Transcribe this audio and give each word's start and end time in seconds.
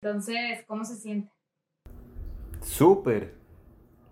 Entonces, 0.00 0.64
¿cómo 0.66 0.84
se 0.84 0.96
siente? 0.96 1.32
Súper, 2.62 3.34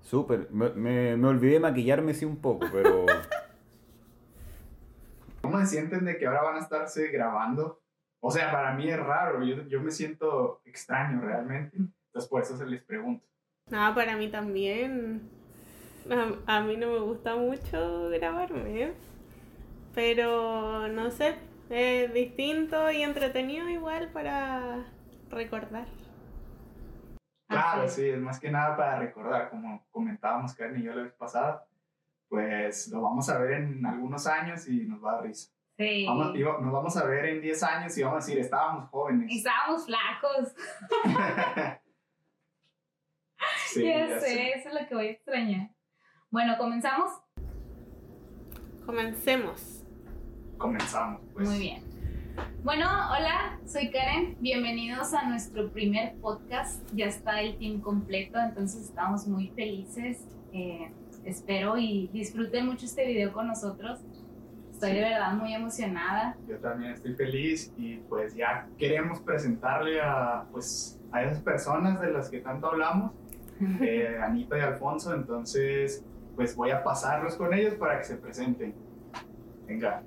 súper. 0.02 0.50
Me, 0.50 0.70
me, 0.70 1.16
me 1.16 1.28
olvidé 1.28 1.54
de 1.54 1.60
maquillarme 1.60 2.14
sí 2.14 2.24
un 2.24 2.36
poco, 2.36 2.66
pero... 2.72 3.06
¿Cómo 5.42 5.60
se 5.60 5.66
sienten 5.66 6.04
de 6.04 6.18
que 6.18 6.26
ahora 6.26 6.42
van 6.42 6.56
a 6.56 6.60
estarse 6.60 7.08
grabando? 7.08 7.80
O 8.20 8.30
sea, 8.30 8.50
para 8.50 8.74
mí 8.74 8.88
es 8.88 8.98
raro, 8.98 9.44
yo, 9.44 9.62
yo 9.68 9.80
me 9.80 9.92
siento 9.92 10.60
extraño 10.64 11.20
realmente. 11.20 11.76
Entonces, 11.76 12.28
por 12.28 12.42
eso 12.42 12.56
se 12.56 12.66
les 12.66 12.82
pregunto. 12.82 13.24
No, 13.70 13.94
para 13.94 14.16
mí 14.16 14.28
también. 14.28 15.22
A, 16.10 16.58
a 16.58 16.62
mí 16.62 16.76
no 16.76 16.90
me 16.90 16.98
gusta 17.00 17.36
mucho 17.36 18.08
grabarme, 18.10 18.82
¿eh? 18.82 18.92
pero 19.96 20.88
no 20.88 21.10
sé, 21.10 21.36
es 21.70 22.12
distinto 22.12 22.90
y 22.90 23.02
entretenido 23.02 23.66
igual 23.70 24.10
para 24.12 24.84
recordar. 25.30 25.86
Claro, 27.48 27.82
Así 27.82 28.02
sí, 28.02 28.08
es 28.08 28.18
más 28.20 28.40
que 28.40 28.50
nada 28.50 28.76
para 28.76 28.98
recordar, 28.98 29.50
como 29.50 29.86
comentábamos 29.90 30.54
Karen 30.54 30.80
y 30.80 30.82
yo 30.84 30.94
la 30.94 31.04
vez 31.04 31.12
pasada, 31.12 31.64
pues 32.28 32.88
lo 32.88 33.02
vamos 33.02 33.28
a 33.28 33.38
ver 33.38 33.52
en 33.52 33.86
algunos 33.86 34.26
años 34.26 34.66
y 34.68 34.84
nos 34.86 35.02
va 35.04 35.12
a 35.12 35.14
dar 35.16 35.24
risa. 35.24 35.50
Sí. 35.78 36.06
Vamos- 36.08 36.32
digo, 36.32 36.58
nos 36.58 36.72
vamos 36.72 36.96
a 36.96 37.04
ver 37.04 37.26
en 37.26 37.40
10 37.40 37.62
años 37.62 37.96
y 37.96 38.02
vamos 38.02 38.24
a 38.24 38.26
decir, 38.26 38.40
estábamos 38.42 38.88
jóvenes. 38.90 39.30
Estábamos 39.30 39.84
flacos. 39.86 40.54
Sí, 43.68 43.84
ya, 43.84 44.08
ya 44.08 44.20
sé, 44.20 44.26
sé. 44.26 44.50
eso 44.52 44.68
es 44.70 44.74
lo 44.80 44.88
que 44.88 44.94
voy 44.94 45.06
a 45.08 45.10
extrañar. 45.10 45.70
Bueno, 46.30 46.56
comenzamos. 46.56 47.10
Comencemos. 48.86 49.84
Comenzamos, 50.56 51.20
pues. 51.34 51.46
Muy 51.48 51.58
bien. 51.58 51.82
Bueno, 52.62 52.86
hola, 53.10 53.58
soy 53.66 53.90
Karen. 53.90 54.36
Bienvenidos 54.40 55.14
a 55.14 55.28
nuestro 55.28 55.70
primer 55.70 56.14
podcast. 56.16 56.82
Ya 56.94 57.06
está 57.06 57.40
el 57.40 57.56
team 57.58 57.80
completo, 57.80 58.38
entonces 58.40 58.82
estamos 58.82 59.26
muy 59.26 59.48
felices. 59.48 60.24
Eh, 60.52 60.90
espero 61.24 61.78
y 61.78 62.08
disfruten 62.12 62.66
mucho 62.66 62.86
este 62.86 63.06
video 63.06 63.32
con 63.32 63.46
nosotros. 63.46 64.00
Estoy 64.72 64.94
de 64.94 65.00
verdad 65.00 65.32
muy 65.34 65.54
emocionada. 65.54 66.36
Yo 66.48 66.58
también 66.58 66.92
estoy 66.92 67.14
feliz 67.14 67.72
y 67.76 67.96
pues 68.08 68.34
ya 68.34 68.68
queremos 68.76 69.20
presentarle 69.20 70.00
a, 70.00 70.44
pues, 70.50 71.00
a 71.12 71.22
esas 71.22 71.40
personas 71.40 72.00
de 72.00 72.10
las 72.10 72.28
que 72.28 72.40
tanto 72.40 72.66
hablamos, 72.66 73.12
eh, 73.80 74.18
Anita 74.22 74.58
y 74.58 74.60
Alfonso, 74.60 75.14
entonces 75.14 76.04
pues 76.34 76.54
voy 76.54 76.70
a 76.70 76.84
pasarlos 76.84 77.36
con 77.36 77.54
ellos 77.54 77.74
para 77.74 77.98
que 77.98 78.04
se 78.04 78.16
presenten. 78.16 78.74
Venga. 79.66 80.02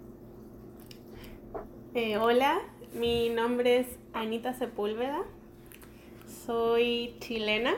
Eh, 1.93 2.17
hola, 2.17 2.59
mi 2.93 3.29
nombre 3.29 3.79
es 3.79 3.87
Anita 4.13 4.53
Sepúlveda. 4.53 5.21
Soy 6.45 7.15
chilena. 7.19 7.73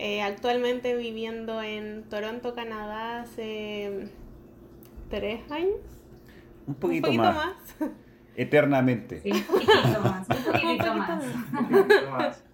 eh, 0.00 0.22
actualmente 0.22 0.94
viviendo 0.96 1.60
en 1.60 2.04
Toronto, 2.08 2.54
Canadá, 2.54 3.22
hace 3.22 4.08
tres 5.10 5.40
años. 5.50 5.74
Un 6.68 6.74
Un 6.74 6.74
poquito, 6.76 7.12
más. 7.12 7.34
más. 7.34 7.56
Eternamente. 8.36 9.20
Sí, 9.22 9.32
un 9.32 9.42
poquitito 9.42 10.00
más, 10.00 10.28
un 10.28 10.36
Un 10.36 10.44
poquitito 10.44 10.68
poquito 10.68 10.94
más. 10.94 11.08
más. 11.08 11.60
Un 11.60 11.68
poquito 11.68 12.10
más. 12.12 12.44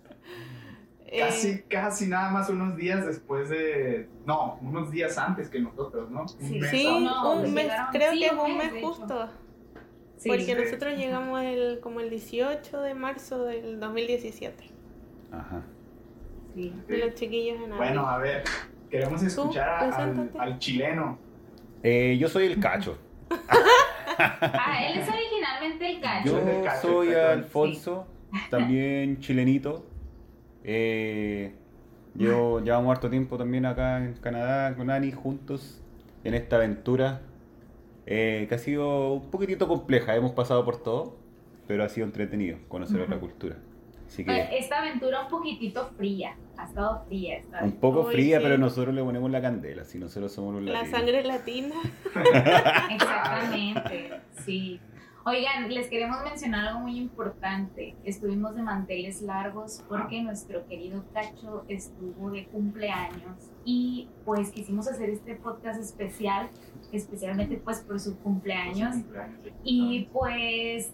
Eh, 1.06 1.20
Casi, 1.20 1.62
casi 1.64 2.06
nada 2.06 2.30
más 2.30 2.48
unos 2.48 2.77
días 2.77 3.05
después 3.06 3.50
de. 3.50 4.08
No, 4.25 4.58
unos 4.62 4.91
días 4.91 5.17
antes 5.19 5.48
que 5.50 5.61
nosotros, 5.61 6.11
¿no? 6.11 6.22
Un 6.22 6.28
Sí. 6.28 6.58
mes 6.58 6.70
Sí, 6.70 6.84
no, 7.05 7.33
un 7.34 7.52
mes, 7.55 7.64
llegaron- 7.67 7.92
creo 7.92 8.12
sí, 8.12 8.19
que 8.20 8.27
es 8.27 8.33
un 8.33 8.56
mes, 8.56 8.72
justo. 8.83 9.28
Sí, 10.25 10.30
porque 10.30 10.44
sí. 10.47 10.55
nosotros 10.55 10.97
llegamos 10.97 11.42
el, 11.42 11.80
como 11.80 12.00
el 12.00 12.08
18 12.08 12.80
de 12.80 12.94
marzo 12.94 13.44
del 13.44 13.78
2017. 13.78 14.64
Ajá. 15.30 15.62
sí. 16.55 16.72
Y 16.89 16.97
los 16.97 17.14
chiquillos 17.14 17.61
en. 17.62 17.77
Bueno, 17.77 18.08
a 18.08 18.17
ver, 18.17 18.42
queremos 18.89 19.22
escuchar 19.22 19.92
al, 20.39 20.58
chileno. 20.58 21.19
Eh, 21.83 22.17
yo 22.18 22.30
soy 22.30 22.46
el 22.46 22.58
cacho. 22.58 22.98
Ah, 24.17 24.79
él 24.89 25.01
es 25.01 25.08
originalmente 25.08 25.90
el 25.90 26.01
cacho. 26.01 26.27
Yo 26.27 26.40
Soy 26.40 26.48
el 26.48 26.63
cacho, 26.63 26.89
soy. 26.89 27.14
Alfonso, 27.14 28.07
también 28.48 29.18
chilenito. 29.18 29.84
Eh, 30.63 31.52
yo 32.14 32.61
llevamos 32.61 32.92
harto 32.92 33.11
tiempo 33.11 33.36
también 33.36 33.67
acá 33.67 33.98
en 33.98 34.14
Canadá 34.14 34.77
con 34.77 34.89
Ani 34.89 35.11
juntos 35.11 35.83
en 36.23 36.34
esta 36.34 36.57
aventura 36.57 37.23
eh, 38.07 38.47
que 38.48 38.55
ha 38.55 38.59
sido 38.59 39.15
un 39.15 39.31
poquitito 39.31 39.69
compleja. 39.69 40.15
Hemos 40.17 40.33
pasado 40.33 40.65
por 40.65 40.83
todo, 40.83 41.17
pero 41.67 41.85
ha 41.85 41.89
sido 41.89 42.07
entretenido 42.07 42.59
conocer 42.69 43.01
otra 43.01 43.19
cultura. 43.19 43.57
Así 44.07 44.25
que 44.25 44.59
Esta 44.59 44.81
aventura 44.81 45.23
un 45.23 45.29
poquitito 45.29 45.87
fría. 45.97 46.37
Ha 46.57 46.67
estado 46.67 47.05
fría 47.07 47.39
esta 47.39 47.64
un 47.64 47.73
poco 47.73 48.03
Uy, 48.03 48.13
fría, 48.13 48.39
sí. 48.39 48.45
pero 48.45 48.59
nosotros 48.59 48.95
le 48.95 49.03
ponemos 49.03 49.29
la 49.31 49.43
candela, 49.43 49.85
si 49.85 49.98
nosotros 49.98 50.31
somos 50.33 50.55
los 50.55 50.63
La 50.64 50.83
latinos. 50.83 50.98
sangre 50.98 51.25
latina. 51.25 51.75
Exactamente, 52.91 54.11
sí. 54.45 54.81
Oigan, 55.27 55.73
les 55.73 55.89
queremos 55.89 56.23
mencionar 56.23 56.67
algo 56.67 56.80
muy 56.80 56.98
importante. 56.98 57.96
Estuvimos 58.05 58.55
de 58.55 58.62
manteles 58.62 59.23
largos 59.23 59.83
porque 59.89 60.23
nuestro 60.23 60.67
querido 60.67 61.02
Cacho 61.14 61.64
estuvo 61.67 62.30
de 62.30 62.45
cumpleaños 62.48 63.51
y 63.64 64.11
pues 64.27 64.51
quisimos 64.51 64.86
hacer 64.86 65.08
este 65.08 65.36
podcast 65.36 65.80
especial, 65.80 66.51
especialmente 66.92 67.57
pues 67.57 67.80
por 67.80 67.98
su 68.01 68.18
cumpleaños. 68.18 68.96
Y 69.63 70.11
pues 70.13 70.92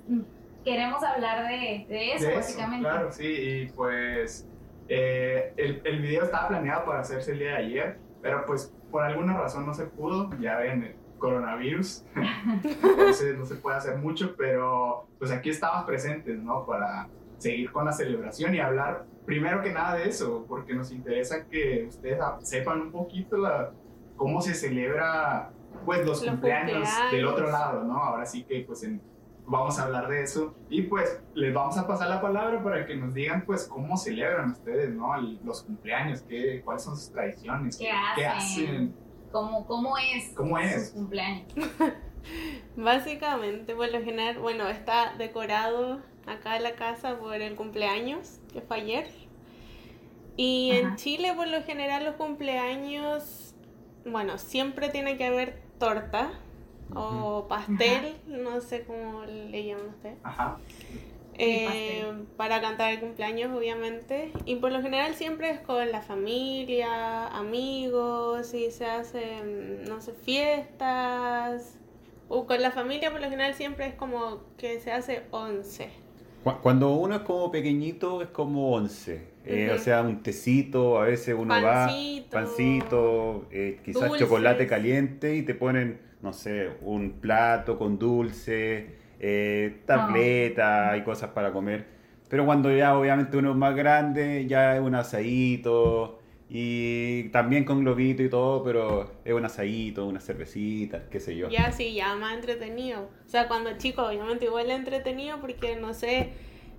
queremos 0.64 1.02
hablar 1.02 1.48
de, 1.48 1.86
de 1.88 2.12
eso, 2.12 2.28
De 2.28 2.36
básicamente. 2.36 2.88
Claro, 2.88 3.10
sí, 3.10 3.26
y 3.26 3.66
pues 3.72 4.48
eh, 4.88 5.52
el, 5.56 5.82
el 5.84 6.00
video 6.02 6.22
estaba 6.22 6.46
planeado 6.46 6.84
para 6.84 7.00
hacerse 7.00 7.32
el 7.32 7.40
día 7.40 7.48
de 7.48 7.56
ayer, 7.56 7.98
pero 8.22 8.46
pues 8.46 8.72
por 8.92 9.02
alguna 9.02 9.36
razón 9.36 9.66
no 9.66 9.74
se 9.74 9.86
pudo, 9.86 10.30
ya 10.38 10.58
ven, 10.58 10.94
coronavirus, 11.20 12.04
entonces 12.82 13.38
no 13.38 13.44
se 13.46 13.54
puede 13.54 13.76
hacer 13.76 13.96
mucho, 13.98 14.34
pero 14.36 15.06
pues 15.18 15.30
aquí 15.30 15.50
estamos 15.50 15.84
presentes, 15.84 16.42
¿no? 16.42 16.66
Para 16.66 17.08
seguir 17.38 17.70
con 17.70 17.84
la 17.84 17.92
celebración 17.92 18.54
y 18.54 18.58
hablar 18.58 19.06
primero 19.24 19.62
que 19.62 19.72
nada 19.72 19.94
de 19.94 20.08
eso, 20.08 20.44
porque 20.48 20.74
nos 20.74 20.90
interesa 20.90 21.46
que 21.46 21.86
ustedes 21.88 22.18
sepan 22.42 22.80
un 22.80 22.90
poquito 22.90 23.36
la, 23.36 23.70
cómo 24.16 24.40
se 24.40 24.54
celebra 24.54 25.52
pues 25.84 26.00
los, 26.00 26.20
Los 26.22 26.30
cumpleaños, 26.32 26.88
del 27.12 27.26
otro 27.26 27.50
lado, 27.50 27.84
¿no? 27.84 27.96
Ahora 27.96 28.26
sí 28.26 28.42
que 28.44 28.64
pues 28.66 28.82
en, 28.82 29.00
vamos 29.46 29.78
a 29.78 29.84
hablar 29.84 30.08
de 30.08 30.22
eso 30.22 30.54
y 30.68 30.82
pues 30.82 31.22
les 31.34 31.54
vamos 31.54 31.78
a 31.78 31.86
pasar 31.86 32.08
la 32.08 32.20
palabra 32.20 32.62
para 32.62 32.84
que 32.86 32.96
nos 32.96 33.14
digan 33.14 33.44
pues 33.46 33.66
cómo 33.66 33.96
celebran 33.96 34.50
ustedes, 34.50 34.94
¿no? 34.94 35.14
El- 35.16 35.40
los 35.44 35.62
cumpleaños, 35.62 36.22
qué, 36.22 36.60
cuáles 36.64 36.82
son 36.82 36.96
sus 36.96 37.10
tradiciones, 37.12 37.76
¿Qué 37.78 37.90
qué 38.16 38.26
hacen? 38.26 38.66
hacen. 38.66 38.94
¿Cómo, 39.32 39.66
cómo 39.66 39.96
es? 39.98 40.32
¿Cómo 40.34 40.58
es? 40.58 40.88
Su 40.88 40.94
cumpleaños. 40.94 41.44
Básicamente, 42.76 43.74
por 43.74 43.90
lo 43.90 44.02
general, 44.02 44.38
bueno, 44.38 44.68
está 44.68 45.14
decorado 45.16 46.00
acá 46.26 46.56
en 46.56 46.64
la 46.64 46.74
casa 46.74 47.18
por 47.18 47.34
el 47.34 47.54
cumpleaños, 47.54 48.40
que 48.52 48.60
fue 48.60 48.78
ayer. 48.78 49.08
Y 50.36 50.72
en. 50.72 50.96
Chile, 50.96 51.32
por 51.34 51.48
lo 51.48 51.62
general, 51.62 52.04
los 52.04 52.16
cumpleaños, 52.16 53.54
bueno, 54.04 54.38
siempre 54.38 54.88
tiene 54.88 55.16
que 55.16 55.26
haber 55.26 55.62
torta 55.78 56.32
o 56.94 57.46
pastel, 57.48 58.16
no 58.26 58.60
sé 58.60 58.84
cómo 58.84 59.24
le 59.24 59.64
llaman 59.66 59.88
ustedes. 59.90 60.18
Ajá. 60.24 60.58
Eh, 61.38 62.04
para 62.36 62.60
cantar 62.60 62.92
el 62.92 63.00
cumpleaños, 63.00 63.56
obviamente. 63.56 64.30
Y 64.44 64.56
por 64.56 64.72
lo 64.72 64.82
general 64.82 65.14
siempre 65.14 65.50
es 65.50 65.60
con 65.60 65.90
la 65.90 66.02
familia, 66.02 67.26
amigos, 67.28 68.52
y 68.52 68.70
se 68.70 68.84
hacen, 68.86 69.84
no 69.84 70.00
sé, 70.02 70.12
fiestas. 70.12 71.78
O 72.28 72.46
con 72.46 72.60
la 72.62 72.70
familia, 72.70 73.10
por 73.10 73.20
lo 73.20 73.28
general 73.28 73.54
siempre 73.54 73.86
es 73.86 73.94
como 73.94 74.40
que 74.56 74.78
se 74.80 74.92
hace 74.92 75.22
once. 75.30 75.88
Cu- 76.44 76.60
Cuando 76.62 76.90
uno 76.94 77.16
es 77.16 77.22
como 77.22 77.50
pequeñito 77.50 78.22
es 78.22 78.28
como 78.28 78.72
once. 78.72 79.28
Eh. 79.44 79.72
O 79.74 79.78
sea, 79.78 80.02
un 80.02 80.22
tecito, 80.22 81.00
a 81.00 81.04
veces 81.04 81.34
uno 81.36 81.48
Pancito. 81.48 82.36
va, 82.36 82.42
pancito, 82.42 83.46
eh, 83.50 83.80
quizás 83.84 84.08
Dulces. 84.08 84.20
chocolate 84.28 84.66
caliente 84.66 85.34
y 85.34 85.42
te 85.42 85.54
ponen, 85.54 85.98
no 86.22 86.32
sé, 86.32 86.70
un 86.82 87.12
plato 87.12 87.78
con 87.78 87.98
dulce, 87.98 88.99
eh, 89.20 89.82
tableta 89.86 90.96
y 90.96 91.02
cosas 91.02 91.30
para 91.30 91.52
comer. 91.52 91.86
Pero 92.28 92.46
cuando 92.46 92.74
ya 92.74 92.96
obviamente 92.96 93.36
uno 93.36 93.50
es 93.50 93.56
más 93.56 93.74
grande, 93.74 94.46
ya 94.46 94.76
es 94.76 94.80
un 94.80 94.94
asadito 94.94 96.20
y 96.48 97.28
también 97.30 97.64
con 97.64 97.80
globito 97.80 98.22
y 98.22 98.28
todo, 98.28 98.64
pero 98.64 99.12
es 99.24 99.32
un 99.32 99.44
asadito, 99.44 100.06
una 100.06 100.20
cervecita, 100.20 101.08
qué 101.08 101.20
sé 101.20 101.36
yo. 101.36 101.48
Ya 101.48 101.70
sí, 101.70 101.94
ya 101.94 102.16
más 102.16 102.34
entretenido. 102.34 103.08
O 103.26 103.28
sea, 103.28 103.46
cuando 103.46 103.76
chico, 103.78 104.02
obviamente 104.02 104.46
igual 104.46 104.70
entretenido 104.70 105.40
porque, 105.40 105.76
no 105.76 105.94
sé, 105.94 106.32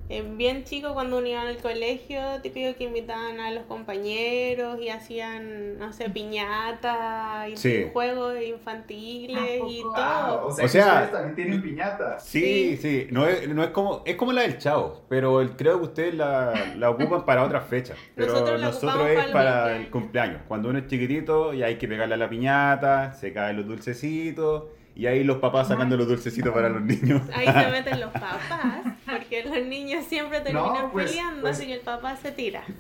bien 0.09 0.65
chico 0.65 0.93
cuando 0.93 1.19
uno 1.19 1.27
iba 1.27 1.41
al 1.41 1.57
colegio, 1.57 2.19
típico 2.43 2.75
que 2.77 2.83
invitaban 2.83 3.39
a 3.39 3.51
los 3.51 3.63
compañeros 3.63 4.77
y 4.81 4.89
hacían, 4.89 5.77
no 5.79 5.93
sé, 5.93 6.09
piñata 6.09 7.47
y 7.47 7.55
Sí. 7.55 7.85
juegos 7.93 8.35
infantiles 8.41 9.61
y 9.69 9.79
¿A 9.79 9.83
poco? 9.83 9.93
Ah, 9.95 10.25
todo. 10.27 10.47
o 10.47 10.51
sea, 10.51 10.63
O 10.65 10.67
que 10.67 10.71
sea- 10.71 10.85
ustedes 10.93 11.11
también 11.11 11.35
tienen 11.35 11.61
piñata. 11.61 12.19
Sí, 12.19 12.77
sí, 12.77 13.07
no 13.11 13.25
es, 13.25 13.47
no 13.47 13.63
es 13.63 13.69
como 13.69 14.01
es 14.05 14.15
como 14.17 14.33
la 14.33 14.41
del 14.41 14.57
Chavo, 14.57 15.01
pero 15.07 15.39
el- 15.41 15.55
creo 15.55 15.79
que 15.79 15.85
ustedes 15.85 16.13
la, 16.15 16.73
la 16.77 16.89
ocupan 16.89 17.25
para 17.25 17.43
otras 17.43 17.65
fechas. 17.67 17.97
Pero 18.15 18.33
Nosotros 18.57 18.61
es 19.09 19.15
para 19.15 19.25
el 19.25 19.31
para 19.31 19.51
cumpleaños. 19.61 19.85
el 19.85 19.89
cumpleaños. 19.91 20.41
Cuando 20.47 20.69
uno 20.69 20.79
es 20.79 20.87
chiquitito 20.87 21.53
y 21.53 21.63
hay 21.63 21.75
que 21.77 21.87
pegarle 21.87 22.15
a 22.15 22.17
la 22.17 22.29
piñata, 22.29 23.13
se 23.13 23.31
caen 23.31 23.55
los 23.57 23.65
dulcecitos 23.67 24.63
y 24.93 25.05
ahí 25.05 25.23
los 25.23 25.37
papás 25.37 25.69
sacando 25.69 25.95
los 25.95 26.05
dulcecitos 26.07 26.53
para 26.53 26.67
los 26.67 26.81
niños. 26.81 27.21
Ahí 27.33 27.47
se 27.47 27.71
meten 27.71 27.99
los 28.01 28.11
papás, 28.11 28.81
los 29.55 29.67
niños 29.67 30.05
siempre 30.05 30.41
terminan 30.41 30.91
pues, 30.91 31.09
peleando, 31.11 31.41
pues- 31.41 31.57
así 31.57 31.67
que 31.67 31.73
el 31.73 31.81
papá 31.81 32.15
se 32.15 32.31
tira. 32.31 32.63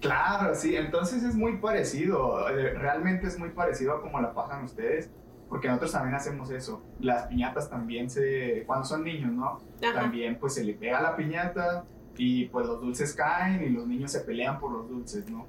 Claro, 0.00 0.54
sí, 0.54 0.76
entonces 0.76 1.24
es 1.24 1.34
muy 1.34 1.56
parecido, 1.56 2.48
eh, 2.50 2.74
realmente 2.74 3.26
es 3.26 3.36
muy 3.36 3.48
parecido 3.48 3.94
a 3.94 4.00
como 4.00 4.20
la 4.20 4.32
pasan 4.32 4.62
ustedes, 4.62 5.10
porque 5.48 5.66
nosotros 5.66 5.90
también 5.90 6.14
hacemos 6.14 6.50
eso. 6.50 6.80
Las 7.00 7.26
piñatas 7.26 7.68
también 7.68 8.08
se, 8.08 8.62
cuando 8.64 8.84
son 8.84 9.02
niños, 9.02 9.32
¿no? 9.32 9.60
Ajá. 9.82 10.02
También 10.02 10.38
pues 10.38 10.54
se 10.54 10.62
le 10.62 10.74
pega 10.74 11.00
la 11.02 11.16
piñata 11.16 11.84
y 12.16 12.44
pues 12.46 12.66
los 12.66 12.80
dulces 12.80 13.12
caen 13.12 13.64
y 13.64 13.70
los 13.70 13.88
niños 13.88 14.12
se 14.12 14.20
pelean 14.20 14.60
por 14.60 14.70
los 14.70 14.88
dulces, 14.88 15.28
¿no? 15.28 15.46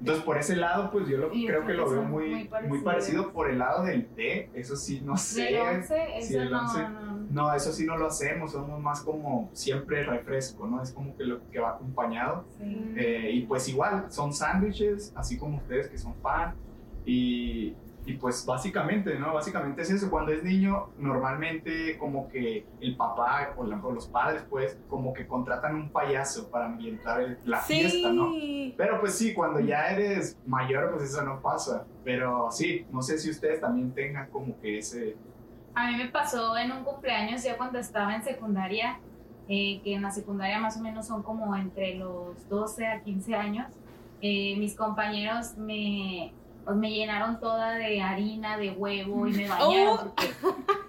Entonces 0.00 0.24
por 0.24 0.38
ese 0.38 0.56
lado 0.56 0.90
pues 0.90 1.06
yo 1.08 1.18
lo, 1.18 1.30
creo 1.30 1.64
que 1.66 1.74
lo 1.74 1.88
veo 1.90 2.02
muy 2.02 2.24
muy, 2.24 2.34
muy 2.34 2.44
parecidos. 2.48 2.82
parecido 2.84 3.32
por 3.32 3.50
el 3.50 3.58
lado 3.58 3.84
del 3.84 4.06
té, 4.06 4.50
eso 4.54 4.74
sí, 4.74 5.00
no 5.04 5.16
sé. 5.16 5.42
Del 5.44 5.56
11, 5.60 5.94
Sí, 6.22 6.34
eso 6.34 6.42
el 6.42 6.50
no, 6.50 6.60
once. 6.62 6.78
no. 6.88 7.20
No, 7.30 7.54
eso 7.54 7.70
sí 7.72 7.84
no 7.86 7.96
lo 7.96 8.06
hacemos, 8.06 8.52
somos 8.52 8.80
más 8.80 9.02
como 9.02 9.50
siempre 9.52 10.02
refresco, 10.02 10.66
¿no? 10.66 10.82
Es 10.82 10.90
como 10.90 11.16
que 11.16 11.24
lo 11.24 11.40
que 11.50 11.60
va 11.60 11.70
acompañado. 11.76 12.44
Sí. 12.58 12.92
Eh, 12.96 13.30
y 13.34 13.42
pues 13.42 13.68
igual, 13.68 14.06
son 14.10 14.32
sándwiches, 14.32 15.12
así 15.14 15.38
como 15.38 15.58
ustedes 15.58 15.88
que 15.88 15.96
son 15.98 16.14
pan. 16.14 16.54
Y, 17.06 17.74
y 18.06 18.14
pues 18.14 18.44
básicamente, 18.46 19.18
¿no? 19.18 19.34
Básicamente 19.34 19.82
es 19.82 19.90
eso. 19.90 20.10
Cuando 20.10 20.32
es 20.32 20.42
niño, 20.42 20.88
normalmente 20.98 21.98
como 21.98 22.28
que 22.28 22.66
el 22.80 22.96
papá 22.96 23.52
o, 23.56 23.64
la- 23.64 23.76
o 23.84 23.92
los 23.92 24.08
padres, 24.08 24.44
pues, 24.48 24.78
como 24.88 25.12
que 25.12 25.26
contratan 25.26 25.74
un 25.76 25.90
payaso 25.90 26.50
para 26.50 26.66
ambientar 26.66 27.20
el- 27.20 27.38
la 27.44 27.58
fiesta, 27.60 28.12
¿no? 28.12 28.30
Sí. 28.32 28.74
Pero 28.76 29.00
pues 29.00 29.14
sí, 29.16 29.34
cuando 29.34 29.60
ya 29.60 29.88
eres 29.90 30.36
mayor, 30.46 30.90
pues 30.92 31.10
eso 31.10 31.22
no 31.22 31.40
pasa. 31.40 31.86
Pero 32.04 32.50
sí, 32.50 32.86
no 32.90 33.02
sé 33.02 33.18
si 33.18 33.30
ustedes 33.30 33.60
también 33.60 33.92
tengan 33.92 34.28
como 34.30 34.58
que 34.60 34.78
ese... 34.78 35.16
A 35.74 35.90
mí 35.90 35.96
me 35.96 36.08
pasó 36.08 36.56
en 36.56 36.72
un 36.72 36.82
cumpleaños 36.84 37.42
ya 37.44 37.56
cuando 37.56 37.78
estaba 37.78 38.14
en 38.16 38.22
secundaria, 38.24 38.98
eh, 39.48 39.80
que 39.82 39.94
en 39.94 40.02
la 40.02 40.10
secundaria 40.10 40.58
más 40.58 40.76
o 40.76 40.80
menos 40.80 41.06
son 41.06 41.22
como 41.22 41.54
entre 41.54 41.94
los 41.96 42.48
12 42.48 42.86
a 42.86 43.02
15 43.02 43.34
años. 43.34 43.66
Eh, 44.22 44.56
mis 44.58 44.74
compañeros 44.76 45.56
me, 45.56 46.32
pues, 46.64 46.76
me 46.76 46.90
llenaron 46.90 47.40
toda 47.40 47.72
de 47.74 48.00
harina, 48.02 48.56
de 48.56 48.70
huevo 48.72 49.26
y 49.26 49.32
me 49.32 49.48
bañaron. 49.48 49.98
Oh. 50.00 50.12
Porque 50.14 50.30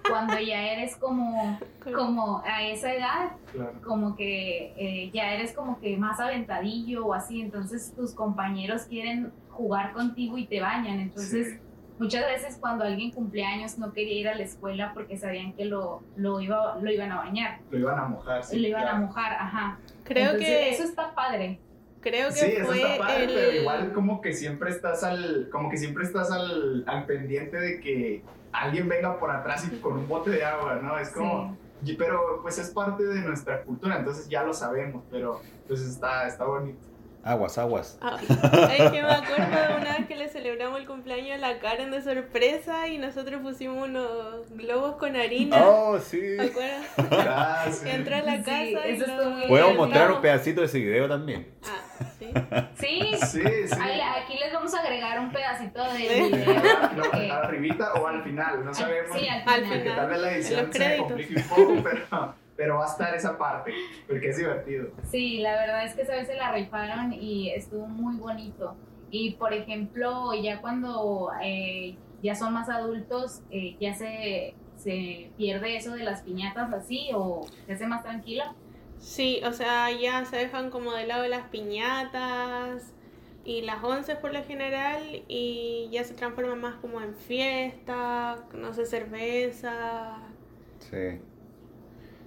cuando 0.08 0.38
ya 0.38 0.62
eres 0.72 0.96
como, 0.96 1.58
como 1.94 2.42
a 2.44 2.62
esa 2.64 2.92
edad, 2.92 3.32
Claro. 3.52 3.72
como 3.84 4.16
que 4.16 4.72
eh, 4.76 5.10
ya 5.12 5.32
eres 5.34 5.52
como 5.52 5.78
que 5.80 5.96
más 5.96 6.18
aventadillo 6.20 7.06
o 7.06 7.14
así, 7.14 7.40
entonces 7.40 7.92
tus 7.94 8.14
compañeros 8.14 8.82
quieren 8.82 9.32
jugar 9.50 9.92
contigo 9.92 10.38
y 10.38 10.46
te 10.46 10.60
bañan. 10.60 11.00
Entonces, 11.00 11.48
Sí. 11.48 11.58
muchas 11.98 12.24
veces 12.26 12.56
cuando 12.60 12.84
alguien 12.84 13.10
cumpleaños 13.10 13.78
no 13.78 13.92
quería 13.92 14.14
ir 14.20 14.28
a 14.28 14.34
la 14.34 14.42
escuela 14.42 14.92
porque 14.94 15.16
sabían 15.18 15.52
que 15.52 15.64
lo, 15.66 16.02
lo, 16.16 16.40
iba, 16.40 16.76
lo 16.80 16.90
iban 16.90 17.12
a 17.12 17.16
bañar, 17.18 17.60
Lo 17.70 17.78
iban 17.78 17.98
a 17.98 18.08
mojar. 18.08 18.42
sí, 18.44 18.58
lo 18.58 18.68
iban 18.68 18.88
a 18.88 18.94
mojar, 18.94 19.32
ajá. 19.34 19.78
Creo 20.04 20.30
Entonces, 20.32 20.48
que, 20.48 20.70
eso 20.70 20.82
está 20.84 21.14
padre. 21.14 21.60
Creo 22.02 22.28
que 22.28 22.34
Sí, 22.34 22.52
eso 22.58 22.72
está 22.72 22.98
padre, 22.98 23.24
el... 23.24 23.30
pero 23.32 23.52
igual 23.52 23.92
como 23.92 24.20
que 24.20 24.34
siempre 24.34 24.70
estás 24.70 25.02
al, 25.02 25.48
como 25.50 25.70
que 25.70 25.78
siempre 25.78 26.04
estás 26.04 26.30
al, 26.30 26.84
al 26.86 27.06
pendiente 27.06 27.58
de 27.58 27.80
que 27.80 28.22
alguien 28.52 28.88
venga 28.88 29.18
por 29.18 29.30
atrás 29.30 29.66
y 29.72 29.76
con 29.78 29.94
un 29.94 30.08
bote 30.08 30.30
de 30.30 30.44
agua, 30.44 30.80
¿no? 30.82 30.98
Es 30.98 31.08
como, 31.10 31.56
pero 31.98 32.40
pues 32.42 32.58
es 32.58 32.70
parte 32.70 33.04
de 33.04 33.20
nuestra 33.22 33.62
cultura, 33.62 33.98
entonces 33.98 34.28
ya 34.28 34.42
lo 34.42 34.52
sabemos, 34.52 35.04
pero 35.10 35.40
pues 35.66 35.80
está, 35.80 36.28
está 36.28 36.44
bonito. 36.44 36.91
Aguas, 37.24 37.56
aguas. 37.56 37.98
Ah, 38.02 38.16
es 38.20 38.90
que 38.90 39.00
me 39.00 39.08
acuerdo 39.08 39.46
de 39.68 39.74
una 39.80 39.96
vez 39.98 40.06
que 40.08 40.16
le 40.16 40.28
celebramos 40.28 40.80
el 40.80 40.86
cumpleaños 40.88 41.36
a 41.36 41.38
la 41.38 41.60
Karen 41.60 41.92
de 41.92 42.02
sorpresa 42.02 42.88
y 42.88 42.98
nosotros 42.98 43.40
pusimos 43.42 43.88
unos 43.88 44.50
globos 44.50 44.96
con 44.96 45.14
harina. 45.14 45.56
Oh, 45.64 46.00
sí. 46.00 46.20
¿Te 46.36 46.46
acuerdas? 46.50 46.86
Ah, 47.28 47.66
sí. 47.70 47.88
Entró 47.88 48.16
a 48.16 48.22
la 48.22 48.36
Sí, 48.38 48.42
casa 48.42 48.88
y 48.88 48.92
eso 48.96 49.06
lo- 49.06 49.30
muy 49.30 49.46
Podemos 49.46 49.68
bien. 49.68 49.76
mostrar 49.76 50.10
un 50.12 50.20
pedacito 50.20 50.60
de 50.62 50.66
ese 50.66 50.78
video 50.80 51.08
también. 51.08 51.46
Ah, 51.64 52.04
sí. 52.18 52.32
Sí, 52.80 53.16
Sí, 53.26 53.42
sí. 53.68 53.78
Ahí- 53.80 54.00
aquí 54.00 54.36
les 54.38 54.52
vamos 54.52 54.74
a 54.74 54.80
agregar 54.80 55.20
un 55.20 55.30
pedacito 55.30 55.80
del 55.84 55.96
Sí. 55.98 56.08
video. 56.08 56.54
Lo- 56.96 57.02
porque- 57.04 57.30
arribita 57.30 57.92
o 57.94 58.06
al 58.08 58.24
final, 58.24 58.64
no 58.64 58.74
sabemos. 58.74 59.16
Sí, 59.16 59.28
al 59.28 59.42
Al 59.46 59.62
final. 59.64 59.94
Tal 59.96 60.08
vez 60.08 60.18
la 60.20 60.28
En 60.28 60.34
edición 60.34 60.64
los 60.66 60.72
se 60.74 60.78
créditos. 60.78 61.06
complique 61.06 61.34
un 61.36 61.42
poco, 61.44 61.82
pero, 62.10 62.34
pero 62.56 62.76
va 62.76 62.84
a 62.84 62.88
estar 62.88 63.14
esa 63.14 63.38
parte, 63.38 63.72
porque 64.06 64.28
es 64.28 64.36
divertido. 64.36 64.90
Sí, 65.10 65.38
la 65.38 65.52
verdad 65.52 65.84
es 65.84 65.94
que 65.94 66.02
esa 66.02 66.14
vez 66.14 66.26
se 66.26 66.36
la 66.36 66.52
rifaron 66.52 67.12
y 67.12 67.50
estuvo 67.50 67.86
muy 67.86 68.16
bonito. 68.16 68.76
Y 69.10 69.32
por 69.34 69.52
ejemplo, 69.52 70.32
ya 70.34 70.60
cuando 70.60 71.30
eh, 71.42 71.96
ya 72.22 72.34
son 72.34 72.54
más 72.54 72.68
adultos, 72.68 73.42
eh, 73.50 73.76
ya 73.80 73.94
se, 73.94 74.54
se 74.76 75.30
pierde 75.36 75.76
eso 75.76 75.94
de 75.94 76.04
las 76.04 76.22
piñatas 76.22 76.72
así 76.72 77.10
o 77.14 77.46
se 77.66 77.74
hace 77.74 77.86
más 77.86 78.02
tranquila. 78.02 78.54
Sí, 78.98 79.40
o 79.44 79.52
sea, 79.52 79.90
ya 79.90 80.24
se 80.24 80.36
dejan 80.36 80.70
como 80.70 80.92
de 80.92 81.06
lado 81.06 81.26
las 81.26 81.48
piñatas 81.48 82.94
y 83.44 83.62
las 83.62 83.82
once 83.82 84.14
por 84.14 84.32
lo 84.32 84.42
general 84.44 85.24
y 85.26 85.88
ya 85.90 86.04
se 86.04 86.14
transforman 86.14 86.60
más 86.60 86.76
como 86.76 87.00
en 87.00 87.14
fiesta, 87.14 88.44
no 88.54 88.72
sé, 88.72 88.86
cerveza. 88.86 90.18
Sí. 90.78 91.20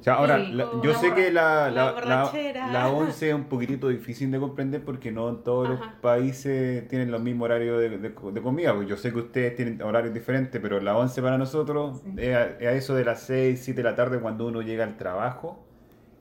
O 0.05 0.07
sea, 0.07 0.13
ahora, 0.17 0.37
Sí, 0.37 0.51
la- 0.51 0.65
o 0.67 0.83
yo 0.83 0.91
la 0.91 0.97
sé 0.99 1.13
que 1.15 1.31
la, 1.31 1.71
la 1.71 1.71
la, 1.71 1.85
la, 1.85 1.91
borrachera. 1.93 2.67
la 2.71 2.89
11 2.89 3.29
es 3.29 3.33
un 3.33 3.45
poquitito 3.45 3.87
difícil 3.89 4.29
de 4.29 4.39
comprender 4.39 4.83
porque 4.85 5.11
no 5.11 5.29
en 5.29 5.41
todos 5.41 5.67
los 5.67 5.79
países 5.99 6.87
tienen 6.89 7.09
los 7.09 7.23
mismos 7.23 7.45
horarios 7.45 7.79
de, 7.81 7.89
de- 7.89 8.09
de 8.09 8.41
comida. 8.43 8.75
Pues 8.75 8.87
yo 8.87 8.97
sé 8.97 9.11
que 9.11 9.17
ustedes 9.17 9.55
tienen 9.55 9.81
horarios 9.81 10.13
diferentes, 10.13 10.61
pero 10.61 10.79
la 10.79 10.95
11 10.95 11.23
para 11.23 11.39
nosotros 11.39 12.01
Sí. 12.03 12.13
es, 12.17 12.35
a, 12.35 12.43
es 12.45 12.67
a 12.67 12.71
eso 12.73 12.93
de 12.93 13.03
las 13.03 13.21
6, 13.21 13.59
7 13.63 13.81
de 13.81 13.89
la 13.89 13.95
tarde 13.95 14.19
cuando 14.19 14.45
uno 14.45 14.61
llega 14.61 14.83
al 14.83 14.95
trabajo 14.95 15.65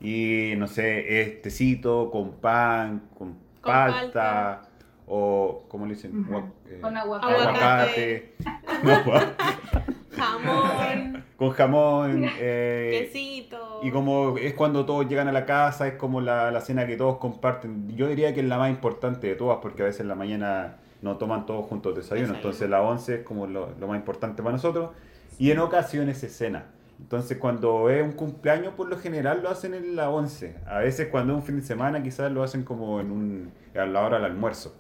y, 0.01 0.55
no 0.57 0.67
sé, 0.67 1.21
es 1.21 1.43
tecito 1.43 2.11
con 2.11 2.33
pan, 2.41 3.03
con, 3.19 3.35
Con 3.35 3.39
palta, 3.61 4.13
palta. 4.13 4.63
o, 5.09 5.67
¿cómo 5.69 5.85
le 5.85 5.93
dicen? 5.95 6.25
Eh, 6.71 6.79
Con 6.81 6.97
aguacate. 6.97 7.35
aguacate. 7.35 8.35
Jamón, 10.17 11.25
con 11.37 11.51
jamón. 11.51 12.25
eh, 12.39 13.09
quesito. 13.13 13.81
y 13.83 13.91
como 13.91 14.37
es 14.39 14.55
cuando 14.55 14.85
todos 14.85 15.09
llegan 15.09 15.29
a 15.29 15.33
la 15.33 15.45
casa, 15.47 15.87
es 15.89 15.95
como 15.95 16.21
la, 16.21 16.51
la 16.51 16.61
cena 16.61 16.87
que 16.87 16.97
todos 16.97 17.19
comparten. 17.19 17.97
Yo 17.97 18.09
diría 18.09 18.33
que 18.35 18.41
es 18.41 18.47
la 18.47 18.59
más 18.59 18.71
importante 18.71 19.27
de 19.27 19.35
todas, 19.35 19.59
porque 19.61 19.83
a 19.83 19.87
veces 19.87 20.01
en 20.03 20.09
la 20.09 20.15
mañana 20.15 20.77
no 21.03 21.17
toman 21.17 21.47
todos 21.47 21.67
juntos 21.67 21.95
desayuno. 21.95 22.21
Desayuno. 22.29 22.37
Entonces 22.39 22.71
la 22.71 22.83
11 22.83 23.15
es 23.17 23.23
como 23.23 23.47
lo, 23.47 23.71
lo 23.79 23.87
más 23.89 23.97
importante 23.97 24.43
para 24.43 24.53
nosotros. 24.53 24.91
Y 25.39 25.51
en 25.51 25.59
ocasiones 25.59 26.23
es 26.23 26.37
cena. 26.37 26.67
Entonces 27.01 27.39
cuando 27.39 27.91
es 27.91 28.03
un 28.03 28.13
cumpleaños, 28.13 28.73
por 28.75 28.89
lo 28.89 28.97
general 28.99 29.43
lo 29.43 29.51
hacen 29.51 29.75
en 29.75 29.97
la 29.97 30.11
11. 30.11 30.57
A 30.67 30.79
veces 30.79 31.09
cuando 31.09 31.33
es 31.35 31.41
un 31.41 31.45
fin 31.45 31.57
de 31.57 31.63
semana, 31.67 32.03
quizás 32.03 32.31
lo 32.31 32.43
hacen 32.43 32.63
como 32.63 33.01
en 33.01 33.11
un, 33.11 33.53
a 33.77 33.85
la 33.85 34.01
hora 34.03 34.17
del 34.17 34.27
almuerzo. 34.27 34.75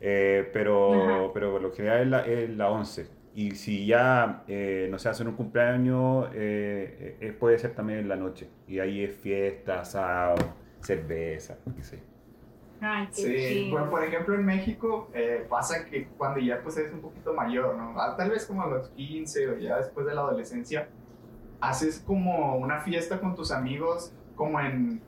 Eh, 0.00 0.48
pero, 0.54 0.94
Ajá. 0.94 1.32
pero 1.34 1.52
por 1.52 1.60
lo 1.60 1.70
general 1.72 2.00
es 2.02 2.08
la, 2.08 2.20
es 2.22 2.50
la 2.56 2.70
11. 2.70 3.06
Y 3.40 3.52
si 3.52 3.86
ya, 3.86 4.42
eh, 4.48 4.86
no 4.90 4.98
sé, 4.98 5.08
hacen 5.08 5.26
un 5.26 5.34
cumpleaños, 5.34 6.28
eh, 6.34 7.16
eh, 7.22 7.32
puede 7.32 7.58
ser 7.58 7.74
también 7.74 8.00
en 8.00 8.08
la 8.10 8.16
noche. 8.16 8.50
Y 8.68 8.80
ahí 8.80 9.02
es 9.02 9.16
fiesta, 9.16 9.80
asado, 9.80 10.34
cerveza, 10.82 11.56
qué 11.74 11.82
sé. 11.82 12.02
Ay, 12.82 13.06
qué 13.06 13.14
Sí, 13.14 13.70
bueno, 13.70 13.88
por 13.88 14.04
ejemplo 14.04 14.34
en 14.34 14.44
México 14.44 15.08
eh, 15.14 15.46
pasa 15.48 15.86
que 15.86 16.08
cuando 16.18 16.38
ya 16.38 16.62
pues 16.62 16.76
eres 16.76 16.92
un 16.92 17.00
poquito 17.00 17.32
mayor, 17.32 17.76
¿no? 17.76 17.98
Ah, 17.98 18.14
Tal 18.14 18.28
vez 18.28 18.44
como 18.44 18.62
a 18.62 18.66
los 18.66 18.90
15 18.90 19.48
o 19.48 19.58
ya 19.58 19.78
después 19.78 20.04
de 20.04 20.14
la 20.14 20.20
adolescencia, 20.20 20.88
haces 21.62 22.04
como 22.06 22.56
una 22.56 22.80
fiesta 22.80 23.20
con 23.20 23.34
tus 23.34 23.52
amigos, 23.52 24.12
como 24.36 24.60
en, 24.60 25.00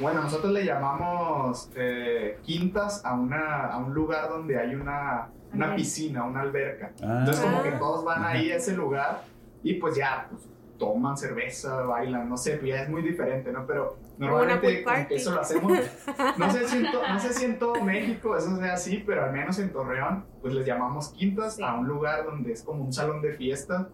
bueno, 0.00 0.22
nosotros 0.22 0.52
le 0.52 0.64
llamamos 0.64 1.70
eh, 1.76 2.40
quintas 2.42 3.04
a, 3.04 3.14
una, 3.14 3.66
a 3.66 3.78
un 3.78 3.94
lugar 3.94 4.28
donde 4.28 4.58
hay 4.58 4.74
una, 4.74 5.28
una 5.52 5.74
piscina, 5.74 6.24
una 6.24 6.40
alberca. 6.42 6.92
Ah. 7.02 7.16
Entonces 7.20 7.40
como 7.44 7.62
que 7.62 7.70
Ah. 7.70 7.78
todos 7.78 8.04
van 8.04 8.24
ahí 8.24 8.50
a 8.52 8.56
ese 8.56 8.74
lugar 8.74 9.22
y 9.62 9.74
pues 9.74 9.96
ya, 9.96 10.26
pues 10.30 10.48
toman 10.78 11.16
cerveza, 11.16 11.82
bailan, 11.82 12.26
no 12.28 12.36
sé, 12.38 12.56
pues 12.56 12.70
ya 12.70 12.82
es 12.82 12.88
muy 12.88 13.02
diferente, 13.02 13.52
¿no? 13.52 13.66
Pero 13.66 13.98
normalmente 14.16 14.82
como 14.82 15.08
que 15.08 15.14
eso 15.16 15.34
lo 15.34 15.40
hacemos, 15.42 15.72
no 16.38 16.50
sé, 16.50 16.66
si 16.68 16.78
en 16.78 16.90
to- 16.90 17.02
no 17.06 17.18
sé 17.20 17.34
si 17.34 17.44
en 17.44 17.58
todo 17.58 17.84
México 17.84 18.34
eso 18.36 18.56
sea 18.56 18.72
así, 18.74 19.02
pero 19.06 19.24
al 19.24 19.32
menos 19.32 19.58
en 19.58 19.70
Torreón, 19.72 20.24
pues 20.40 20.54
les 20.54 20.64
llamamos 20.66 21.10
quintas 21.10 21.56
Sí. 21.56 21.62
a 21.62 21.74
un 21.74 21.86
lugar 21.86 22.24
donde 22.24 22.52
es 22.52 22.62
como 22.62 22.82
un 22.82 22.92
salón 22.94 23.20
de 23.20 23.32
fiesta 23.34 23.90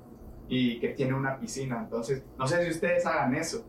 y 0.49 0.79
que 0.79 0.91
tiene 0.91 1.15
una 1.15 1.41
piscina. 1.41 1.79
Entonces, 1.81 2.23
no 2.39 2.47
sé 2.47 2.63
si 2.65 2.71
ustedes 2.71 3.05
hagan 3.05 3.35
eso. 3.35 3.65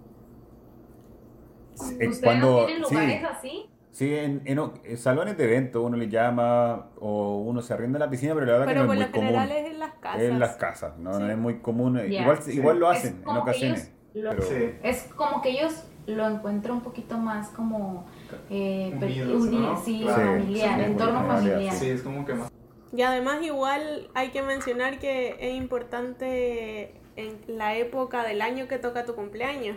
¿Ustedes 1.74 2.22
cuando- 2.24 2.60
no 2.62 2.66
tienen 2.66 2.86
sí. 2.86 2.94
lugares 2.94 3.24
así? 3.24 3.70
Sí, 3.98 4.14
en, 4.14 4.44
en 4.46 4.60
o- 4.60 4.76
en 4.84 4.96
salones 4.96 5.38
de 5.40 5.46
evento 5.46 5.82
uno 5.82 5.98
le 5.98 6.08
llama 6.08 6.90
o 7.00 7.38
uno 7.40 7.64
se 7.64 7.74
arrienda 7.74 7.98
la 7.98 8.08
piscina, 8.08 8.36
pero 8.36 8.46
la 8.46 8.52
verdad 8.52 8.66
Pero 8.68 8.82
que 8.82 8.86
por 8.90 8.96
no 8.96 9.02
lo 9.02 9.06
es 9.08 9.12
muy 9.12 9.20
general 9.22 9.48
común. 9.50 9.66
es 9.66 9.72
en 9.74 9.80
las 9.80 9.94
casas. 9.96 10.22
En 10.22 10.40
las 10.40 10.56
casas, 10.58 10.98
no, 11.00 11.12
no 11.18 11.26
Sí. 11.26 11.32
es 11.32 11.38
muy 11.40 11.56
común. 11.62 11.96
Ya. 12.08 12.22
Igual, 12.22 12.38
Sí. 12.44 12.52
igual 12.52 12.80
lo 12.80 12.90
hacen 12.90 13.24
en 13.28 13.38
ocasiones. 13.38 13.92
lo- 14.14 14.30
pero- 14.30 14.44
Sí. 14.44 14.70
Es 14.84 15.04
como 15.16 15.42
que 15.42 15.50
ellos 15.50 15.84
lo 16.06 16.28
encuentran 16.28 16.76
un 16.78 16.82
poquito 16.82 17.18
más 17.18 17.50
como 17.50 18.06
eh, 18.52 18.92
Unidos, 19.02 19.42
uni- 19.48 19.58
¿no? 19.60 19.82
sí, 19.84 20.02
Claro. 20.04 20.22
familiar, 20.34 20.80
Sí, 20.80 20.86
entorno 20.86 21.26
familiar. 21.28 21.74
Sí, 21.74 21.90
es 21.90 22.02
como 22.04 22.24
que 22.24 22.34
más. 22.36 22.52
Y 22.96 23.02
además 23.02 23.42
igual 23.42 24.10
hay 24.14 24.30
que 24.30 24.44
mencionar 24.44 25.00
que 25.00 25.38
es 25.40 25.56
importante 25.56 26.94
en 27.16 27.40
la 27.48 27.76
época 27.76 28.24
del 28.24 28.44
año 28.44 28.68
que 28.68 28.78
toca 28.78 29.06
tu 29.06 29.16
cumpleaños. 29.16 29.76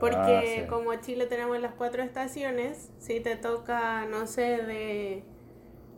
Porque 0.00 0.16
Ah, 0.18 0.42
sí. 0.62 0.66
como 0.68 0.94
Chile 0.96 1.26
tenemos 1.26 1.60
las 1.60 1.74
cuatro 1.74 2.02
estaciones, 2.02 2.90
si 2.98 3.20
te 3.20 3.36
toca, 3.36 4.06
no 4.06 4.26
sé, 4.26 4.42
de, 4.42 5.24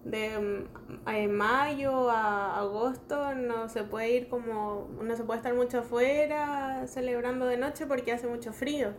de 0.04 0.38
mm, 0.38 1.08
eh, 1.08 1.28
mayo 1.28 2.10
a 2.10 2.58
agosto, 2.60 3.34
no 3.36 3.68
se 3.68 3.84
puede 3.84 4.10
ir 4.12 4.28
como, 4.28 4.88
no 5.02 5.16
se 5.16 5.24
puede 5.24 5.38
estar 5.38 5.54
mucho 5.54 5.80
afuera 5.80 6.84
celebrando 6.88 7.46
de 7.46 7.56
noche 7.58 7.86
porque 7.86 8.12
hace 8.12 8.26
mucho 8.28 8.52
frío. 8.52 8.94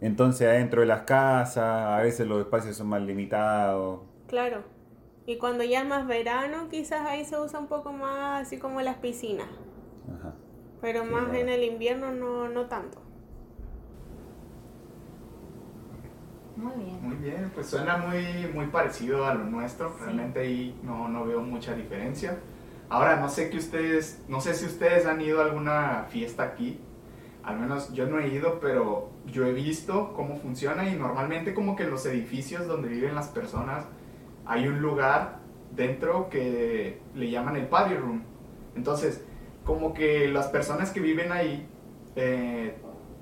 Entonces 0.00 0.46
adentro 0.48 0.80
de 0.82 0.86
las 0.86 1.02
casas, 1.02 1.58
a 1.64 2.00
veces 2.02 2.26
los 2.26 2.40
espacios 2.40 2.76
son 2.76 2.88
más 2.88 3.02
limitados. 3.02 4.00
Claro. 4.26 4.64
Y 5.26 5.38
cuando 5.38 5.64
ya 5.64 5.80
es 5.82 5.86
más 5.86 6.06
verano, 6.06 6.68
quizás 6.70 7.06
ahí 7.06 7.24
se 7.24 7.38
usa 7.38 7.58
un 7.60 7.68
poco 7.68 7.92
más 7.92 8.42
así 8.46 8.58
como 8.58 8.80
las 8.82 8.96
piscinas. 8.98 9.48
Ajá. 10.08 10.34
Pero 10.80 11.04
Sí, 11.04 11.06
más 11.06 11.30
claro. 11.30 11.38
en 11.38 11.48
el 11.48 11.64
invierno 11.64 12.12
no, 12.12 12.48
no 12.48 12.66
tanto. 12.68 13.00
Muy 16.56 16.72
bien. 16.84 16.98
Muy 17.02 17.16
bien, 17.16 17.50
pues 17.54 17.66
suena 17.66 17.98
muy, 17.98 18.50
muy 18.54 18.66
parecido 18.66 19.26
a 19.26 19.34
lo 19.34 19.44
nuestro. 19.44 19.90
Sí. 19.90 20.04
Realmente 20.04 20.40
ahí 20.40 20.80
no, 20.82 21.08
no 21.08 21.24
veo 21.24 21.42
mucha 21.42 21.74
diferencia. 21.74 22.38
Ahora, 22.88 23.16
no 23.16 23.28
sé 23.28 23.50
que 23.50 23.58
ustedes, 23.58 24.22
no 24.28 24.40
sé 24.40 24.54
si 24.54 24.64
ustedes 24.64 25.06
han 25.06 25.20
ido 25.20 25.42
a 25.42 25.44
alguna 25.44 26.06
fiesta 26.08 26.44
aquí. 26.44 26.80
Al 27.42 27.58
menos 27.60 27.92
yo 27.92 28.06
no 28.06 28.18
he 28.18 28.28
ido, 28.28 28.58
pero 28.58 29.10
yo 29.26 29.44
he 29.46 29.52
visto 29.52 30.12
cómo 30.14 30.36
funciona 30.36 30.88
y 30.88 30.96
normalmente 30.96 31.54
como 31.54 31.76
que 31.76 31.84
en 31.84 31.90
los 31.90 32.06
edificios 32.06 32.66
donde 32.66 32.88
viven 32.88 33.14
las 33.14 33.28
personas 33.28 33.84
hay 34.46 34.66
un 34.66 34.80
lugar 34.80 35.40
dentro 35.72 36.28
que 36.30 37.00
le 37.14 37.30
llaman 37.30 37.56
el 37.56 37.66
party 37.66 37.94
room. 37.94 38.22
Entonces, 38.74 39.24
como 39.64 39.92
que 39.92 40.28
las 40.28 40.46
personas 40.46 40.90
que 40.90 41.00
viven 41.00 41.32
ahí, 41.32 41.68
eh, 42.14 42.76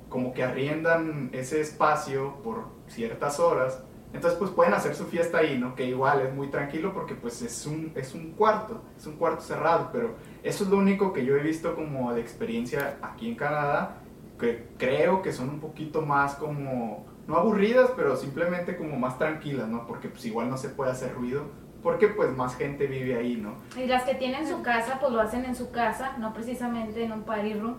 como 0.08 0.32
que 0.32 0.42
arriendan 0.42 1.30
ese 1.32 1.60
espacio 1.60 2.36
por 2.42 2.73
ciertas 2.88 3.40
horas, 3.40 3.82
entonces 4.14 4.38
pues 4.38 4.52
pueden 4.52 4.74
hacer 4.74 4.94
su 4.94 5.06
fiesta 5.06 5.38
ahí, 5.38 5.58
¿no? 5.58 5.74
Que 5.74 5.86
igual 5.86 6.20
es 6.20 6.32
muy 6.32 6.46
tranquilo 6.46 6.94
porque 6.94 7.16
pues 7.16 7.42
es 7.42 7.66
un, 7.66 7.92
es 7.96 8.14
un 8.14 8.30
cuarto, 8.30 8.80
es 8.96 9.06
un 9.06 9.16
cuarto 9.16 9.42
cerrado, 9.42 9.90
pero 9.92 10.14
eso 10.44 10.62
es 10.62 10.70
lo 10.70 10.78
único 10.78 11.12
que 11.12 11.24
yo 11.24 11.36
he 11.36 11.42
visto 11.42 11.74
como 11.74 12.14
de 12.14 12.20
experiencia 12.20 12.96
aquí 13.02 13.28
en 13.28 13.34
Canadá, 13.34 13.96
que 14.38 14.68
creo 14.78 15.20
que 15.20 15.32
son 15.32 15.48
un 15.48 15.60
poquito 15.60 16.02
más 16.02 16.36
como, 16.36 17.06
no 17.26 17.36
aburridas, 17.36 17.90
pero 17.96 18.16
simplemente 18.16 18.76
como 18.76 18.96
más 18.96 19.18
tranquilas, 19.18 19.68
¿no? 19.68 19.84
Porque 19.84 20.08
pues 20.08 20.24
igual 20.26 20.48
no 20.48 20.58
se 20.58 20.68
puede 20.68 20.92
hacer 20.92 21.12
ruido, 21.12 21.46
porque 21.82 22.06
pues 22.06 22.30
más 22.30 22.56
gente 22.56 22.86
vive 22.86 23.16
ahí, 23.16 23.36
¿no? 23.36 23.56
Y 23.76 23.86
las 23.86 24.04
que 24.04 24.14
tienen 24.14 24.46
su 24.46 24.62
casa, 24.62 24.98
pues 25.00 25.12
lo 25.12 25.20
hacen 25.20 25.44
en 25.44 25.56
su 25.56 25.72
casa, 25.72 26.16
no 26.18 26.32
precisamente 26.32 27.02
en 27.02 27.10
un 27.10 27.24
party 27.24 27.54
room, 27.54 27.78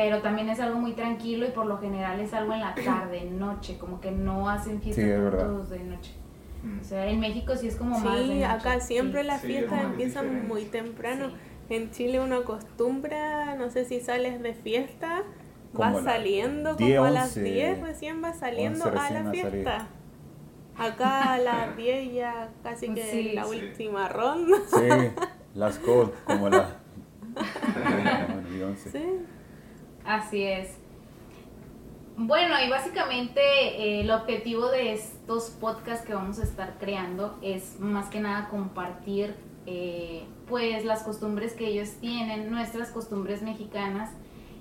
pero 0.00 0.22
también 0.22 0.48
es 0.48 0.60
algo 0.60 0.78
muy 0.78 0.92
tranquilo 0.92 1.44
y 1.44 1.50
por 1.50 1.66
lo 1.66 1.78
general 1.78 2.20
es 2.20 2.32
algo 2.32 2.52
en 2.54 2.60
la 2.60 2.72
tarde, 2.72 3.24
noche, 3.32 3.78
como 3.78 4.00
que 4.00 4.12
no 4.12 4.48
hacen 4.48 4.80
fiestas 4.80 5.04
Sí, 5.04 5.10
todos 5.36 5.70
de 5.70 5.80
noche. 5.80 6.12
Mm. 6.62 6.80
O 6.80 6.84
sea, 6.84 7.06
en 7.08 7.18
México 7.18 7.56
sí 7.56 7.66
es 7.66 7.74
como 7.74 7.98
más 7.98 8.16
de 8.16 8.24
Sí, 8.26 8.42
acá 8.44 8.78
siempre 8.78 9.22
Sí. 9.22 9.26
las 9.26 9.40
Sí, 9.40 9.46
fiestas 9.48 9.82
empiezan 9.82 10.24
diferente. 10.26 10.48
muy 10.54 10.64
temprano. 10.66 11.30
Sí. 11.30 11.34
En 11.74 11.90
Chile 11.90 12.20
uno 12.20 12.36
acostumbra, 12.36 13.56
no 13.56 13.70
sé 13.70 13.84
si 13.86 13.98
sales 14.00 14.40
de 14.40 14.54
fiesta, 14.54 15.24
vas 15.72 16.04
saliendo 16.04 16.76
10, 16.76 16.96
como 16.98 17.08
a 17.08 17.10
las 17.10 17.36
11, 17.36 17.42
10, 17.42 17.80
recién 17.80 18.22
vas 18.22 18.38
saliendo 18.38 18.84
11 18.84 18.98
a 18.98 19.02
recién 19.02 19.14
la 19.14 19.20
a 19.20 19.24
salir. 19.24 19.50
fiesta. 19.50 19.88
Acá 20.76 21.32
a 21.34 21.38
las 21.48 21.76
10 21.76 22.14
ya 22.14 22.50
casi 22.62 22.94
que 22.94 23.02
Sí, 23.02 23.32
la 23.32 23.44
sí. 23.46 23.50
última 23.50 24.08
ronda. 24.08 24.58
Sí, 24.68 24.88
las 25.56 25.76
cold, 25.80 26.12
como 26.24 26.48
la... 26.50 26.68
Bueno, 27.74 28.56
y 28.56 28.62
once. 28.62 28.90
Sí. 28.92 29.04
Así 30.08 30.42
es. 30.42 30.74
Bueno, 32.16 32.54
y 32.64 32.70
básicamente 32.70 33.40
eh, 33.42 34.00
el 34.00 34.10
objetivo 34.10 34.70
de 34.70 34.94
estos 34.94 35.50
podcasts 35.50 36.06
que 36.06 36.14
vamos 36.14 36.38
a 36.38 36.44
estar 36.44 36.78
creando 36.78 37.38
es 37.42 37.78
más 37.78 38.08
que 38.08 38.18
nada 38.18 38.48
compartir 38.48 39.36
eh, 39.66 40.24
pues 40.48 40.86
las 40.86 41.02
costumbres 41.02 41.52
que 41.52 41.66
ellos 41.68 41.90
tienen, 42.00 42.50
nuestras 42.50 42.90
costumbres 42.90 43.42
mexicanas 43.42 44.10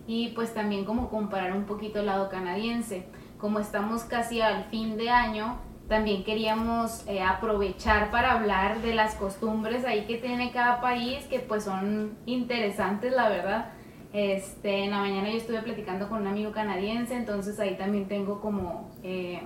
y 0.06 0.34
pues 0.36 0.54
también 0.54 0.84
como 0.84 1.10
comparar 1.10 1.54
un 1.54 1.64
poquito 1.64 2.02
el 2.02 2.08
lado 2.08 2.28
canadiense. 2.28 3.08
Como 3.38 3.60
estamos 3.60 4.04
casi 4.04 4.42
al 4.42 4.66
fin 4.66 4.98
de 4.98 5.12
año, 5.12 5.60
también 5.88 6.26
queríamos 6.26 7.08
eh, 7.08 7.22
aprovechar 7.24 8.12
para 8.12 8.34
hablar 8.34 8.82
de 8.82 8.94
las 8.94 9.16
costumbres 9.16 9.86
ahí 9.86 10.06
que 10.08 10.18
tiene 10.18 10.52
cada 10.52 10.82
país, 10.82 11.24
que 11.28 11.40
pues 11.40 11.64
son 11.64 12.18
interesantes, 12.26 13.14
la 13.14 13.30
verdad. 13.30 13.77
Este, 14.14 14.86
en 14.86 14.92
la 14.92 15.00
mañana 15.00 15.30
yo 15.30 15.38
estuve 15.38 15.62
platicando 15.62 16.08
con 16.10 16.22
un 16.22 16.28
amigo 16.28 16.52
canadiense, 16.52 17.14
entonces 17.16 17.60
ahí 17.60 17.76
también 17.78 18.08
tengo 18.08 18.40
como 18.42 18.90
eh, 19.04 19.42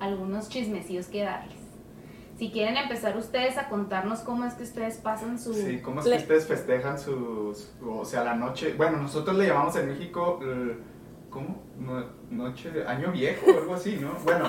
algunos 0.00 0.48
chismecillos 0.48 1.06
que 1.06 1.22
darles. 1.22 1.58
Si 2.38 2.50
quieren 2.50 2.76
empezar 2.76 3.16
ustedes 3.16 3.56
a 3.58 3.68
contarnos 3.68 4.20
cómo 4.20 4.44
es 4.44 4.54
que 4.54 4.64
ustedes 4.64 4.96
pasan 4.96 5.38
su... 5.38 5.54
Sí, 5.54 5.80
¿cómo 5.80 6.00
es 6.00 6.06
que 6.06 6.16
ustedes 6.16 6.46
festejan 6.48 6.98
sus, 6.98 7.70
o 7.86 8.04
sea, 8.04 8.24
la 8.24 8.34
noche? 8.34 8.74
Bueno, 8.76 8.96
nosotros 8.98 9.36
le 9.36 9.46
llamamos 9.46 9.76
en 9.76 9.88
México, 9.88 10.40
¿cómo? 11.30 11.62
No- 11.78 12.24
noche 12.30 12.70
de 12.72 12.86
año 12.88 13.12
viejo 13.12 13.46
o 13.46 13.58
algo 13.60 13.74
así, 13.74 13.98
¿no? 14.00 14.14
Bueno, 14.24 14.46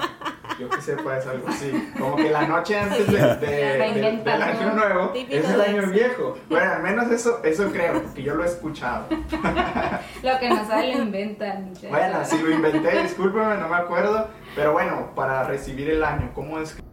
yo 0.59 0.69
que 0.69 0.81
sepa 0.81 1.17
es 1.17 1.27
algo 1.27 1.47
así. 1.47 1.71
Como 1.97 2.15
que 2.15 2.29
la 2.29 2.47
noche 2.47 2.77
antes 2.79 3.07
de, 3.07 3.17
de- 3.35 4.21
del 4.23 4.41
año 4.41 4.73
nuevo 4.73 5.11
es 5.15 5.49
el 5.49 5.61
año 5.61 5.87
viejo. 5.91 6.37
Bueno, 6.49 6.71
al 6.73 6.83
menos 6.83 7.11
eso, 7.11 7.43
eso 7.43 7.69
creo, 7.71 8.01
porque 8.03 8.23
yo 8.23 8.35
lo 8.35 8.43
he 8.43 8.47
escuchado. 8.47 9.05
Lo 10.23 10.39
que 10.39 10.49
no 10.49 10.65
sabe 10.65 10.93
lo 10.95 11.03
inventan. 11.03 11.73
Bueno, 11.89 12.23
si 12.25 12.41
lo 12.41 12.51
inventé, 12.51 13.01
discúlpeme, 13.03 13.57
no 13.57 13.67
me 13.67 13.75
acuerdo. 13.75 14.27
Pero 14.55 14.71
bueno, 14.73 15.13
para 15.15 15.43
recibir 15.43 15.89
el 15.89 16.03
año, 16.03 16.31
¿cómo 16.33 16.59
es? 16.59 16.73
que- 16.75 16.83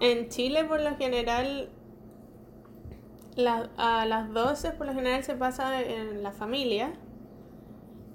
En 0.00 0.28
Chile 0.28 0.64
por 0.64 0.80
lo 0.80 0.96
general 0.96 1.70
la- 3.36 3.68
a 3.76 4.04
las 4.06 4.32
12 4.32 4.72
por 4.72 4.86
lo 4.86 4.94
general 4.94 5.22
se 5.24 5.34
pasa 5.34 5.80
en 5.82 6.22
la 6.22 6.32
familia 6.32 6.92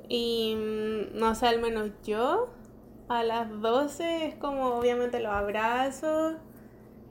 y 0.10 0.55
mm, 0.55 1.17
no 1.17 1.34
sé, 1.36 1.48
al 1.48 1.60
menos 1.62 1.91
yo 2.03 2.53
a 3.10 3.24
las 3.24 3.50
12 3.62 4.28
es 4.28 4.36
como 4.36 4.76
obviamente 4.76 5.20
los 5.20 5.32
abrazos, 5.34 6.36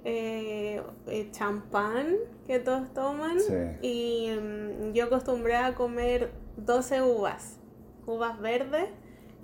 eh, 0.05 0.83
eh, 1.07 1.29
champán 1.31 2.17
que 2.47 2.59
todos 2.59 2.93
toman 2.93 3.39
Sí. 3.41 3.55
y 3.83 4.31
mm, 4.37 4.93
yo 4.95 5.05
acostumbré 5.05 5.57
a 5.57 5.75
comer 5.75 6.33
12 6.57 7.03
uvas, 7.03 7.59
uvas 8.07 8.41
verdes, 8.41 8.89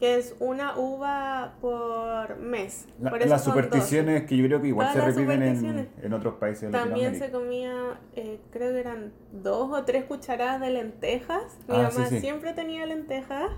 que 0.00 0.16
es 0.16 0.34
una 0.40 0.76
uva 0.78 1.54
por 1.60 2.38
mes. 2.38 2.86
La- 3.00 3.10
por 3.10 3.18
las 3.26 3.42
son 3.42 3.54
12. 3.54 3.66
supersticiones 3.68 4.24
que 4.26 4.36
yo 4.36 4.44
creo 4.46 4.60
que 4.62 4.68
igual 4.68 4.92
Todas 4.92 5.14
se 5.14 5.20
repiten 5.24 5.88
en, 6.02 6.12
otros 6.12 6.34
países 6.34 6.62
de 6.62 6.78
También 6.78 7.16
se 7.16 7.30
comía, 7.32 7.98
eh, 8.14 8.40
creo 8.50 8.72
que 8.72 8.80
eran 8.80 9.12
dos 9.32 9.70
o 9.76 9.84
tres 9.84 10.04
cucharadas 10.04 10.60
de 10.60 10.70
lentejas. 10.70 11.56
Mi 11.68 11.74
Ah, 11.76 11.82
mamá 11.92 12.06
sí, 12.08 12.16
sí. 12.16 12.20
siempre 12.20 12.52
tenía 12.52 12.86
lentejas. 12.86 13.50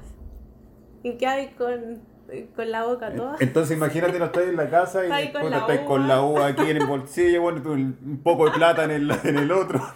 ¿Y 1.03 1.15
qué 1.17 1.27
hay 1.27 1.49
con, 1.49 2.01
con 2.55 2.71
la 2.71 2.85
boca 2.85 3.15
toda? 3.15 3.37
Entonces 3.41 3.77
imagínate, 3.77 4.19
no 4.19 4.27
estás 4.27 4.45
en 4.45 4.57
la 4.57 4.69
casa 4.69 5.01
y 5.01 5.05
Está 5.05 5.17
ahí 5.17 5.25
después 5.25 5.43
con 5.43 5.51
la 5.51 5.59
estás 5.59 5.79
con 5.81 6.09
la 6.09 6.23
uva 6.23 6.47
aquí 6.47 6.63
en 6.71 6.77
el 6.77 6.87
bolsillo, 6.87 7.43
bueno, 7.43 7.63
tú 7.63 7.73
un 7.73 8.21
poco 8.23 8.47
de 8.47 8.53
plata 8.53 8.85
en 8.85 8.91
el, 8.91 9.11
en 9.25 9.39
el 9.39 9.53
otro. 9.53 9.81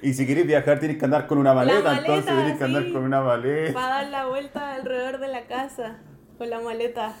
Y 0.00 0.12
si 0.14 0.28
querés 0.28 0.46
viajar 0.46 0.78
tienes 0.78 0.96
que 0.96 1.04
andar 1.06 1.26
con 1.26 1.38
una 1.38 1.52
maleta, 1.54 1.82
maleta, 1.82 1.98
entonces 1.98 2.32
tienes 2.36 2.56
que 2.58 2.64
andar 2.64 2.92
con 2.92 3.02
una 3.02 3.20
maleta. 3.20 3.72
Para 3.74 3.94
dar 3.96 4.06
la 4.08 4.26
vuelta 4.26 4.74
alrededor 4.74 5.18
de 5.18 5.26
la 5.26 5.46
casa 5.48 5.98
con 6.38 6.48
la 6.48 6.60
maleta. 6.60 7.16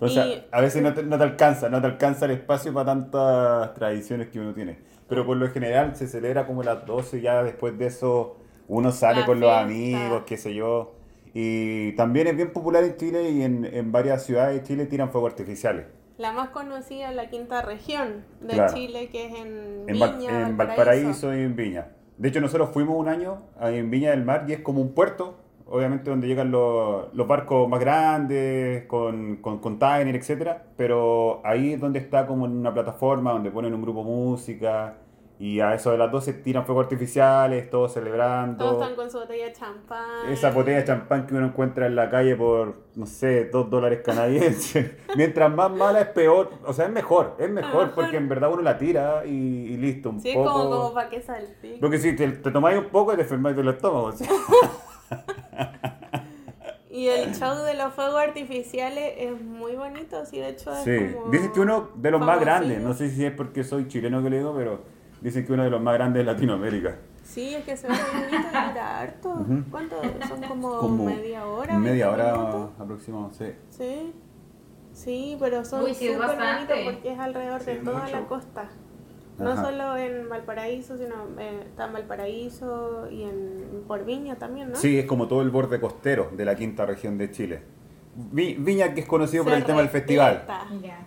O 0.00 0.08
sea, 0.08 0.26
Y- 0.26 0.46
a 0.50 0.60
veces 0.62 0.82
no 0.82 0.94
te, 0.94 1.02
no 1.02 1.18
te 1.18 1.24
alcanza, 1.24 1.68
no 1.68 1.80
te 1.80 1.86
alcanza 1.86 2.24
el 2.26 2.32
espacio 2.32 2.72
para 2.72 2.86
tantas 2.86 3.74
tradiciones 3.74 4.28
que 4.28 4.40
uno 4.40 4.54
tiene. 4.54 4.78
Pero 5.08 5.24
por 5.26 5.36
lo 5.36 5.48
general 5.50 5.94
se 5.94 6.06
celebra 6.08 6.46
como 6.46 6.62
las 6.62 6.84
12, 6.86 7.20
ya 7.20 7.42
después 7.42 7.78
de 7.78 7.86
eso 7.86 8.38
uno 8.68 8.90
sale 8.92 9.20
La 9.20 9.26
con 9.26 9.38
los 9.40 9.50
amigos, 9.52 10.22
qué 10.26 10.36
sé 10.36 10.54
yo. 10.54 10.95
Y 11.38 11.92
también 11.96 12.28
es 12.28 12.34
bien 12.36 12.50
popular 12.50 12.82
en 12.82 12.96
Chile 12.96 13.28
y 13.30 13.42
en, 13.42 13.66
en 13.66 13.92
varias 13.92 14.24
ciudades 14.24 14.56
de 14.56 14.62
Chile 14.66 14.86
tiran 14.86 15.10
fuegos 15.10 15.32
artificiales. 15.32 15.84
La 16.16 16.32
más 16.32 16.48
conocida 16.48 17.10
es 17.10 17.14
la 17.14 17.28
quinta 17.28 17.60
región 17.60 18.24
de 18.40 18.54
Claro. 18.54 18.72
Chile, 18.72 19.10
que 19.10 19.26
es 19.26 19.34
en, 19.34 19.84
En, 19.86 19.98
Val- 19.98 20.16
Viña, 20.16 20.48
en 20.48 20.56
Valparaíso 20.56 21.36
y 21.36 21.42
en 21.42 21.54
Viña. 21.54 21.88
De 22.16 22.28
hecho, 22.30 22.40
nosotros 22.40 22.70
fuimos 22.72 22.96
un 22.96 23.08
año 23.08 23.42
en 23.60 23.90
Viña 23.90 24.12
del 24.12 24.24
Mar 24.24 24.46
y 24.48 24.54
es 24.54 24.60
como 24.60 24.80
un 24.80 24.94
puerto 24.94 25.36
obviamente 25.68 26.08
donde 26.08 26.26
llegan 26.28 26.50
los, 26.52 27.12
los 27.12 27.26
barcos 27.26 27.68
más 27.68 27.80
grandes, 27.80 28.86
con, 28.86 29.36
con 29.42 29.58
container, 29.58 30.14
etcétera, 30.14 30.62
pero 30.76 31.40
ahí 31.44 31.72
es 31.72 31.80
donde 31.80 31.98
está 31.98 32.24
como 32.26 32.46
en 32.46 32.52
una 32.52 32.72
plataforma 32.72 33.32
donde 33.32 33.50
ponen 33.50 33.74
un 33.74 33.82
grupo 33.82 33.98
de 34.04 34.06
música 34.06 34.94
y 35.38 35.60
a 35.60 35.74
eso 35.74 35.90
de 35.90 35.98
las 35.98 36.10
12 36.10 36.32
tiran 36.34 36.64
fuegos 36.64 36.84
artificiales, 36.84 37.68
todos 37.68 37.92
celebrando. 37.92 38.64
Todos 38.64 38.82
están 38.82 38.96
con 38.96 39.10
su 39.10 39.18
botella 39.18 39.44
de 39.46 39.52
champán. 39.52 40.30
Esa 40.30 40.50
botella 40.50 40.78
de 40.78 40.84
champán 40.84 41.26
que 41.26 41.34
uno 41.34 41.46
encuentra 41.46 41.86
en 41.86 41.94
la 41.94 42.08
calle 42.08 42.36
por, 42.36 42.74
no 42.94 43.04
sé, 43.06 43.44
dos 43.46 43.68
dólares 43.68 44.00
canadienses. 44.04 44.92
Mientras 45.16 45.52
más 45.54 45.70
mala 45.70 46.00
es 46.00 46.08
peor, 46.08 46.50
o 46.64 46.72
sea, 46.72 46.86
es 46.86 46.90
mejor, 46.92 47.36
es 47.38 47.50
mejor 47.50 47.92
porque 47.92 48.16
en 48.16 48.28
verdad 48.30 48.50
uno 48.52 48.62
la 48.62 48.78
tira 48.78 49.26
y, 49.26 49.30
y 49.30 49.76
listo, 49.76 50.08
un 50.10 50.20
Sí, 50.20 50.30
es 50.30 50.36
poco. 50.36 50.52
como, 50.52 50.70
como 50.70 50.94
para 50.94 51.10
que 51.10 51.20
salpique. 51.20 51.78
Porque 51.80 51.98
si 51.98 52.16
te, 52.16 52.28
te 52.28 52.50
tomáis 52.50 52.78
un 52.78 52.86
poco 52.86 53.12
y 53.12 53.16
te 53.16 53.22
enfermáis 53.22 53.54
del 53.56 53.68
estómago. 53.68 54.12
¿sí? 54.12 54.24
Y 56.90 57.08
el 57.08 57.34
show 57.34 57.54
de 57.62 57.74
los 57.74 57.92
fuegos 57.92 58.16
artificiales 58.18 59.12
es 59.18 59.38
muy 59.38 59.76
bonito, 59.76 60.24
sí, 60.24 60.38
de 60.38 60.48
hecho 60.48 60.72
es 60.72 60.82
Sí, 60.82 61.14
como... 61.14 61.30
dicen 61.30 61.52
que 61.52 61.60
uno 61.60 61.90
de 61.94 62.10
los 62.10 62.22
más 62.22 62.40
grandes, 62.40 62.80
no 62.80 62.94
sé 62.94 63.10
si 63.10 63.22
es 63.26 63.32
porque 63.32 63.64
soy 63.64 63.86
chileno 63.86 64.22
que 64.22 64.30
le 64.30 64.38
digo, 64.38 64.54
pero 64.56 64.80
dicen 65.20 65.46
que 65.46 65.52
uno 65.52 65.64
de 65.64 65.70
los 65.70 65.80
más 65.80 65.94
grandes 65.94 66.24
de 66.24 66.32
Latinoamérica. 66.32 66.96
Sí, 67.24 67.54
es 67.54 67.64
que 67.64 67.76
se 67.76 67.88
ve 67.88 67.94
muy 67.94 68.22
bonito 68.30 68.48
y 68.48 68.68
dura 68.68 68.98
harto. 69.00 69.46
¿Cuánto? 69.70 69.96
Son 70.28 70.40
como, 70.48 70.78
Como 70.78 71.04
media 71.06 71.44
hora. 71.46 71.76
Media 71.78 72.08
20 72.08 72.22
hora 72.22 72.68
aproximadamente, 72.78 73.56
sí. 73.70 73.76
Sí. 73.84 74.12
Sí, 74.92 75.36
pero 75.38 75.64
son 75.64 75.84
Uy, 75.84 75.92
sí, 75.94 76.06
súper 76.12 76.36
bonitos 76.36 76.78
porque 76.84 77.12
es 77.12 77.18
alrededor 77.18 77.60
Sí, 77.60 77.66
de 77.72 77.76
toda 77.76 78.00
mucho. 78.04 78.12
la 78.12 78.26
costa. 78.26 78.68
No 79.38 79.50
Ajá. 79.50 79.64
solo 79.66 79.96
en 79.98 80.28
Valparaíso, 80.30 80.96
sino 80.96 81.14
eh, 81.38 81.64
está 81.66 81.86
en 81.88 81.92
Valparaíso 81.92 83.06
y 83.10 83.24
en 83.24 83.82
por 83.86 84.06
Viña 84.06 84.36
también, 84.36 84.70
¿no? 84.70 84.76
Sí, 84.76 84.98
es 84.98 85.04
como 85.04 85.28
todo 85.28 85.42
el 85.42 85.50
borde 85.50 85.78
costero 85.80 86.30
de 86.34 86.44
la 86.46 86.56
quinta 86.56 86.86
región 86.86 87.18
de 87.18 87.30
Chile. 87.30 87.60
Vi- 88.18 88.54
Viña 88.54 88.94
que 88.94 89.00
es 89.02 89.06
conocido 89.06 89.44
por 89.44 89.52
el 89.52 89.64
tema 89.64 89.78
del 89.80 89.88
festival. 89.90 90.46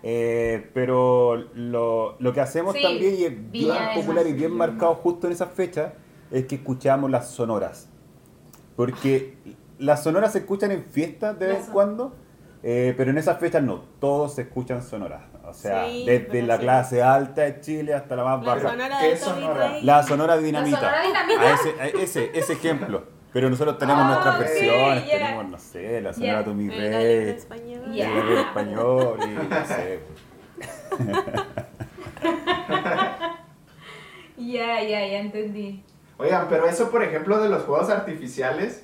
Eh, 0.03 0.69
pero 0.73 1.35
lo, 1.55 2.15
lo 2.19 2.33
que 2.33 2.39
hacemos 2.41 2.75
Sí, 2.75 2.81
también 2.83 3.15
y 3.17 3.23
es 3.23 3.51
Viña 3.51 3.73
bien 3.93 4.01
popular 4.05 4.27
y 4.27 4.33
bien 4.33 4.51
marcado 4.55 4.95
justo 4.95 5.27
en 5.27 5.33
esas 5.33 5.49
fechas 5.51 5.93
es 6.31 6.45
que 6.45 6.55
escuchamos 6.55 7.09
las 7.09 7.29
sonoras. 7.29 7.89
Porque 8.75 9.37
las 9.77 10.03
sonoras 10.03 10.31
se 10.33 10.39
escuchan 10.39 10.71
en 10.71 10.83
fiestas 10.83 11.37
de 11.39 11.47
vez 11.47 11.65
en 11.67 11.73
cuando, 11.73 12.15
eh, 12.63 12.93
pero 12.97 13.11
en 13.11 13.17
esas 13.17 13.39
fechas 13.39 13.63
no, 13.63 13.81
todos 13.99 14.35
se 14.35 14.43
escuchan 14.43 14.83
sonoras. 14.83 15.23
O 15.45 15.53
sea, 15.53 15.87
Sí, 15.87 16.05
desde 16.05 16.43
la 16.43 16.57
sí. 16.57 16.61
clase 16.61 17.01
alta 17.01 17.41
de 17.41 17.59
Chile 17.59 17.93
hasta 17.95 18.15
la 18.15 18.23
más 18.23 18.45
La 18.45 18.53
baja. 18.55 18.69
sonora 18.69 18.97
¿Qué 19.01 19.17
sonora? 19.17 19.71
La 19.81 20.03
sonora 20.03 20.37
dinamita. 20.37 20.77
sonora 20.77 21.01
dinamita. 21.07 21.41
A 21.41 21.53
ese, 21.53 21.81
a 21.81 21.87
ese, 22.03 22.31
ese 22.37 22.53
ejemplo. 22.53 23.03
Pero 23.31 23.49
nosotros 23.49 23.77
tenemos 23.77 24.03
Ah, 24.05 24.07
nuestras 24.09 24.39
versiones, 24.39 25.09
tenemos, 25.09 25.49
no 25.49 25.59
sé, 25.59 26.01
la 26.01 26.13
sonora 26.13 26.43
Tommy 26.43 26.63
El 26.65 26.69
gallo 26.91 26.97
Rey, 26.97 27.29
español. 27.29 27.93
Ya. 27.93 28.19
el 28.19 28.37
español 28.39 29.19
y 29.23 29.27
no 29.27 29.65
sé. 29.65 29.99
Ya, 34.37 34.81
ya, 34.81 35.05
ya 35.07 35.19
entendí. 35.19 35.83
Oigan, 36.17 36.47
pero 36.49 36.67
eso, 36.67 36.89
por 36.89 37.03
ejemplo, 37.03 37.41
de 37.41 37.49
los 37.49 37.63
juegos 37.63 37.89
artificiales. 37.89 38.83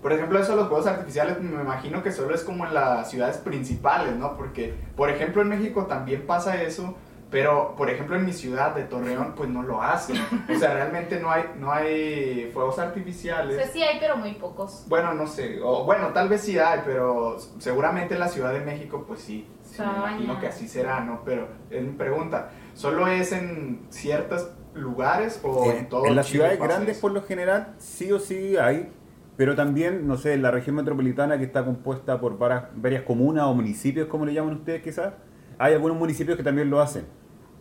Por 0.00 0.12
ejemplo, 0.12 0.38
eso 0.40 0.52
de 0.52 0.56
los 0.58 0.68
juegos 0.68 0.86
artificiales, 0.86 1.40
me 1.40 1.60
imagino 1.62 2.02
que 2.02 2.10
solo 2.10 2.34
es 2.34 2.42
como 2.42 2.66
en 2.66 2.74
las 2.74 3.08
ciudades 3.10 3.36
principales, 3.36 4.16
¿no? 4.16 4.36
Porque, 4.36 4.74
por 4.96 5.10
ejemplo, 5.10 5.42
en 5.42 5.48
México 5.48 5.86
también 5.86 6.26
pasa 6.26 6.60
eso, 6.62 6.96
pero, 7.32 7.74
por 7.78 7.88
ejemplo, 7.88 8.14
en 8.14 8.26
mi 8.26 8.32
ciudad 8.34 8.74
de 8.74 8.82
Torreón, 8.84 9.32
pues 9.34 9.48
no 9.48 9.62
lo 9.62 9.82
hacen. 9.82 10.16
O 10.54 10.58
sea, 10.58 10.74
realmente 10.74 11.18
no 11.18 11.30
hay, 11.30 11.44
no 11.58 11.72
hay 11.72 12.50
fuegos 12.52 12.76
O 12.76 12.82
artificiales. 12.82 13.56
sea, 13.56 13.66
sí 13.68 13.82
hay, 13.82 13.98
pero 13.98 14.18
muy 14.18 14.34
pocos. 14.34 14.84
Bueno, 14.86 15.14
no 15.14 15.26
sé, 15.26 15.58
o 15.62 15.84
bueno, 15.84 16.08
tal 16.08 16.28
vez 16.28 16.42
sí 16.42 16.58
hay, 16.58 16.80
pero 16.84 17.38
seguramente 17.58 18.14
en 18.14 18.20
la 18.20 18.28
Ciudad 18.28 18.52
de 18.52 18.60
México, 18.60 19.06
pues 19.08 19.20
sí, 19.20 19.48
sí 19.62 19.80
me 19.80 19.96
imagino 19.96 20.38
que 20.38 20.46
así 20.46 20.68
será, 20.68 21.00
¿no? 21.00 21.22
Pero 21.24 21.48
es 21.70 21.82
mi 21.82 21.92
pregunta, 21.92 22.50
¿solo 22.74 23.06
es 23.06 23.32
en 23.32 23.86
ciertos 23.88 24.50
lugares 24.74 25.40
o 25.42 25.70
en, 25.70 25.78
En, 25.78 25.88
todo 25.88 26.04
en 26.04 26.14
las 26.16 26.26
ciudades 26.26 26.60
grandes, 26.60 26.98
por 26.98 27.12
lo 27.12 27.22
general, 27.22 27.74
sí 27.78 28.12
o 28.12 28.18
sí 28.18 28.58
hay, 28.58 28.92
pero 29.38 29.56
también, 29.56 30.06
no 30.06 30.18
sé, 30.18 30.34
en 30.34 30.42
la 30.42 30.50
región 30.50 30.76
metropolitana 30.76 31.38
que 31.38 31.44
está 31.44 31.64
compuesta 31.64 32.20
por 32.20 32.36
varias, 32.36 32.64
varias 32.74 33.04
comunas 33.04 33.44
o 33.44 33.54
municipios, 33.54 34.06
como 34.08 34.26
le 34.26 34.34
llaman 34.34 34.56
ustedes 34.56 34.82
quizás, 34.82 35.14
hay 35.58 35.72
algunos 35.74 35.96
municipios 35.96 36.36
que 36.36 36.42
también 36.42 36.68
lo 36.68 36.80
hacen, 36.80 37.06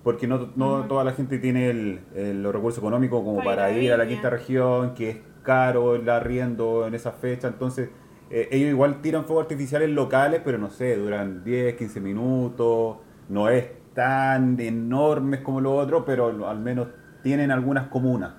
porque 0.04 0.28
no, 0.28 0.52
no 0.56 0.86
toda 0.88 1.04
la 1.04 1.14
gente 1.14 1.40
tiene 1.40 1.70
el, 1.70 2.02
el- 2.16 2.44
los 2.44 2.54
recursos 2.54 2.80
económicos 2.80 3.24
como 3.24 3.38
Para 3.38 3.70
para 3.70 3.72
ir 3.72 3.92
a 3.94 3.98
la 3.98 4.08
quinta 4.08 4.30
región, 4.30 4.94
que 4.94 5.10
es 5.10 5.18
caro 5.44 5.96
el 5.96 6.10
arriendo 6.10 6.88
en 6.88 6.94
esa 6.96 7.12
fecha, 7.12 7.48
entonces 7.48 7.90
eh, 8.30 8.48
ellos 8.52 8.70
igual 8.70 9.02
tiran 9.02 9.26
fuegos 9.26 9.44
artificiales 9.44 9.90
locales, 9.90 10.42
pero 10.44 10.58
no 10.58 10.70
sé, 10.70 10.96
duran 10.98 11.44
10, 11.44 11.76
15 11.76 12.00
minutos, 12.00 12.98
no 13.30 13.50
es 13.50 13.66
tan 13.94 14.60
enormes 14.60 15.42
como 15.42 15.62
lo 15.62 15.76
otro, 15.76 16.06
pero 16.06 16.48
al 16.48 16.60
menos 16.60 16.88
tienen 17.24 17.52
algunas 17.52 17.88
comunas 17.88 18.34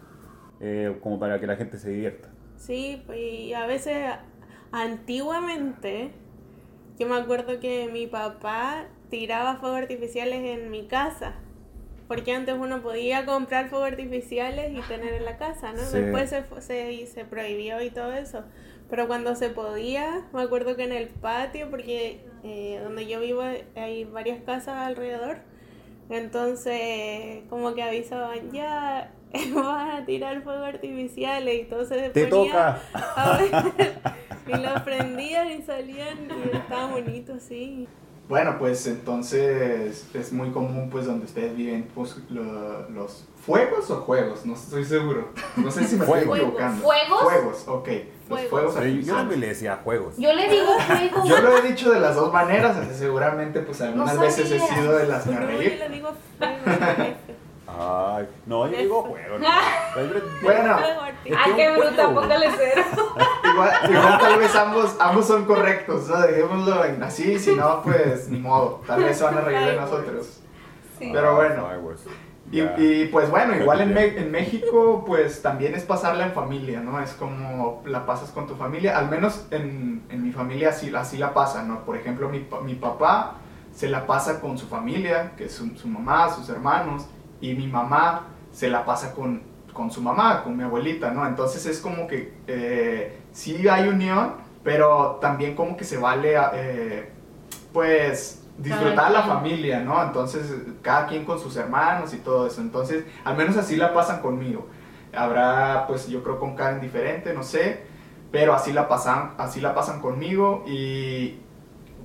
eh, 0.61 0.97
como 1.03 1.19
para 1.19 1.41
que 1.41 1.47
la 1.47 1.57
gente 1.57 1.79
se 1.79 1.91
divierta. 1.91 2.29
Sí, 2.57 3.03
y 3.15 3.53
a 3.55 3.67
veces 3.67 4.07
antiguamente, 4.71 6.13
yo 6.99 7.09
me 7.09 7.17
acuerdo 7.17 7.61
que 7.61 7.89
mi 7.93 8.07
papá 8.07 8.87
tiraba 9.11 9.57
fuegos 9.57 9.79
artificiales 9.81 10.43
en 10.45 10.71
mi 10.71 10.87
casa. 10.89 11.35
Porque 12.09 12.33
antes 12.33 12.55
uno 12.59 12.83
podía 12.83 13.25
comprar 13.25 13.69
fuegos 13.69 13.89
artificiales 13.89 14.73
y 14.77 14.81
tener 14.83 15.15
en 15.15 15.25
la 15.25 15.37
casa, 15.39 15.73
¿no? 15.73 15.83
Sí. 15.83 15.99
Después 15.99 16.31
se, 16.31 16.45
se, 16.61 17.07
se 17.07 17.25
prohibió 17.25 17.81
y 17.83 17.91
todo 17.91 18.13
eso. 18.13 18.45
Pero 18.91 19.07
cuando 19.07 19.35
se 19.35 19.49
podía, 19.49 20.27
me 20.35 20.43
acuerdo 20.43 20.77
que 20.77 20.85
en 20.85 20.93
el 20.93 21.09
patio, 21.09 21.71
porque 21.71 22.27
eh, 22.45 22.79
donde 22.83 23.07
yo 23.07 23.21
vivo 23.21 23.43
hay 23.75 24.05
varias 24.05 24.43
casas 24.43 24.77
alrededor, 24.77 25.39
entonces 26.11 27.43
como 27.49 27.75
que 27.75 27.83
avisaban, 27.83 28.51
ya 28.53 29.11
van 29.55 29.91
a 29.93 30.05
tirar 30.05 30.43
fuegos 30.43 30.67
artificiales 30.67 31.67
y 31.67 31.87
se 31.87 32.11
¡Te 32.11 32.27
toca! 32.27 32.81
a 32.93 33.39
ver. 33.79 33.95
y 34.47 34.63
lo 34.63 34.85
prendían 34.85 35.51
y 35.53 35.63
salían 35.63 36.29
y 36.29 36.57
estaba 36.57 36.89
bonito, 36.89 37.39
sí. 37.41 37.89
Bueno, 38.33 38.57
pues 38.59 38.87
entonces 38.87 40.07
es 40.15 40.33
muy 40.33 40.51
común, 40.53 40.89
pues 40.91 41.05
donde 41.05 41.27
ustedes 41.27 41.55
viven, 41.55 41.87
pues 41.95 42.17
lo- 42.31 42.89
los 42.89 43.25
fuegos 43.45 43.91
o 43.91 43.97
juegos, 43.97 44.47
no 44.47 44.55
estoy 44.55 44.87
seguro. 44.87 45.29
No 45.57 45.71
sé 45.71 45.85
si 45.85 45.97
me 45.97 46.05
estoy 46.07 46.21
Fuegos. 46.23 46.39
equivocando. 46.39 46.83
¿Fuegos? 46.83 47.23
Fuegos, 47.23 47.65
ok. 47.69 47.89
Los 47.89 48.41
Fuegos. 48.41 48.51
fuegos 48.51 48.75
yo- 49.35 49.37
le 49.37 49.49
decía 49.49 49.81
juegos. 49.85 50.15
Yo 50.17 50.33
le 50.33 50.49
digo 50.49 50.67
juego. 50.87 51.27
Yo 51.27 51.41
lo 51.43 51.59
he 51.59 51.63
dicho 51.69 51.93
de 51.93 52.01
las 52.01 52.15
dos 52.17 52.33
maneras, 52.33 52.75
así 52.79 52.95
seguramente 52.99 53.61
pues 53.61 53.83
algunas 53.83 54.15
No 54.15 54.21
veces 54.23 54.51
he 54.51 54.59
sido 54.59 54.97
de 54.97 55.07
las 55.09 55.27
me 55.27 55.35
yo 55.35 55.41
le 55.77 55.89
digo 55.91 56.13
fuego, 56.39 56.55
jefe. 56.65 57.17
Ay, 57.79 58.29
no, 58.47 58.67
yo 58.69 58.77
digo 58.77 59.03
juegos. 59.03 59.41
no. 59.41 59.49
Bueno. 60.43 60.77
Ay, 60.77 61.53
qué 61.57 61.75
juego. 61.75 62.15
póngale 62.15 62.49
cero. 62.57 62.83
igual, 63.53 63.71
igual 63.91 64.19
tal 64.19 64.39
vez 64.39 64.55
ambos, 64.57 64.97
ambos 65.01 65.27
son 65.27 65.45
correctos, 65.45 66.09
¿no? 66.09 66.21
Dejémoslo 66.21 66.85
en 66.85 67.03
así, 67.03 67.39
si 67.39 67.55
no, 67.55 67.83
pues 67.83 68.29
ni 68.29 68.39
modo. 68.39 68.81
Tal 68.87 69.03
vez 69.05 69.17
se 69.19 69.25
van 69.25 69.39
a 69.39 69.41
reír 69.43 69.67
de 69.67 69.77
nosotros. 69.77 70.41
Sí. 70.99 71.11
Pero 71.13 71.37
bueno. 71.37 71.67
Fireworks. 71.69 72.03
Y, 72.51 73.07
pues 73.07 73.31
bueno, 73.31 73.55
igual 73.57 73.81
en, 73.81 73.95
Repite. 73.95 74.15
Me- 74.15 74.27
en 74.27 74.31
México 74.33 75.05
pues 75.07 75.41
también 75.41 75.75
es 75.75 75.85
pasarla 75.85 76.27
en 76.27 76.33
familia, 76.33 76.81
¿no? 76.81 77.01
Es 77.01 77.13
como 77.13 77.83
la 77.87 78.05
pasas 78.05 78.31
con 78.31 78.47
tu 78.47 78.57
familia, 78.57 78.99
al 78.99 79.09
menos 79.09 79.47
en, 79.51 80.03
en 80.11 80.23
mi 80.23 80.33
familia 80.33 80.69
así, 80.71 80.95
así 80.95 81.17
la 81.17 81.33
pasa, 81.33 81.63
¿no? 81.63 81.85
Por 81.85 81.97
ejemplo, 81.97 82.29
mi, 82.29 82.41
pa- 82.41 82.61
mi 82.61 82.75
papá 82.75 83.37
se 83.75 83.89
la 83.89 84.07
pasa 84.07 84.39
con 84.41 84.59
su 84.59 84.67
familia, 84.67 85.33
que 85.37 85.45
es 85.47 85.53
su, 85.55 85.67
su 85.79 85.89
mamá, 85.89 86.29
sus 86.35 86.49
hermanos, 86.51 87.07
y 87.43 87.55
mi 87.55 87.67
mamá 87.67 88.29
se 88.53 88.71
la 88.71 88.87
pasa 88.87 89.13
con, 89.13 89.43
con 89.75 89.91
su 89.91 90.01
mamá, 90.01 90.43
con 90.43 90.57
mi 90.57 90.63
abuelita, 90.63 91.11
¿no? 91.11 91.27
Entonces 91.27 91.67
es 91.67 91.81
como 91.81 92.07
que 92.07 92.33
eh, 92.47 93.19
sí 93.33 93.69
hay 93.69 93.89
unión, 93.89 94.35
pero 94.63 95.19
también 95.21 95.55
como 95.55 95.77
que 95.77 95.85
se 95.85 95.99
vale, 95.99 96.37
eh, 96.55 97.11
pues, 97.73 98.45
disfrutar 98.57 99.11
la 99.11 99.23
familia, 99.23 99.81
¿no? 99.81 100.03
Entonces, 100.03 100.55
cada 100.83 101.07
quien 101.07 101.25
con 101.25 101.39
sus 101.39 101.57
hermanos 101.57 102.15
y 102.15 102.19
todo 102.19 102.47
eso. 102.47 102.61
Entonces, 102.61 103.05
al 103.25 103.37
menos 103.37 103.57
así 103.57 103.77
la 103.77 103.93
pasan 103.93 104.23
conmigo. 104.23 104.69
Habrá, 105.15 105.87
pues, 105.89 106.09
yo 106.09 106.23
creo 106.23 106.39
con 106.39 106.55
Karen 106.55 106.81
diferente, 106.81 107.35
no 107.35 107.43
sé, 107.43 107.83
pero 108.31 108.55
así 108.55 108.73
la 108.73 108.89
pasan, 108.89 109.33
así 109.37 109.61
la 109.61 109.75
pasan 109.75 110.01
conmigo 110.01 110.65
y 110.67 111.41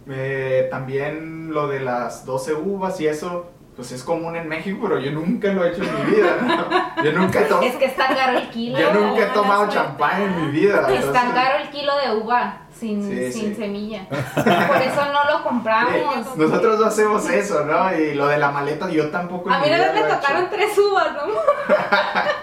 eh, 0.09 0.67
también 0.71 1.53
lo 1.53 1.67
de 1.67 1.79
las 1.79 2.25
12 2.25 2.53
uvas 2.53 2.99
y 3.01 3.07
eso, 3.07 3.51
pues 3.77 3.91
es 3.91 4.03
común 4.03 4.35
en 4.35 4.49
México, 4.49 4.79
pero 4.81 4.99
yo 4.99 5.11
nunca 5.11 5.49
lo 5.49 5.63
he 5.63 5.69
hecho 5.69 5.83
en 5.83 5.95
mi 6.09 6.15
vida, 6.15 6.37
¿no? 6.41 7.03
Yo 7.03 7.11
nunca 7.13 7.41
he 7.41 7.43
tomado... 7.45 7.67
Es 7.67 7.75
que 7.75 7.85
está 7.85 8.07
caro 8.07 8.39
el 8.39 8.49
kilo. 8.49 8.79
Yo 8.79 8.91
nunca 8.91 9.21
he 9.21 9.27
tomado 9.27 9.69
champán 9.69 10.23
en 10.23 10.45
mi 10.45 10.51
vida. 10.51 10.77
Está 10.81 10.93
entonces- 10.95 11.33
caro 11.35 11.59
el 11.61 11.69
kilo 11.69 11.93
de 11.95 12.15
uva 12.15 12.57
sin, 12.77 13.07
Sí, 13.07 13.31
sin 13.31 13.49
sí. 13.49 13.55
semilla. 13.55 14.07
Por 14.09 14.81
eso 14.81 15.05
no 15.13 15.31
lo 15.31 15.43
compramos. 15.43 15.93
Sí, 16.25 16.31
Nosotros 16.37 16.79
no 16.79 16.85
hacemos 16.87 17.29
eso, 17.29 17.65
¿no? 17.65 17.95
Y 17.95 18.15
lo 18.15 18.25
de 18.27 18.37
la 18.39 18.49
maleta 18.49 18.89
yo 18.89 19.09
tampoco 19.11 19.51
A 19.51 19.59
mí 19.59 19.67
lo 19.69 19.93
me 19.93 20.01
tocaron 20.01 20.49
tres 20.49 20.75
uvas, 20.77 21.09
¿no? 21.13 21.21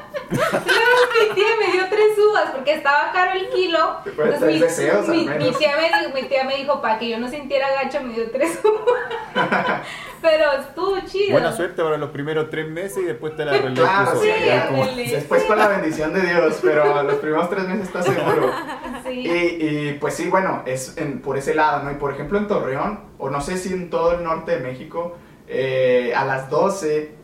Mi 1.28 1.34
tía 1.34 1.46
me 1.58 1.72
dio 1.72 1.82
tres 1.88 2.18
uvas 2.30 2.50
porque 2.52 2.74
estaba 2.74 3.10
caro 3.12 3.32
el 3.38 3.48
kilo. 3.50 3.96
Pues, 4.16 4.38
tres 4.40 4.60
deseos, 4.60 5.08
al 5.08 5.14
mi, 5.14 5.26
mi 5.28 5.52
tía 5.52 5.76
me 5.76 5.84
dijo, 5.88 6.14
mi 6.14 6.22
tía 6.24 6.44
me 6.44 6.56
dijo, 6.56 6.80
para 6.80 6.98
que 6.98 7.08
yo 7.08 7.18
no 7.18 7.28
sintiera 7.28 7.70
gacho, 7.72 8.00
me 8.02 8.14
dio 8.14 8.30
tres 8.30 8.58
uvas. 8.64 9.80
Pero 10.22 10.52
estuvo 10.52 10.98
chido. 11.00 11.32
Buena 11.32 11.52
suerte 11.52 11.82
para 11.82 11.98
los 11.98 12.08
primeros 12.10 12.48
tres 12.48 12.66
meses 12.66 12.96
y 12.98 13.02
después 13.04 13.36
te 13.36 13.44
la 13.44 13.52
reloj 13.52 13.74
Claro, 13.78 14.18
sí, 14.22 14.28
como-. 14.68 14.86
Después 14.96 15.44
con 15.44 15.58
la 15.58 15.68
bendición 15.68 16.14
de 16.14 16.22
Dios, 16.22 16.60
pero 16.62 17.02
los 17.02 17.16
primeros 17.16 17.50
tres 17.50 17.68
meses 17.68 17.88
estás 17.88 18.06
seguro. 18.06 18.50
Sí. 19.04 19.10
Y, 19.10 19.28
y, 19.90 19.98
pues 20.00 20.14
sí, 20.14 20.30
bueno, 20.30 20.62
es 20.64 20.96
en- 20.96 21.20
por 21.20 21.36
ese 21.36 21.54
lado, 21.54 21.82
¿no? 21.82 21.90
Y 21.90 21.96
por 21.96 22.10
ejemplo 22.14 22.38
en 22.38 22.46
Torreón, 22.48 23.00
o 23.18 23.28
no 23.28 23.42
sé 23.42 23.58
si 23.58 23.70
en 23.74 23.90
todo 23.90 24.14
el 24.14 24.24
norte 24.24 24.52
de 24.52 24.60
México, 24.60 25.14
eh, 25.46 26.14
a 26.16 26.24
las 26.24 26.48
12 26.48 27.14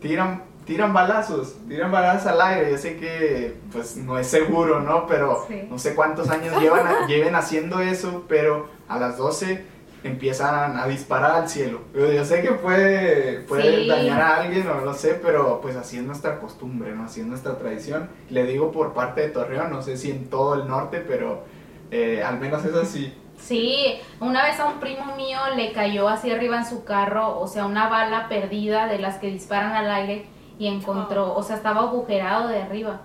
tiran, 0.00 0.44
tiran 0.64 0.92
balazos, 0.92 1.56
tiran 1.68 1.90
balazos 1.90 2.26
al 2.28 2.40
aire. 2.40 2.70
Yo 2.70 2.78
sé 2.78 2.96
que 2.96 3.56
pues 3.72 3.96
no 3.96 4.18
es 4.18 4.26
seguro, 4.26 4.80
¿no? 4.80 5.06
Pero 5.06 5.44
Sí. 5.48 5.62
no 5.70 5.78
sé 5.78 5.94
cuántos 5.94 6.30
años 6.30 6.60
llevan 6.60 6.86
a- 6.86 7.06
lleven 7.06 7.34
haciendo 7.34 7.80
eso, 7.80 8.24
pero 8.28 8.68
a 8.88 8.98
las 8.98 9.16
12 9.18 9.64
empiezan 10.04 10.76
a 10.76 10.86
disparar 10.88 11.30
al 11.32 11.48
cielo. 11.48 11.80
Yo 11.94 12.10
yo 12.12 12.24
sé 12.24 12.42
que 12.42 12.52
puede, 12.52 13.40
puede 13.42 13.82
Sí. 13.82 13.88
dañar 13.88 14.20
a 14.20 14.36
alguien 14.42 14.68
o 14.68 14.80
no 14.80 14.94
sé, 14.94 15.14
pero 15.22 15.60
pues 15.60 15.76
así 15.76 15.96
es 15.98 16.02
nuestra 16.02 16.38
costumbre, 16.40 16.92
¿no? 16.92 17.04
Así 17.04 17.20
es 17.20 17.26
nuestra 17.26 17.56
tradición. 17.56 18.08
Le 18.28 18.44
digo 18.44 18.72
por 18.72 18.94
parte 18.94 19.20
de 19.20 19.28
Torreón, 19.28 19.70
no 19.70 19.80
sé 19.82 19.96
si 19.96 20.10
en 20.10 20.28
todo 20.28 20.54
el 20.54 20.66
norte, 20.68 20.98
pero 21.06 21.44
eh, 21.92 22.22
al 22.24 22.40
menos 22.40 22.64
es 22.64 22.74
así. 22.74 23.16
Sí, 23.38 24.00
una 24.20 24.44
vez 24.44 24.58
a 24.60 24.66
un 24.66 24.80
primo 24.80 25.14
mío 25.16 25.38
le 25.56 25.72
cayó 25.72 26.08
así 26.08 26.30
arriba 26.30 26.58
en 26.58 26.64
su 26.66 26.84
carro, 26.84 27.38
o 27.38 27.46
sea, 27.48 27.66
una 27.66 27.88
bala 27.88 28.28
perdida 28.28 28.86
de 28.86 28.98
las 28.98 29.18
que 29.18 29.26
disparan 29.28 29.72
al 29.72 29.90
aire 29.90 30.26
y 30.62 30.68
encontró, 30.68 31.34
o 31.34 31.42
sea, 31.42 31.56
estaba 31.56 31.80
agujerado 31.80 32.46
de 32.46 32.62
arriba. 32.62 33.00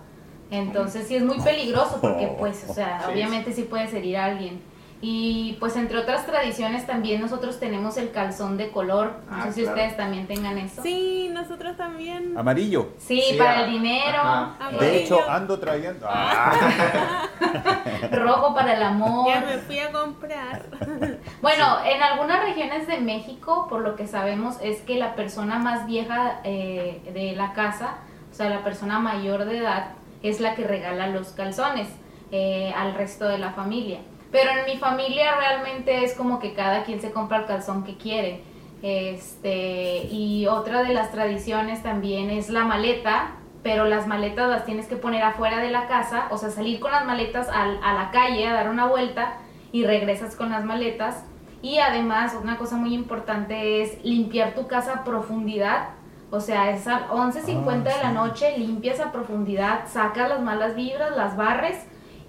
Entonces 0.51 1.07
sí 1.07 1.15
es 1.15 1.23
muy 1.23 1.39
peligroso 1.41 1.97
porque 1.99 2.27
pues, 2.37 2.65
o 2.69 2.73
sea, 2.73 3.01
Sí. 3.03 3.11
obviamente 3.11 3.51
sí 3.51 3.63
puedes 3.63 3.91
herir 3.95 4.17
a 4.17 4.25
alguien. 4.25 4.61
Y 4.99 5.53
pues 5.59 5.75
entre 5.75 5.99
otras 5.99 6.25
tradiciones 6.25 6.87
también 6.87 7.21
nosotros 7.21 7.59
tenemos 7.59 7.97
el 7.97 8.09
calzón 8.11 8.57
de 8.57 8.71
color. 8.71 9.17
No 9.29 9.35
Ah, 9.37 9.43
sé 9.45 9.53
si 9.53 9.61
claro. 9.61 9.75
ustedes 9.77 9.95
también 9.97 10.25
tengan 10.25 10.57
eso. 10.57 10.81
Sí, 10.81 11.29
nosotros 11.31 11.77
también. 11.77 12.35
Amarillo. 12.35 12.89
Sí, 12.97 13.21
Sí, 13.29 13.37
para 13.37 13.59
ah, 13.59 13.63
el 13.65 13.71
dinero. 13.71 14.17
ajá. 14.19 14.57
eh, 14.71 14.77
De 14.79 14.97
hecho, 15.03 15.19
ando 15.29 15.59
trayendo. 15.59 16.07
Ah, 16.09 17.27
rojo 18.11 18.53
para 18.55 18.73
el 18.75 18.81
amor. 18.83 19.27
Ya 19.27 19.41
me 19.41 19.57
fui 19.59 19.79
a 19.79 19.91
comprar. 19.91 20.65
Bueno, 21.41 21.77
en 21.85 22.01
algunas 22.01 22.41
regiones 22.41 22.87
de 22.87 22.99
México, 22.99 23.67
por 23.69 23.81
lo 23.81 23.95
que 23.95 24.07
sabemos, 24.07 24.57
es 24.61 24.81
que 24.81 24.95
la 24.97 25.13
persona 25.15 25.59
más 25.59 25.85
vieja 25.85 26.41
eh, 26.43 27.01
de 27.13 27.33
la 27.35 27.53
casa, 27.53 27.97
o 28.31 28.33
sea, 28.33 28.49
la 28.49 28.63
persona 28.63 28.97
mayor 28.99 29.45
de 29.45 29.59
edad, 29.59 29.89
es 30.23 30.39
la 30.39 30.55
que 30.55 30.63
regala 30.65 31.07
los 31.07 31.29
calzones 31.29 31.87
eh, 32.31 32.73
al 32.75 32.95
resto 32.95 33.25
de 33.27 33.37
la 33.37 33.51
familia. 33.51 33.99
Pero 34.31 34.51
en 34.51 34.65
mi 34.65 34.77
familia 34.77 35.35
realmente 35.37 36.03
es 36.03 36.13
como 36.13 36.39
que 36.39 36.53
cada 36.53 36.83
quien 36.83 36.99
se 36.99 37.11
compra 37.11 37.37
el 37.39 37.45
calzón 37.45 37.83
que 37.83 37.97
quiere. 37.97 38.41
Este, 38.81 40.07
y 40.11 40.47
otra 40.47 40.83
de 40.83 40.93
las 40.93 41.11
tradiciones 41.11 41.81
también 41.83 42.29
es 42.29 42.49
la 42.49 42.63
maleta, 42.63 43.31
pero 43.63 43.85
las 43.85 44.05
maletas 44.07 44.49
las 44.49 44.65
tienes 44.65 44.87
que 44.87 44.95
poner 44.95 45.23
afuera 45.23 45.59
de 45.59 45.69
la 45.71 45.87
casa, 45.87 46.27
o 46.29 46.37
sea, 46.37 46.49
salir 46.49 46.79
con 46.79 46.91
las 46.91 47.05
maletas 47.05 47.47
al- 47.49 47.79
a 47.83 47.93
la 47.93 48.11
calle 48.11 48.47
a 48.47 48.53
dar 48.53 48.69
una 48.69 48.87
vuelta 48.87 49.33
y 49.71 49.85
regresas 49.85 50.35
con 50.35 50.51
las 50.51 50.63
maletas. 50.63 51.23
Y 51.61 51.79
además, 51.79 52.35
una 52.41 52.57
cosa 52.57 52.75
muy 52.75 52.93
importante 52.93 53.81
es 53.81 54.03
limpiar 54.03 54.53
tu 54.53 54.67
casa 54.67 54.93
a 54.93 55.03
profundidad. 55.03 55.89
O 56.29 56.39
sea, 56.39 56.69
es 56.71 56.87
a 56.87 57.07
11.50 57.09 57.83
de 57.95 58.03
la 58.03 58.09
sí. 58.09 58.15
noche, 58.15 58.57
limpias 58.57 58.99
a 58.99 59.11
profundidad, 59.11 59.87
sacas 59.87 60.29
las 60.29 60.41
malas 60.41 60.75
vibras, 60.75 61.15
las 61.15 61.35
barres 61.37 61.77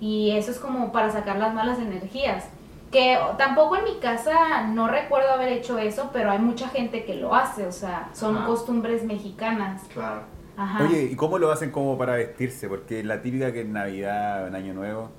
y 0.01 0.31
eso 0.33 0.51
es 0.51 0.59
como 0.59 0.93
para 0.93 1.11
sacar 1.11 1.37
las 1.39 1.55
malas 1.55 1.79
energías. 1.79 2.49
Que 2.91 3.19
tampoco 3.37 3.77
en 3.77 3.85
mi 3.85 3.99
casa 3.99 4.63
no 4.69 4.89
recuerdo 4.89 5.31
haber 5.31 5.53
hecho 5.53 5.79
eso, 5.79 6.09
pero 6.13 6.31
hay 6.31 6.39
mucha 6.39 6.69
gente 6.69 7.05
que 7.05 7.15
lo 7.15 7.35
hace, 7.35 7.67
o 7.67 7.73
sea, 7.73 8.09
son 8.15 8.37
Ajá. 8.39 8.47
costumbres 8.47 9.05
mexicanas. 9.05 9.83
Claro. 9.93 10.23
Ajá. 10.57 10.85
Oye, 10.85 11.03
¿y 11.03 11.15
cómo 11.15 11.39
lo 11.39 11.53
hacen 11.53 11.71
como 11.71 11.99
para 11.99 12.15
vestirse? 12.15 12.67
Porque 12.69 13.05
la 13.05 13.21
típica 13.21 13.53
que 13.53 13.61
en 13.61 13.75
Navidad, 13.75 14.49
en 14.49 14.55
Año 14.55 14.73
Nuevo, 14.73 15.11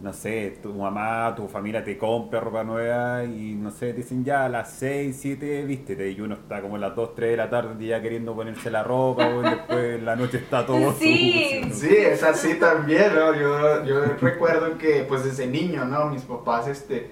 no 0.00 0.12
sé, 0.12 0.58
tu 0.62 0.72
mamá, 0.74 1.32
tu 1.34 1.48
familia 1.48 1.82
te 1.82 1.96
compra 1.96 2.40
ropa 2.40 2.62
nueva 2.64 3.24
y 3.24 3.54
no 3.54 3.70
sé, 3.70 3.88
te 3.92 3.98
dicen 3.98 4.24
ya 4.24 4.44
a 4.44 4.48
las 4.48 4.70
6, 4.72 5.16
7, 5.18 5.64
vístete. 5.64 6.10
Y 6.10 6.20
uno 6.20 6.34
está 6.34 6.60
como 6.60 6.76
a 6.76 6.78
las 6.78 6.94
2, 6.94 7.14
3 7.14 7.30
de 7.30 7.36
la 7.36 7.48
tarde 7.48 7.86
ya 7.86 8.02
queriendo 8.02 8.34
ponerse 8.34 8.70
la 8.70 8.82
ropa, 8.82 9.28
y 9.30 9.42
después 9.42 9.98
en 9.98 10.04
la 10.04 10.16
noche 10.16 10.38
está 10.38 10.66
todo 10.66 10.92
Sí. 10.92 11.62
sucio. 11.62 11.74
Sí, 11.88 11.96
es 11.96 12.22
así 12.22 12.54
también, 12.54 13.14
¿no? 13.14 13.34
Yo, 13.34 13.84
yo 13.84 14.04
recuerdo 14.20 14.76
que, 14.78 15.04
pues 15.08 15.24
desde 15.24 15.46
niño, 15.46 15.84
¿no? 15.86 16.10
Mis 16.10 16.22
papás, 16.22 16.68
este, 16.68 17.10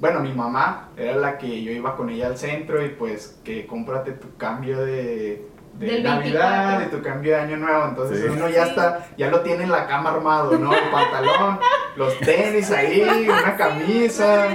bueno, 0.00 0.20
mi 0.20 0.32
mamá 0.32 0.90
era 0.96 1.16
la 1.16 1.38
que 1.38 1.62
yo 1.62 1.72
iba 1.72 1.96
con 1.96 2.10
ella 2.10 2.26
al 2.26 2.36
centro 2.36 2.84
y 2.84 2.90
pues 2.90 3.40
que 3.44 3.66
cómprate 3.66 4.12
tu 4.12 4.36
cambio 4.36 4.84
de, 4.84 5.46
de 5.78 5.86
Del 5.86 6.02
Navidad 6.04 6.78
24. 6.78 6.84
y 6.86 6.90
tu 6.90 7.02
cambio 7.08 7.32
de 7.36 7.40
Año 7.42 7.56
Nuevo. 7.56 7.86
Entonces 7.88 8.20
Sí. 8.20 8.26
uno 8.30 8.48
ya 8.48 8.64
Sí. 8.64 8.70
está, 8.70 9.06
ya 9.16 9.28
lo 9.30 9.40
tiene 9.40 9.64
en 9.64 9.70
la 9.72 9.86
cama 9.86 10.10
armado, 10.10 10.58
¿no? 10.58 10.72
El 10.72 10.90
pantalón, 10.90 11.58
los 11.96 12.18
tenis 12.20 12.70
ahí, 12.70 13.02
una 13.28 13.56
camisa. 13.56 14.46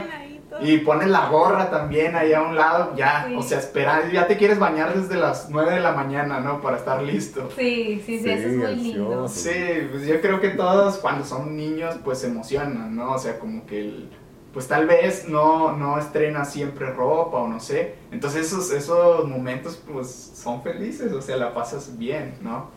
Y 0.60 0.80
pones 0.80 1.08
la 1.08 1.28
gorra 1.30 1.72
también 1.72 2.14
ahí 2.16 2.34
a 2.34 2.42
un 2.42 2.56
lado, 2.56 2.94
ya, 2.96 3.24
Sí. 3.28 3.36
o 3.36 3.42
sea, 3.42 3.58
espera, 3.58 4.04
ya 4.12 4.28
te 4.28 4.38
quieres 4.38 4.60
bañar 4.60 4.94
desde 4.94 5.16
las 5.16 5.50
9 5.50 5.72
de 5.72 5.80
la 5.80 5.94
mañana, 5.94 6.40
¿no? 6.40 6.62
Para 6.62 6.78
estar 6.78 7.02
listo. 7.02 7.50
Sí, 7.58 8.04
sí, 8.06 8.20
sí, 8.20 8.30
eso 8.30 8.48
es 8.48 8.52
Sí, 8.54 8.58
muy 8.58 8.76
lindo. 8.76 9.28
Sí, 9.30 9.88
pues 9.90 10.06
yo 10.06 10.20
creo 10.22 10.40
que 10.42 10.50
todos 10.50 10.98
cuando 10.98 11.24
son 11.26 11.56
niños 11.56 11.96
pues 12.04 12.20
se 12.20 12.28
emocionan, 12.28 12.96
¿no? 12.96 13.14
O 13.14 13.18
sea, 13.18 13.40
como 13.40 13.66
que 13.66 13.80
el- 13.80 14.10
pues 14.54 14.68
tal 14.68 14.86
vez 14.88 15.28
no, 15.28 15.72
no 15.78 15.98
estrena 15.98 16.44
siempre 16.46 16.92
ropa 16.92 17.38
o 17.38 17.48
no 17.48 17.60
sé. 17.60 17.96
Entonces 18.12 18.48
esos, 18.48 18.72
esos 18.72 19.28
momentos 19.28 19.82
pues 19.92 20.10
son 20.36 20.62
felices, 20.62 21.12
o 21.14 21.22
sea, 21.22 21.38
la 21.38 21.54
pasas 21.54 21.98
bien, 21.98 22.36
¿no? 22.42 22.70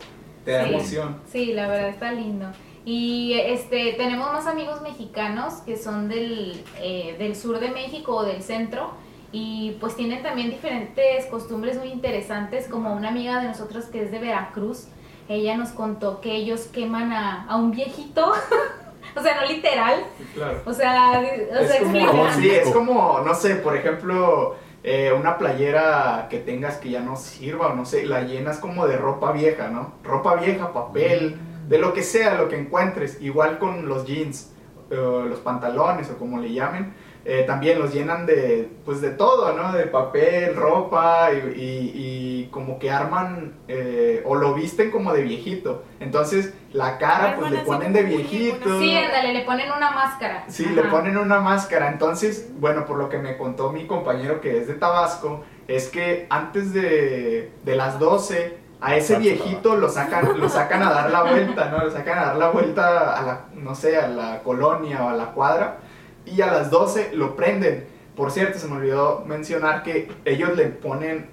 Te 0.45 0.51
da 0.51 0.63
Sí. 0.65 0.69
emoción. 0.73 1.17
Sí, 1.31 1.53
la 1.53 1.67
verdad 1.67 1.89
está 1.89 2.11
lindo. 2.11 2.47
Y 2.85 3.33
este 3.33 3.93
tenemos 3.97 4.31
más 4.31 4.45
amigos 4.45 4.81
mexicanos 4.81 5.55
que 5.65 5.75
son 5.75 6.07
del, 6.07 6.63
eh, 6.79 7.15
del 7.17 7.35
sur 7.35 7.59
de 7.59 7.69
México 7.71 8.15
o 8.15 8.23
del 8.23 8.43
centro 8.43 8.91
y 9.31 9.75
pues 9.81 9.95
tienen 9.95 10.21
también 10.23 10.51
diferentes 10.51 11.25
costumbres 11.25 11.77
muy 11.77 11.89
interesantes, 11.89 12.67
como 12.67 12.93
una 12.95 13.09
amiga 13.09 13.41
de 13.41 13.47
nosotros 13.47 13.85
que 13.85 14.03
es 14.03 14.11
de 14.11 14.19
Veracruz, 14.19 14.85
ella 15.27 15.57
nos 15.57 15.69
contó 15.69 16.21
que 16.21 16.35
ellos 16.35 16.67
queman 16.71 17.11
a, 17.11 17.45
a 17.47 17.57
un 17.57 17.71
viejito, 17.71 18.31
o 19.19 19.21
sea, 19.21 19.41
no 19.41 19.47
literal, 19.47 20.03
Claro. 20.33 20.61
o 20.65 20.73
sea, 20.73 21.21
o 21.21 21.55
Es 21.59 21.67
sea, 21.71 21.79
como, 21.81 21.97
explica. 21.97 22.33
sí, 22.35 22.49
es 22.51 22.69
como, 22.69 23.19
no 23.25 23.33
sé, 23.35 23.55
por 23.55 23.75
ejemplo, 23.75 24.55
eh, 24.83 25.11
una 25.17 25.37
playera 25.37 26.27
que 26.29 26.39
tengas 26.39 26.77
que 26.77 26.89
ya 26.91 26.99
no 26.99 27.15
sirva 27.15 27.67
o 27.67 27.75
no 27.75 27.85
sé, 27.85 28.05
la 28.05 28.21
llenas 28.21 28.59
como 28.59 28.87
de 28.87 28.97
ropa 28.97 29.31
vieja, 29.31 29.69
¿no? 29.69 29.95
Ropa 30.03 30.35
vieja, 30.35 30.73
papel, 30.73 31.37
de 31.67 31.77
lo 31.79 31.93
que 31.93 32.03
sea, 32.03 32.35
lo 32.35 32.47
que 32.49 32.57
encuentres. 32.59 33.19
Igual 33.21 33.57
con 33.57 33.87
los 33.87 34.05
jeans, 34.05 34.51
eh, 34.91 35.23
los 35.27 35.39
pantalones 35.39 36.11
o 36.11 36.17
como 36.17 36.37
le 36.39 36.53
llamen, 36.53 36.93
eh, 37.25 37.43
también 37.47 37.79
los 37.79 37.91
llenan 37.93 38.25
de, 38.27 38.69
pues 38.85 39.01
de 39.01 39.09
todo, 39.09 39.51
¿no? 39.53 39.73
De 39.73 39.87
papel, 39.87 40.55
ropa 40.55 41.29
y, 41.33 41.37
y- 41.59 41.91
y 41.95 42.45
como 42.51 42.77
que 42.77 42.91
arman 42.91 43.53
eh, 43.67 44.21
o 44.25 44.35
lo 44.35 44.53
visten 44.53 44.91
como 44.91 45.11
de 45.11 45.23
viejito. 45.23 45.83
Entonces 45.99 46.53
la 46.71 46.97
cara 46.99 47.35
pues 47.39 47.51
le 47.51 47.59
ponen 47.59 47.93
de 47.93 48.03
viejito. 48.03 48.79
Sí, 48.79 48.95
ándale, 48.95 49.33
le 49.33 49.41
ponen 49.41 49.71
una 49.75 49.89
máscara. 49.91 50.43
Sí, 50.47 50.65
Ajá. 50.65 50.75
le 50.75 50.83
ponen 50.83 51.17
una 51.17 51.39
máscara. 51.39 51.89
Entonces, 51.91 52.49
bueno, 52.59 52.85
por 52.85 52.97
lo 52.97 53.09
que 53.09 53.17
me 53.17 53.37
contó 53.37 53.71
mi 53.71 53.87
compañero 53.87 54.39
que 54.39 54.59
es 54.59 54.67
de 54.67 54.75
Tabasco, 54.75 55.43
es 55.67 55.89
que 55.89 56.27
antes 56.29 56.73
de, 56.73 57.51
de 57.63 57.75
las 57.75 57.97
12, 57.97 58.57
a 58.81 58.95
ese 58.97 59.17
viejito 59.17 59.75
lo 59.77 59.89
sacan, 59.89 60.39
lo 60.39 60.47
sacan 60.47 60.83
a 60.83 60.91
dar 60.91 61.09
la 61.09 61.23
vuelta, 61.23 61.69
¿no? 61.71 61.83
Lo 61.83 61.89
sacan 61.89 62.19
a 62.19 62.25
dar 62.25 62.35
la 62.35 62.49
vuelta 62.49 63.17
a 63.17 63.21
la, 63.23 63.45
no 63.55 63.73
sé, 63.73 63.97
a 63.97 64.07
la 64.07 64.43
colonia 64.43 65.03
o 65.03 65.09
a 65.09 65.13
la 65.13 65.31
cuadra. 65.31 65.77
Y 66.25 66.41
a 66.41 66.47
las 66.47 66.69
12 66.71 67.11
lo 67.13 67.35
prenden. 67.35 67.85
Por 68.15 68.31
cierto, 68.31 68.57
se 68.59 68.67
me 68.67 68.77
olvidó 68.77 69.23
mencionar 69.27 69.83
que 69.83 70.09
ellos 70.25 70.55
le 70.55 70.65
ponen 70.67 71.27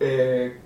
eh, 0.00 0.58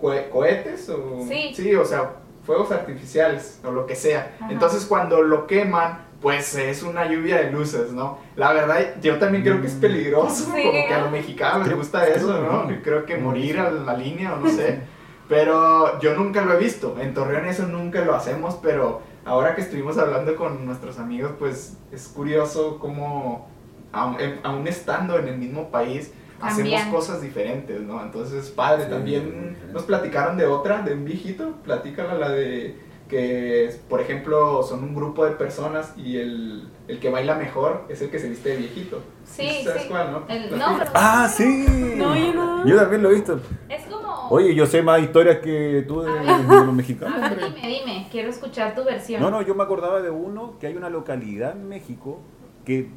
cohe- 0.00 0.28
cohetes 0.30 0.88
o... 0.88 1.26
Sí. 1.28 1.74
o 1.74 1.84
sea, 1.84 2.12
fuegos 2.44 2.72
artificiales 2.72 3.60
o 3.64 3.70
lo 3.70 3.86
que 3.86 3.94
sea. 3.94 4.34
Ajá. 4.40 4.50
Entonces 4.52 4.84
cuando 4.86 5.22
lo 5.22 5.46
queman, 5.46 6.06
pues 6.22 6.54
es 6.56 6.82
una 6.82 7.06
lluvia 7.06 7.36
de 7.38 7.50
luces, 7.50 7.92
¿no? 7.92 8.18
La 8.36 8.52
verdad, 8.52 8.94
yo 9.02 9.18
también 9.18 9.42
creo 9.44 9.60
que 9.60 9.66
es 9.68 9.74
peligroso, 9.74 10.46
Sí. 10.54 10.62
como 10.62 10.72
que 10.72 10.92
a 10.94 11.00
los 11.02 11.10
mexicanos 11.10 11.66
les 11.68 11.76
gusta 11.76 12.06
eso, 12.08 12.32
¿no? 12.40 12.64
no. 12.64 12.70
Yo 12.70 12.82
creo 12.82 13.04
que 13.06 13.16
morir 13.18 13.58
a 13.58 13.70
la 13.70 13.94
línea 13.94 14.34
o 14.34 14.36
no 14.40 14.48
sé. 14.50 14.80
Pero 15.28 16.00
yo 16.00 16.14
nunca 16.14 16.42
lo 16.42 16.54
he 16.54 16.56
visto. 16.58 16.96
En 17.00 17.14
Torreón 17.14 17.46
eso 17.46 17.66
nunca 17.66 18.04
lo 18.04 18.14
hacemos, 18.14 18.58
pero 18.62 19.00
ahora 19.24 19.54
que 19.54 19.60
estuvimos 19.62 19.98
hablando 19.98 20.36
con 20.36 20.64
nuestros 20.66 20.98
amigos, 20.98 21.32
pues 21.38 21.76
es 21.92 22.08
curioso 22.08 22.78
cómo, 22.78 23.48
aun, 23.92 24.16
em- 24.20 24.38
aun 24.42 24.66
estando 24.66 25.18
en 25.18 25.28
el 25.28 25.38
mismo 25.38 25.70
país, 25.70 26.12
hacemos 26.40 26.70
cosas 26.90 27.20
diferentes, 27.20 27.80
¿no? 27.82 28.02
Entonces, 28.02 28.48
padre, 28.50 28.84
Sí, 28.84 28.90
también 28.90 29.56
sí. 29.60 29.72
nos 29.72 29.82
platicaron 29.84 30.36
de 30.38 30.46
otra, 30.46 30.82
de 30.82 30.94
un 30.94 31.04
viejito, 31.04 31.52
platícala 31.64 32.14
la 32.14 32.30
de 32.30 32.76
que, 33.08 33.74
por 33.88 34.00
ejemplo, 34.00 34.62
son 34.62 34.84
un 34.84 34.94
grupo 34.94 35.24
de 35.24 35.32
personas 35.32 35.92
y 35.96 36.16
el, 36.18 36.68
el 36.86 37.00
que 37.00 37.10
baila 37.10 37.34
mejor 37.34 37.84
es 37.88 38.00
el 38.02 38.08
que 38.08 38.18
se 38.20 38.28
viste 38.28 38.50
de 38.50 38.56
viejito. 38.56 39.02
Sí, 39.30 39.62
¿Sabes 39.64 39.82
sí. 39.82 39.88
cuál, 39.88 40.12
no? 40.12 40.24
El- 40.28 40.58
no, 40.58 40.76
pero- 40.78 40.90
Ah, 40.94 41.28
sí. 41.32 41.94
No, 41.96 42.16
yo 42.16 42.34
no. 42.34 42.66
Yo 42.66 42.76
también 42.76 43.02
lo 43.02 43.10
he 43.10 43.14
visto. 43.14 43.40
Es 43.68 43.84
como... 43.84 44.28
Oye, 44.30 44.54
yo 44.54 44.66
sé 44.66 44.82
más 44.82 45.00
historias 45.00 45.38
que 45.38 45.84
tú 45.88 46.02
de, 46.02 46.10
A 46.10 46.14
ver. 46.14 46.24
de 46.26 46.42
los 46.56 46.68
A 46.68 46.72
mexicanos. 46.72 47.20
ver, 47.20 47.32
hombre. 47.44 47.60
dime, 47.62 47.68
dime, 47.68 48.08
quiero 48.10 48.28
escuchar 48.30 48.74
tu 48.74 48.84
versión. 48.84 49.20
No, 49.22 49.30
no, 49.30 49.42
yo 49.42 49.54
me 49.54 49.62
acordaba 49.62 50.00
de 50.02 50.10
uno 50.10 50.58
que 50.60 50.66
hay 50.66 50.76
una 50.76 50.90
localidad 50.90 51.52
en 51.52 51.68
México 51.68 52.20
que 52.64 52.88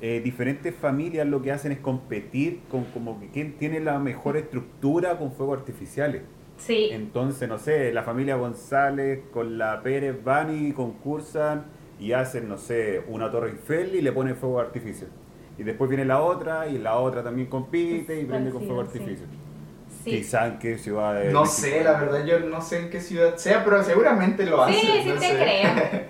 eh, 0.00 0.20
diferentes 0.24 0.74
familias 0.74 1.26
lo 1.26 1.42
que 1.42 1.52
hacen 1.52 1.72
es 1.72 1.78
competir 1.78 2.60
con 2.70 2.84
como 2.86 3.18
que 3.20 3.28
quién 3.30 3.56
tiene 3.58 3.80
la 3.80 3.98
mejor 3.98 4.36
estructura 4.36 5.16
con 5.18 5.32
fuegos 5.32 5.58
artificiales. 5.58 6.22
Sí, 6.58 6.88
Entonces, 6.90 7.48
no 7.48 7.58
sé, 7.58 7.92
la 7.92 8.02
familia 8.02 8.34
González 8.36 9.20
con 9.32 9.58
la 9.58 9.80
Pérez 9.82 10.16
van 10.24 10.54
y 10.68 10.72
concursan 10.72 11.66
y 12.00 12.12
hacen, 12.12 12.48
no 12.48 12.58
sé, 12.58 13.02
una 13.08 13.30
torre 13.30 13.50
Eiffel 13.50 13.94
y 13.94 14.02
le 14.02 14.10
ponen 14.12 14.34
fuego 14.36 14.56
de 14.60 14.66
artificio. 14.66 15.06
Y 15.58 15.64
después 15.64 15.90
viene 15.90 16.04
la 16.04 16.20
otra 16.20 16.68
y 16.68 16.78
la 16.78 16.96
otra 16.96 17.22
también 17.24 17.48
compite 17.48 18.20
y 18.20 18.24
prende 18.24 18.50
con 18.50 18.62
fuego 18.64 18.82
sí. 18.84 18.88
artificio. 18.98 19.26
sí. 20.04 20.10
Quizá 20.10 20.46
en 20.46 20.58
qué 20.60 20.78
ciudad 20.78 21.14
de 21.14 21.32
No 21.32 21.42
México. 21.42 21.60
sé, 21.60 21.82
la 21.84 21.92
verdad, 22.00 22.24
yo 22.24 22.38
no 22.40 22.60
sé 22.62 22.78
en 22.80 22.90
qué 22.90 23.00
ciudad 23.00 23.36
sea, 23.36 23.64
pero 23.64 23.82
seguramente 23.82 24.46
lo 24.46 24.66
Sí, 24.68 24.76
hacen. 24.76 25.02
sí 25.02 25.08
no 25.08 25.14
te 25.16 25.20
sé. 25.20 25.36
creo. 25.36 26.00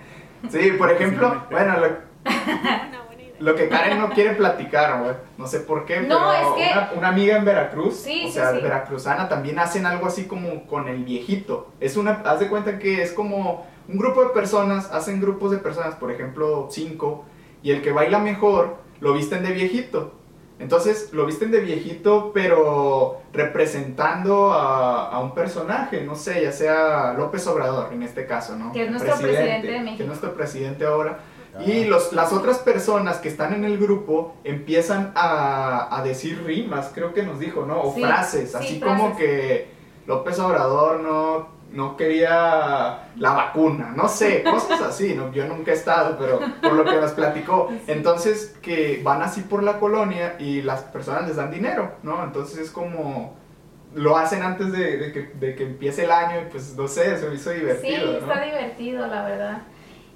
sí, 0.50 0.70
por 0.72 0.90
ejemplo, 0.90 1.44
bueno, 1.50 1.76
lo, 1.78 1.86
lo 3.40 3.54
que 3.54 3.68
Karen 3.68 3.98
no 4.00 4.10
quiere 4.10 4.34
platicar, 4.34 5.00
güey, 5.02 5.14
no 5.38 5.46
sé 5.46 5.60
por 5.60 5.84
qué, 5.86 6.00
No, 6.00 6.18
pero 6.18 6.32
es 6.60 6.66
que- 6.66 6.72
una, 6.78 6.92
una 6.98 7.08
amiga 7.08 7.36
en 7.38 7.44
Veracruz, 7.44 7.96
Sí, 7.96 8.24
o 8.24 8.26
sí, 8.26 8.32
sea, 8.34 8.52
sí. 8.52 8.60
veracruzana, 8.60 9.28
también 9.28 9.58
hacen 9.58 9.86
algo 9.86 10.06
así 10.06 10.24
como 10.24 10.66
con 10.66 10.88
el 10.88 11.04
viejito. 11.04 11.70
Es 11.80 11.96
una, 11.96 12.22
haz 12.26 12.40
de 12.40 12.48
cuenta 12.48 12.78
que 12.78 13.02
es 13.02 13.12
como 13.12 13.66
un 13.88 13.96
grupo 13.96 14.22
de 14.24 14.30
personas, 14.30 14.90
hacen 14.92 15.20
grupos 15.20 15.52
de 15.52 15.58
personas, 15.58 15.94
por 15.94 16.10
ejemplo, 16.10 16.68
cinco, 16.70 17.24
y 17.62 17.70
el 17.70 17.80
que 17.80 17.92
baila 17.92 18.18
mejor 18.18 18.76
lo 19.00 19.12
visten 19.12 19.42
de 19.42 19.52
viejito. 19.52 20.12
Entonces 20.60 21.10
lo 21.12 21.24
visten 21.24 21.50
de 21.52 21.60
viejito, 21.60 22.32
pero 22.34 23.20
representando 23.32 24.52
a, 24.52 25.08
a 25.10 25.20
un 25.20 25.32
personaje, 25.34 26.02
no 26.04 26.14
sé, 26.16 26.42
ya 26.42 26.52
sea 26.52 27.12
López 27.16 27.46
Obrador 27.46 27.92
en 27.92 28.02
este 28.02 28.26
caso, 28.26 28.56
¿no? 28.56 28.72
Que 28.72 28.84
es 28.84 28.90
nuestro 28.90 29.16
presidente 29.18 29.66
de 29.68 29.72
Que 29.74 29.80
México. 29.84 30.02
es 30.02 30.08
nuestro 30.08 30.34
presidente 30.34 30.84
ahora. 30.84 31.20
Ah. 31.56 31.62
Y 31.64 31.84
los, 31.84 32.12
las 32.12 32.32
otras 32.32 32.58
personas 32.58 33.18
que 33.18 33.28
están 33.28 33.54
en 33.54 33.64
el 33.64 33.78
grupo 33.78 34.34
empiezan 34.44 35.12
a, 35.14 35.96
a 35.96 36.02
decir 36.02 36.42
rimas, 36.44 36.90
creo 36.94 37.14
que 37.14 37.22
nos 37.22 37.38
dijo, 37.38 37.64
¿no? 37.64 37.80
O 37.80 37.94
Sí, 37.94 38.02
frases, 38.02 38.50
sí, 38.50 38.56
así 38.56 38.78
frases. 38.80 39.00
como 39.02 39.16
que 39.16 39.68
López 40.06 40.38
Obrador 40.40 41.00
no, 41.00 41.48
no 41.72 41.96
quería 41.96 43.08
la 43.16 43.32
vacuna, 43.32 43.92
no 43.94 44.08
sé, 44.08 44.42
cosas 44.42 44.80
así, 44.80 45.14
¿no? 45.14 45.32
Yo 45.32 45.46
nunca 45.46 45.70
he 45.70 45.74
estado, 45.74 46.16
pero 46.18 46.40
por 46.62 46.72
lo 46.72 46.84
que 46.84 46.96
nos 46.96 47.12
platicó. 47.12 47.68
Entonces, 47.86 48.56
que 48.62 49.00
van 49.04 49.22
así 49.22 49.42
por 49.42 49.62
la 49.62 49.78
colonia 49.78 50.36
y 50.38 50.62
las 50.62 50.82
personas 50.82 51.26
les 51.26 51.36
dan 51.36 51.50
dinero, 51.50 51.92
¿no? 52.02 52.22
Entonces 52.24 52.58
es 52.58 52.70
como... 52.70 53.36
Lo 53.94 54.18
hacen 54.18 54.42
antes 54.42 54.70
de, 54.70 54.98
de 54.98 55.12
que, 55.12 55.32
de 55.40 55.54
que 55.54 55.64
empiece 55.64 56.04
el 56.04 56.10
año 56.10 56.42
y 56.42 56.50
pues 56.50 56.76
no 56.76 56.86
sé, 56.86 57.16
se 57.18 57.26
me 57.26 57.34
hizo 57.36 57.50
Sí, 57.50 57.56
divertido, 57.58 58.12
¿no? 58.12 58.18
está 58.18 58.44
divertido, 58.44 59.06
la 59.06 59.24
verdad. 59.24 59.58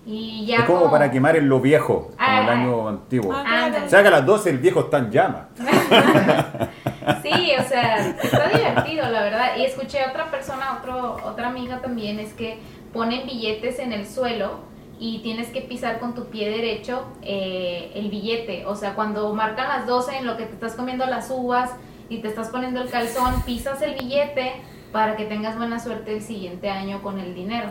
Y 0.05 0.45
ya 0.47 0.57
Es 0.59 0.65
como 0.65 0.91
para 0.91 1.11
quemar 1.11 1.37
en 1.37 1.49
lo 1.49 1.59
viejo, 1.61 2.09
como 2.09 2.17
Ah, 2.19 2.43
el 2.43 2.49
ah. 2.49 2.53
año 2.53 2.89
antiguo. 2.89 3.33
Ah. 3.35 3.71
O 3.87 3.89
sea 3.89 4.03
que 4.03 4.09
a 4.09 4.11
las 4.11 4.27
12 4.27 4.51
el 4.51 4.59
viejo 4.59 4.81
está 4.81 4.99
en 4.99 5.11
llama. 5.11 5.49
Sí, 7.23 7.53
o 7.59 7.63
sea, 7.69 8.09
está 8.23 8.49
divertido, 8.49 9.09
la 9.09 9.23
verdad. 9.23 9.57
Y 9.57 9.65
escuché 9.65 10.01
a 10.03 10.11
otra 10.11 10.31
persona, 10.31 10.79
otro, 10.79 11.17
otra 11.25 11.49
amiga 11.49 11.81
también, 11.81 12.19
es 12.21 12.33
que 12.35 12.59
ponen 12.93 13.27
billetes 13.27 13.79
en 13.79 13.93
el 13.93 14.07
suelo 14.07 14.61
y 14.99 15.21
tienes 15.21 15.49
que 15.49 15.63
pisar 15.63 15.99
con 15.99 16.15
tu 16.15 16.27
pie 16.27 16.51
derecho 16.51 17.05
eh, 17.23 17.91
el 17.95 18.09
billete. 18.11 18.67
O 18.67 18.77
sea, 18.77 18.95
cuando 18.95 19.33
marcan 19.35 19.69
las 19.69 19.87
12 19.87 20.19
en 20.19 20.27
lo 20.27 20.37
que 20.37 20.45
te 20.45 20.53
estás 20.53 20.75
comiendo 20.75 21.07
las 21.07 21.31
uvas 21.31 21.71
y 22.09 22.19
te 22.19 22.29
estás 22.29 22.51
poniendo 22.51 22.81
el 22.83 22.89
calzón, 22.91 23.43
pisas 23.43 23.81
el 23.83 23.95
billete 23.95 24.53
para 24.93 25.17
que 25.17 25.25
tengas 25.25 25.57
buena 25.57 25.79
suerte 25.81 26.15
el 26.15 26.23
siguiente 26.23 26.69
año 26.69 27.03
con 27.03 27.19
el 27.19 27.35
dinero. 27.35 27.71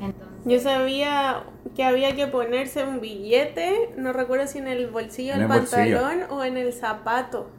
Entonces, 0.00 0.28
Yo 0.44 0.58
sabía 0.58 1.44
que 1.76 1.84
había 1.84 2.16
que 2.16 2.26
ponerse 2.26 2.84
un 2.84 3.00
billete, 3.00 3.90
no 3.96 4.12
recuerdo 4.12 4.46
si 4.46 4.58
en 4.58 4.68
el 4.68 4.86
bolsillo 4.88 5.34
En 5.34 5.40
del 5.40 5.50
el 5.50 5.58
bolsillo. 5.60 6.00
pantalón 6.00 6.26
o 6.30 6.42
en 6.42 6.56
el 6.56 6.72
zapato. 6.72 7.50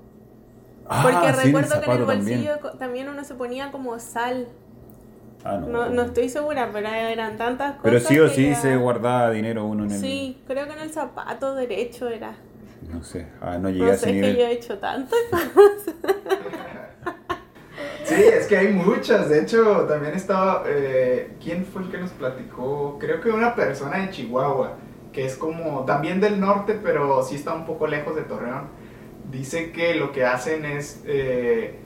Ah, 0.88 1.02
Porque 1.04 1.34
sí, 1.34 1.46
recuerdo 1.48 1.80
que 1.82 1.86
en 1.86 1.92
el 1.98 2.06
bolsillo 2.06 2.52
también. 2.58 2.78
también. 2.80 3.10
uno 3.10 3.24
se 3.24 3.34
ponía 3.36 3.72
como 3.72 3.98
sal. 4.00 4.48
Ah, 5.44 5.58
no. 5.58 5.68
No, 5.68 5.90
no 5.90 6.02
estoy 6.04 6.30
segura, 6.30 6.70
pero 6.74 6.88
eran 6.88 7.38
tantas 7.38 7.76
cosas. 7.78 7.84
Pero 7.84 8.00
sí 8.00 8.20
o 8.20 8.30
sí 8.30 8.50
ya- 8.50 8.56
se 8.56 8.76
guardaba 8.78 9.32
dinero 9.32 9.66
uno 9.66 9.84
en 9.86 9.92
el... 9.92 10.00
Sí, 10.00 10.42
creo 10.48 10.66
que 10.68 10.74
en 10.74 10.80
el 10.80 10.92
zapato 10.92 11.56
derecho 11.56 12.08
era. 12.10 12.36
No 12.92 13.04
sé, 13.04 13.28
ah, 13.42 13.58
no 13.58 13.70
llegué 13.70 13.86
No 13.86 13.92
a 13.92 13.94
ese 13.96 14.06
sé, 14.06 14.10
es 14.10 14.16
que 14.16 14.22
nivel. 14.22 14.38
yo 14.38 14.44
he 14.46 14.52
hecho 14.52 14.78
tantas. 14.80 15.18
Sí, 18.04 18.14
es 18.24 18.46
que 18.46 18.56
hay 18.58 18.68
muchas. 18.72 19.30
De 19.30 19.42
hecho, 19.42 19.86
también 19.88 20.14
estaba. 20.14 20.64
eh, 20.68 21.36
¿Quién 21.44 21.66
fue 21.66 21.82
el 21.82 21.90
que 21.90 21.98
nos 21.98 22.12
platicó? 22.12 22.98
Creo 23.00 23.20
que 23.20 23.30
una 23.30 23.56
persona 23.56 23.98
de 23.98 24.12
Chihuahua, 24.12 24.74
que 25.12 25.26
es 25.26 25.36
como 25.36 25.86
también 25.86 26.22
del 26.22 26.40
norte, 26.40 26.80
pero 26.82 27.24
sí 27.24 27.36
está 27.36 27.54
un 27.56 27.66
poco 27.66 27.88
lejos 27.88 28.16
de 28.16 28.22
Torreón. 28.22 28.68
Dice 29.32 29.72
que 29.72 29.96
lo 29.96 30.12
que 30.12 30.26
hacen 30.26 30.66
es 30.66 31.04
eh, 31.06 31.80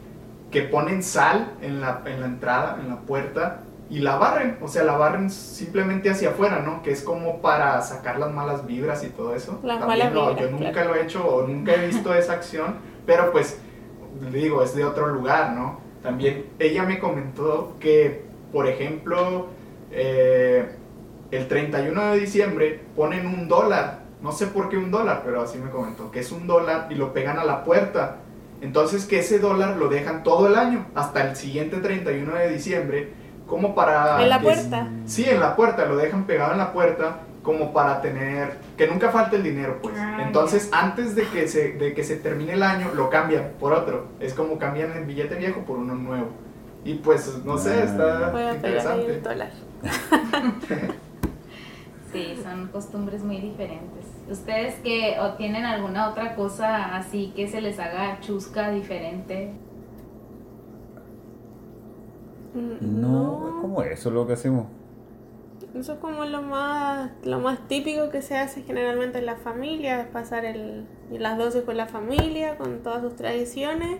que 0.51 0.63
ponen 0.63 1.03
sal 1.03 1.53
en 1.61 1.81
la, 1.81 2.01
en 2.05 2.21
la 2.21 2.27
entrada, 2.27 2.77
en 2.81 2.89
la 2.89 2.99
puerta, 3.01 3.61
y 3.89 3.99
la 3.99 4.17
barren. 4.17 4.57
O 4.61 4.67
sea, 4.67 4.83
la 4.83 4.97
barren 4.97 5.29
simplemente 5.29 6.09
hacia 6.09 6.29
afuera, 6.29 6.59
¿no? 6.59 6.83
Que 6.83 6.91
es 6.91 7.01
como 7.01 7.41
para 7.41 7.81
sacar 7.81 8.19
las 8.19 8.31
malas 8.31 8.65
vibras 8.65 9.03
y 9.03 9.07
todo 9.07 9.35
eso. 9.35 9.59
Las 9.63 9.79
También 9.79 9.99
malas 9.99 10.13
no, 10.13 10.29
vibras, 10.29 10.45
Yo 10.45 10.51
nunca 10.51 10.71
claro. 10.71 10.89
lo 10.89 10.95
he 10.95 11.03
hecho 11.03 11.27
o 11.27 11.47
nunca 11.47 11.73
he 11.73 11.87
visto 11.87 12.13
esa 12.13 12.33
acción, 12.33 12.75
pero 13.05 13.31
pues 13.31 13.59
digo, 14.31 14.63
es 14.63 14.75
de 14.75 14.85
otro 14.85 15.07
lugar, 15.07 15.53
¿no? 15.53 15.79
También 16.03 16.45
ella 16.59 16.83
me 16.83 16.99
comentó 16.99 17.75
que, 17.79 18.23
por 18.51 18.67
ejemplo, 18.67 19.47
eh, 19.91 20.75
el 21.31 21.47
31 21.47 22.11
de 22.11 22.19
diciembre 22.19 22.79
ponen 22.95 23.25
un 23.25 23.47
dólar, 23.47 24.03
no 24.21 24.31
sé 24.31 24.47
por 24.47 24.69
qué 24.69 24.77
un 24.77 24.91
dólar, 24.91 25.21
pero 25.25 25.41
así 25.41 25.57
me 25.57 25.69
comentó, 25.69 26.11
que 26.11 26.19
es 26.19 26.31
un 26.31 26.45
dólar 26.47 26.87
y 26.89 26.95
lo 26.95 27.13
pegan 27.13 27.39
a 27.39 27.45
la 27.45 27.63
puerta. 27.63 28.17
Entonces 28.61 29.05
que 29.05 29.19
ese 29.19 29.39
dólar 29.39 29.77
lo 29.77 29.87
dejan 29.87 30.23
todo 30.23 30.47
el 30.47 30.55
año, 30.55 30.85
hasta 30.95 31.29
el 31.29 31.35
siguiente 31.35 31.77
31 31.77 32.35
de 32.35 32.49
diciembre, 32.49 33.13
como 33.47 33.73
para... 33.73 34.21
En 34.21 34.29
la 34.29 34.39
que- 34.39 34.43
puerta. 34.45 34.87
Sí, 35.05 35.25
en 35.25 35.39
la 35.39 35.55
puerta, 35.55 35.85
lo 35.85 35.95
dejan 35.95 36.25
pegado 36.25 36.51
en 36.51 36.57
la 36.57 36.73
puerta 36.73 37.19
como 37.41 37.71
para 37.71 38.01
tener, 38.01 38.57
que 38.77 38.85
nunca 38.87 39.09
falte 39.11 39.37
el 39.37 39.43
dinero, 39.43 39.79
pues. 39.81 39.95
Ah, 39.97 40.19
Entonces, 40.27 40.67
antes 40.73 41.15
de 41.15 41.23
que, 41.23 41.47
se, 41.47 41.71
de 41.71 41.93
que 41.93 42.03
se 42.03 42.17
termine 42.17 42.53
el 42.53 42.61
año, 42.63 42.89
lo 42.93 43.09
cambian 43.09 43.53
por 43.59 43.71
otro. 43.71 44.07
Es 44.19 44.33
como 44.33 44.59
cambian 44.59 44.91
el 44.91 45.05
billete 45.05 45.35
viejo 45.35 45.61
por 45.61 45.77
uno 45.77 45.95
nuevo. 45.95 46.27
Y 46.83 46.95
pues, 46.95 47.39
no 47.45 47.57
sé, 47.57 47.79
Ah. 47.79 47.83
está 47.85 48.29
Voy 48.31 48.43
a 48.43 48.51
pegar 48.61 48.87
ahí 48.87 49.05
el 49.05 49.15
interesante. 49.15 49.19
dólar. 49.21 49.49
Sí, 52.11 52.39
son 52.41 52.67
costumbres 52.69 53.23
muy 53.23 53.37
diferentes. 53.37 54.05
¿Ustedes 54.29 54.75
que 54.75 55.19
o 55.19 55.33
tienen 55.33 55.65
alguna 55.65 56.09
otra 56.09 56.35
cosa 56.35 56.95
así 56.95 57.31
que 57.35 57.47
se 57.47 57.61
les 57.61 57.77
haga 57.79 58.19
chusca 58.19 58.71
diferente? 58.71 59.53
Mm, 62.53 63.01
No, 63.01 63.47
es 63.47 63.61
como 63.61 63.83
eso 63.83 64.09
lo 64.09 64.25
que 64.25 64.33
hacemos. 64.33 64.65
Eso 65.75 65.93
es 65.93 65.99
como 65.99 66.25
lo 66.25 66.41
más, 66.41 67.11
lo 67.23 67.39
más 67.39 67.67
típico 67.67 68.09
que 68.09 68.23
se 68.23 68.35
hace 68.37 68.63
generalmente 68.63 69.19
en 69.19 69.27
la 69.27 69.35
familia, 69.35 70.01
es 70.01 70.07
pasar 70.07 70.45
el, 70.45 70.87
las 71.11 71.37
12 71.37 71.63
con 71.63 71.77
la 71.77 71.85
familia, 71.85 72.57
con 72.57 72.79
todas 72.81 73.01
sus 73.03 73.15
tradiciones. 73.15 73.99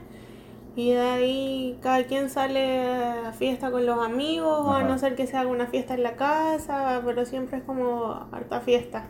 Y 0.75 0.91
de 0.91 0.99
ahí 1.01 1.77
cada 1.81 2.03
quien 2.05 2.29
sale 2.29 2.79
a 3.27 3.33
fiesta 3.33 3.69
con 3.71 3.85
los 3.85 3.99
amigos, 4.03 4.59
o 4.65 4.71
a 4.73 4.83
no 4.83 4.97
ser 4.97 5.15
que 5.15 5.27
se 5.27 5.35
haga 5.35 5.49
una 5.49 5.65
fiesta 5.67 5.93
en 5.93 6.03
la 6.03 6.15
casa, 6.15 7.01
pero 7.05 7.25
siempre 7.25 7.57
es 7.57 7.63
como 7.63 8.27
harta 8.31 8.61
fiesta. 8.61 9.07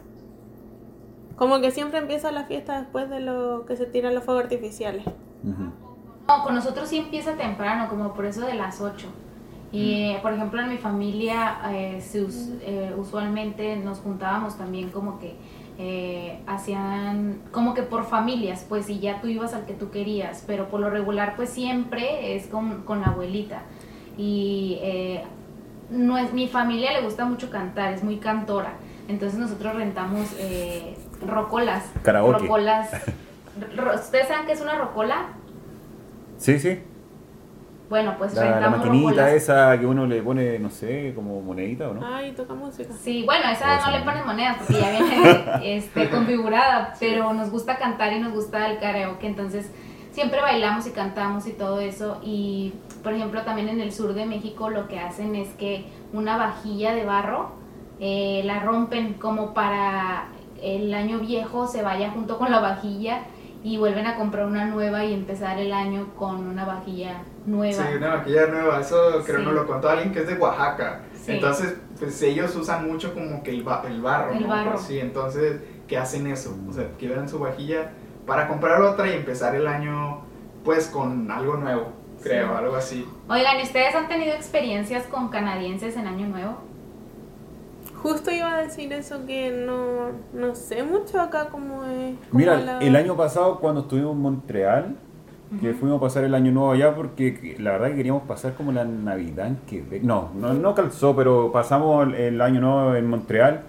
Como 1.35 1.61
que 1.61 1.71
siempre 1.71 1.99
empieza 1.99 2.31
la 2.31 2.43
fiesta 2.45 2.79
después 2.79 3.09
de 3.09 3.19
lo 3.19 3.65
que 3.65 3.75
se 3.77 3.85
tiran 3.85 4.15
los 4.15 4.23
fuegos 4.23 4.43
artificiales. 4.43 5.03
No, 6.27 6.43
con 6.43 6.53
nosotros 6.55 6.89
sí 6.89 6.97
empieza 6.97 7.33
temprano, 7.35 7.87
como 7.89 8.13
por 8.13 8.25
eso 8.25 8.41
de 8.45 8.55
las 8.55 8.81
8. 8.81 9.07
Y 9.71 9.93
eh, 10.11 10.19
por 10.23 10.33
ejemplo 10.33 10.59
en 10.61 10.69
mi 10.69 10.77
familia 10.77 11.59
eh, 11.71 12.01
se 12.01 12.23
us- 12.23 12.49
eh, 12.61 12.93
usualmente 12.97 13.75
nos 13.77 13.99
juntábamos 13.99 14.57
también 14.57 14.89
como 14.89 15.19
que 15.19 15.35
eh, 15.81 16.39
hacían 16.45 17.39
como 17.51 17.73
que 17.73 17.81
por 17.83 18.03
familias, 18.05 18.65
pues 18.67 18.89
y 18.89 18.99
ya 18.99 19.21
tú 19.21 19.27
ibas 19.27 19.53
al 19.53 19.65
que 19.65 19.73
tú 19.73 19.89
querías, 19.91 20.43
pero 20.45 20.67
por 20.67 20.81
lo 20.81 20.89
regular 20.89 21.35
pues 21.37 21.49
siempre 21.49 22.35
es 22.35 22.47
con, 22.47 22.83
con 22.83 22.99
la 23.01 23.07
abuelita. 23.07 23.61
Y 24.17 24.77
eh, 24.81 25.23
no 25.89 26.17
es, 26.17 26.33
mi 26.33 26.47
familia 26.49 26.91
le 26.91 27.01
gusta 27.01 27.23
mucho 27.25 27.49
cantar, 27.49 27.93
es 27.93 28.03
muy 28.03 28.17
cantora. 28.17 28.73
Entonces 29.07 29.39
nosotros 29.39 29.73
rentamos 29.75 30.27
eh, 30.37 30.95
rocolas. 31.25 31.85
Karaoke. 32.03 32.39
Rocolas. 32.43 32.91
Ro- 33.75 33.95
¿Ustedes 33.95 34.27
saben 34.27 34.45
qué 34.45 34.51
es 34.51 34.61
una 34.61 34.75
rocola? 34.77 35.27
Sí, 36.37 36.59
sí. 36.59 36.79
Bueno, 37.89 38.15
pues 38.17 38.35
La, 38.35 38.59
la 38.59 38.69
maquinita 38.69 39.33
esa 39.33 39.77
que 39.79 39.85
uno 39.85 40.05
le 40.05 40.21
pone, 40.21 40.59
no 40.59 40.69
sé, 40.69 41.11
como 41.15 41.41
monedita 41.41 41.89
o 41.89 41.95
no. 41.95 42.05
Ay, 42.05 42.33
toca 42.33 42.53
música. 42.53 42.93
Sí, 43.01 43.23
bueno, 43.25 43.49
esa 43.49 43.65
O 43.65 43.75
no 43.77 43.81
sea, 43.81 43.97
le 43.97 44.05
pones 44.05 44.25
monedas 44.25 44.57
porque 44.57 44.79
ya 44.79 44.91
viene 44.91 45.49
este, 45.77 46.09
configurada, 46.09 46.93
pero 46.99 47.33
nos 47.33 47.49
gusta 47.49 47.77
cantar 47.77 48.13
y 48.13 48.19
nos 48.19 48.33
gusta 48.33 48.69
el 48.69 48.77
karaoke, 48.79 49.25
entonces 49.25 49.71
siempre 50.11 50.39
bailamos 50.41 50.85
y 50.85 50.91
cantamos 50.91 51.47
y 51.47 51.53
todo 51.53 51.79
eso. 51.79 52.19
Y 52.23 52.73
por 53.03 53.13
ejemplo, 53.13 53.41
también 53.41 53.69
en 53.69 53.81
el 53.81 53.91
sur 53.91 54.13
de 54.13 54.25
México 54.25 54.69
lo 54.69 54.87
que 54.87 54.99
hacen 54.99 55.35
es 55.35 55.49
que 55.55 55.85
una 56.13 56.37
vajilla 56.37 56.93
de 56.93 57.05
barro 57.05 57.51
eh, 57.99 58.43
la 58.45 58.59
rompen 58.59 59.15
como 59.15 59.53
para 59.53 60.27
el 60.61 60.93
año 60.93 61.19
viejo 61.19 61.67
se 61.67 61.81
vaya 61.81 62.11
junto 62.11 62.37
con 62.37 62.51
la 62.51 62.59
vajilla 62.59 63.23
y 63.63 63.77
vuelven 63.77 64.07
a 64.07 64.15
comprar 64.15 64.45
una 64.45 64.65
nueva 64.65 65.03
y 65.03 65.13
empezar 65.13 65.57
el 65.59 65.73
año 65.73 66.07
con 66.15 66.47
una 66.47 66.65
vajilla 66.65 67.23
nueva. 67.49 67.73
Sí, 67.83 67.95
una 67.97 68.17
maquilla 68.17 68.47
nueva, 68.47 68.79
eso 68.79 69.21
creo 69.25 69.39
Sí. 69.39 69.45
nos 69.45 69.53
lo 69.53 69.67
contó 69.67 69.89
alguien 69.89 70.11
que 70.13 70.19
es 70.19 70.27
de 70.27 70.35
Oaxaca. 70.35 71.01
Sí. 71.13 71.33
Entonces, 71.33 71.75
pues 71.99 72.21
ellos 72.21 72.55
usan 72.55 72.87
mucho 72.87 73.13
como 73.13 73.43
que 73.43 73.51
el, 73.51 73.63
ba- 73.63 73.83
el 73.87 74.01
barro, 74.01 74.31
El 74.33 74.43
¿no? 74.43 74.47
barro. 74.47 74.71
Pues, 74.73 74.83
sí, 74.83 74.99
entonces, 74.99 75.61
¿qué 75.87 75.97
hacen 75.97 76.27
eso? 76.27 76.55
O 76.69 76.73
sea, 76.73 76.87
quiebran 76.97 77.27
su 77.27 77.39
vajilla 77.39 77.91
para 78.25 78.47
comprar 78.47 78.81
otra 78.81 79.07
y 79.09 79.13
empezar 79.13 79.55
el 79.55 79.67
año, 79.67 80.21
pues, 80.63 80.87
con 80.87 81.29
algo 81.31 81.57
nuevo, 81.57 81.87
creo, 82.23 82.47
Sí. 82.49 82.53
algo 82.57 82.75
así. 82.75 83.07
Oigan, 83.27 83.59
¿y 83.59 83.63
¿ustedes 83.63 83.93
han 83.95 84.07
tenido 84.07 84.33
experiencias 84.33 85.03
con 85.07 85.29
canadienses 85.29 85.97
en 85.97 86.07
Año 86.07 86.27
Nuevo? 86.27 86.57
Justo 88.01 88.31
iba 88.31 88.55
a 88.55 88.61
decir 88.61 88.93
eso 88.93 89.25
que 89.25 89.51
no, 89.51 90.11
no 90.31 90.55
sé 90.55 90.83
mucho 90.83 91.19
acá 91.19 91.49
cómo 91.51 91.83
es. 91.83 92.15
cómo 92.29 92.39
Mira, 92.39 92.57
la- 92.57 92.79
el 92.79 92.95
año 92.95 93.17
pasado 93.17 93.59
cuando 93.59 93.81
estuvimos 93.81 94.13
en 94.13 94.21
Montreal, 94.21 94.95
que 95.61 95.73
fuimos 95.73 95.97
a 95.97 96.01
pasar 96.01 96.23
el 96.23 96.35
año 96.35 96.51
nuevo 96.51 96.71
allá 96.71 96.95
porque 96.95 97.55
la 97.59 97.71
verdad 97.71 97.89
que 97.89 97.95
queríamos 97.95 98.23
pasar 98.23 98.53
como 98.53 98.71
la 98.71 98.85
Navidad 98.85 99.47
en 99.47 99.57
Quebec. 99.67 100.03
No, 100.03 100.29
no, 100.35 100.53
no 100.53 100.75
calzó, 100.75 101.15
pero 101.15 101.51
pasamos 101.51 102.13
el, 102.13 102.39
año 102.41 102.61
nuevo 102.61 102.95
en 102.95 103.07
Montreal 103.07 103.63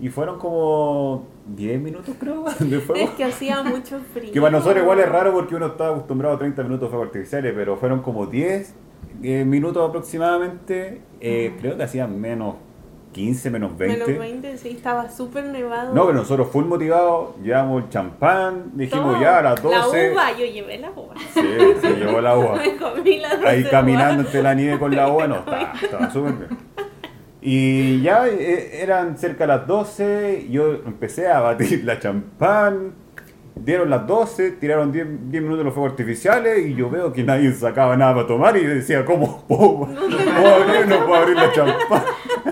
y 0.00 0.08
fueron 0.08 0.38
como 0.38 1.26
10 1.54 1.80
minutos 1.80 2.16
creo 2.18 2.44
de 2.58 2.80
fuego. 2.80 3.04
Es 3.04 3.10
que 3.10 3.24
hacía 3.24 3.62
mucho 3.62 4.00
frío. 4.12 4.32
Que 4.32 4.40
para 4.40 4.52
nosotros 4.52 4.82
igual 4.82 4.98
es 4.98 5.08
raro 5.08 5.32
porque 5.32 5.54
uno 5.54 5.66
está 5.66 5.90
acostumbrado 5.90 6.34
a 6.34 6.38
30 6.38 6.62
minutos 6.64 6.88
de 6.88 6.90
fuegos 6.90 7.06
artificiales, 7.06 7.52
pero 7.54 7.76
fueron 7.76 8.02
como 8.02 8.26
10 8.26 8.74
eh, 9.22 9.44
minutos 9.44 9.88
aproximadamente. 9.88 11.02
Eh, 11.20 11.54
creo 11.60 11.76
que 11.76 11.84
hacían 11.84 12.20
menos 12.20 12.56
15, 13.12 13.50
menos 13.50 13.76
20. 13.76 14.06
Menos 14.06 14.18
20, 14.18 14.56
sí, 14.58 14.70
estaba 14.70 15.10
súper 15.10 15.44
nevado. 15.44 15.94
No, 15.94 16.06
pero 16.06 16.18
nosotros 16.18 16.48
full 16.50 16.64
motivados, 16.64 17.36
llevamos 17.42 17.84
el 17.84 17.88
champán, 17.90 18.72
dijimos 18.74 19.12
Todo. 19.12 19.20
ya 19.20 19.38
a 19.38 19.42
las 19.42 19.62
12. 19.62 19.76
La 19.76 20.12
uva, 20.12 20.32
yo 20.32 20.46
llevé 20.46 20.78
la 20.78 20.90
uva. 20.90 21.14
Sí, 21.34 21.40
se 21.80 21.90
llevó 21.96 22.20
la 22.20 22.36
uva. 22.36 22.56
Me 22.56 22.76
comí 22.76 23.18
la 23.18 23.30
Ahí 23.46 23.64
caminando 23.64 24.22
entre 24.22 24.42
la 24.42 24.54
nieve 24.54 24.78
con 24.78 24.94
la 24.96 25.08
uva, 25.08 25.26
no, 25.26 25.36
estaba, 25.38 25.72
estaba 25.80 26.10
súper 26.10 26.32
bien. 26.32 26.58
Y 27.44 28.00
ya 28.02 28.28
eh, 28.28 28.82
eran 28.82 29.18
cerca 29.18 29.44
de 29.44 29.48
las 29.48 29.66
12, 29.66 30.46
yo 30.48 30.74
empecé 30.86 31.28
a 31.28 31.40
batir 31.40 31.84
la 31.84 31.98
champán, 31.98 32.94
dieron 33.56 33.90
las 33.90 34.06
12, 34.06 34.52
tiraron 34.52 34.92
10, 34.92 35.30
10 35.30 35.42
minutos 35.42 35.64
los 35.64 35.74
fuegos 35.74 35.90
artificiales 35.90 36.66
y 36.66 36.74
yo 36.74 36.88
veo 36.88 37.12
que 37.12 37.24
nadie 37.24 37.52
sacaba 37.52 37.96
nada 37.96 38.14
para 38.14 38.26
tomar 38.26 38.56
y 38.56 38.62
yo 38.62 38.68
decía, 38.70 39.04
¿cómo 39.04 39.44
puedo, 39.48 39.88
puedo 39.88 40.54
abrir, 40.54 40.86
no 40.86 41.04
puedo 41.04 41.14
abrir 41.20 41.36
la 41.36 41.52
champán? 41.52 42.02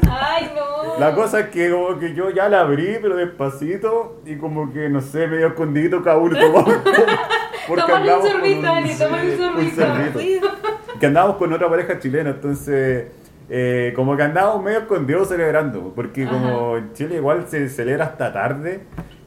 ¡Ay, 0.40 0.52
no! 0.56 0.98
La 0.98 1.14
cosa 1.14 1.40
es 1.40 1.46
que 1.48 1.70
como 1.70 1.98
que 1.98 2.14
yo 2.14 2.30
ya 2.30 2.48
la 2.48 2.60
abrí, 2.60 2.98
pero 3.00 3.16
despacito, 3.16 4.20
y 4.26 4.36
como 4.36 4.72
que, 4.72 4.88
no 4.88 5.00
sé, 5.00 5.26
medio 5.26 5.48
escondidito 5.48 6.02
cada 6.02 6.18
uno 6.18 6.38
poco, 6.38 6.64
porque 7.68 7.82
Tómale 7.82 8.14
un 8.16 8.26
sorbito, 8.28 8.66
Ani, 8.72 8.94
tómale 8.94 9.30
un 9.32 9.70
sorbito. 9.76 10.48
Que 10.98 11.06
andábamos 11.06 11.36
con 11.36 11.52
otra 11.52 11.68
pareja 11.68 11.98
chilena, 11.98 12.30
entonces... 12.30 13.06
eh, 13.48 13.92
como 13.96 14.16
que 14.16 14.22
andábamos 14.22 14.62
medio 14.62 14.80
escondidos 14.80 15.28
celebrando, 15.28 15.92
porque 15.94 16.26
como 16.26 16.76
en 16.76 16.92
Chile 16.92 17.16
igual 17.16 17.46
se 17.48 17.68
celebra 17.68 18.04
hasta 18.06 18.32
tarde, 18.32 18.80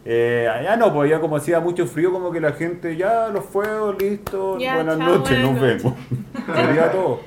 eh, 0.05 0.47
allá 0.53 0.75
no, 0.77 0.93
pues 0.93 1.09
allá 1.11 1.19
como 1.21 1.37
hacía 1.37 1.59
mucho 1.59 1.85
frío, 1.87 2.11
como 2.11 2.31
que 2.31 2.39
la 2.39 2.51
gente 2.53 2.95
ya 2.95 3.29
los 3.29 3.43
fuegos, 3.45 3.95
listo, 4.01 4.57
Ya, 4.59 4.75
buenas 4.75 4.97
chao, 4.97 5.07
noches, 5.17 5.37
buenas 5.43 5.51
nos 5.51 5.61
noches. 5.61 5.83
vemos. 5.83 6.55
Sería 6.67 6.91
todo. 6.91 7.19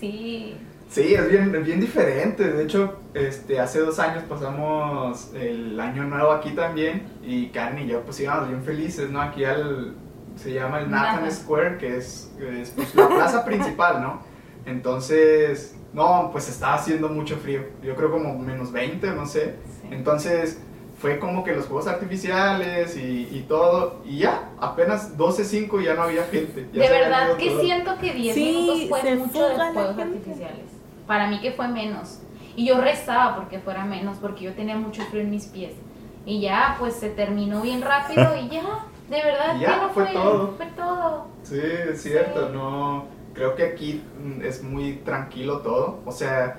Sí. 0.00 0.56
Sí, 0.94 1.12
es 1.12 1.28
bien, 1.28 1.52
es 1.52 1.64
bien 1.66 1.80
diferente. 1.80 2.44
De 2.52 2.62
hecho, 2.62 2.98
este, 3.14 3.58
hace 3.58 3.80
dos 3.80 3.98
años 3.98 4.22
pasamos 4.28 5.32
el 5.34 5.78
año 5.80 6.04
nuevo 6.04 6.30
aquí 6.30 6.50
también 6.50 7.02
y 7.20 7.48
Karen 7.48 7.80
y 7.80 7.88
yo 7.88 8.02
pues 8.02 8.20
íbamos 8.20 8.48
bien 8.48 8.62
felices, 8.62 9.10
¿no? 9.10 9.20
Aquí 9.20 9.44
al, 9.44 9.94
se 10.36 10.52
llama 10.52 10.78
el 10.78 10.90
Nathan. 10.92 11.30
Square, 11.32 11.78
que 11.78 11.96
es, 11.96 12.30
es, 12.40 12.70
pues, 12.70 12.94
la 12.94 13.08
plaza 13.08 13.44
principal, 13.50 14.02
¿no? 14.02 14.20
Entonces, 14.66 15.74
no, 15.92 16.28
pues 16.30 16.48
estaba 16.48 16.74
haciendo 16.74 17.08
mucho 17.08 17.36
frío. 17.38 17.62
Yo 17.82 17.96
creo 17.96 18.12
como 18.12 18.38
menos 18.38 18.70
20, 18.70 19.10
no 19.12 19.26
sé. 19.26 19.56
sí. 19.82 19.88
Entonces 19.90 20.60
fue 21.00 21.18
como 21.18 21.42
que 21.42 21.54
los 21.56 21.66
juegos 21.66 21.88
artificiales 21.88 22.96
y, 22.96 23.28
y 23.32 23.44
todo. 23.48 24.00
Y 24.04 24.18
ya, 24.18 24.50
apenas 24.60 25.18
12.05 25.18 25.82
ya 25.82 25.94
no 25.94 26.02
había 26.02 26.22
gente. 26.24 26.68
ya 26.72 26.82
De 26.84 26.88
verdad 26.88 27.36
que 27.36 27.50
todo. 27.50 27.60
siento 27.60 27.98
que 27.98 28.12
10 28.14 28.34
Sí, 28.34 28.44
minutos 28.44 29.00
fue 29.00 29.14
mucho 29.16 29.48
de 29.48 29.54
gente. 29.56 30.02
artificiales. 30.02 30.73
Para 31.06 31.28
mí 31.28 31.40
que 31.40 31.52
fue 31.52 31.68
menos. 31.68 32.20
Y 32.56 32.66
yo 32.66 32.80
rezaba 32.80 33.36
porque 33.36 33.58
fuera 33.58 33.84
menos, 33.84 34.18
porque 34.18 34.44
yo 34.44 34.52
tenía 34.54 34.76
mucho 34.76 35.02
frío 35.04 35.22
en 35.22 35.30
mis 35.30 35.46
pies. 35.46 35.74
Y 36.24 36.40
ya, 36.40 36.76
pues 36.78 36.94
se 36.94 37.10
terminó 37.10 37.60
bien 37.62 37.82
rápido 37.82 38.34
y 38.36 38.48
ya, 38.48 38.62
de 39.10 39.16
verdad 39.22 39.56
ya, 39.60 39.76
no 39.82 39.90
fue 39.90 40.06
todo. 40.06 40.54
Fue 40.56 40.66
todo. 40.76 41.26
Sí, 41.42 41.60
es 41.90 42.02
cierto, 42.02 42.46
Sí. 42.48 42.52
no. 42.54 43.04
Creo 43.34 43.56
que 43.56 43.64
aquí 43.64 44.00
mm, 44.22 44.42
es 44.42 44.62
muy 44.62 44.94
tranquilo 45.04 45.58
todo. 45.58 45.98
O 46.06 46.12
sea, 46.12 46.56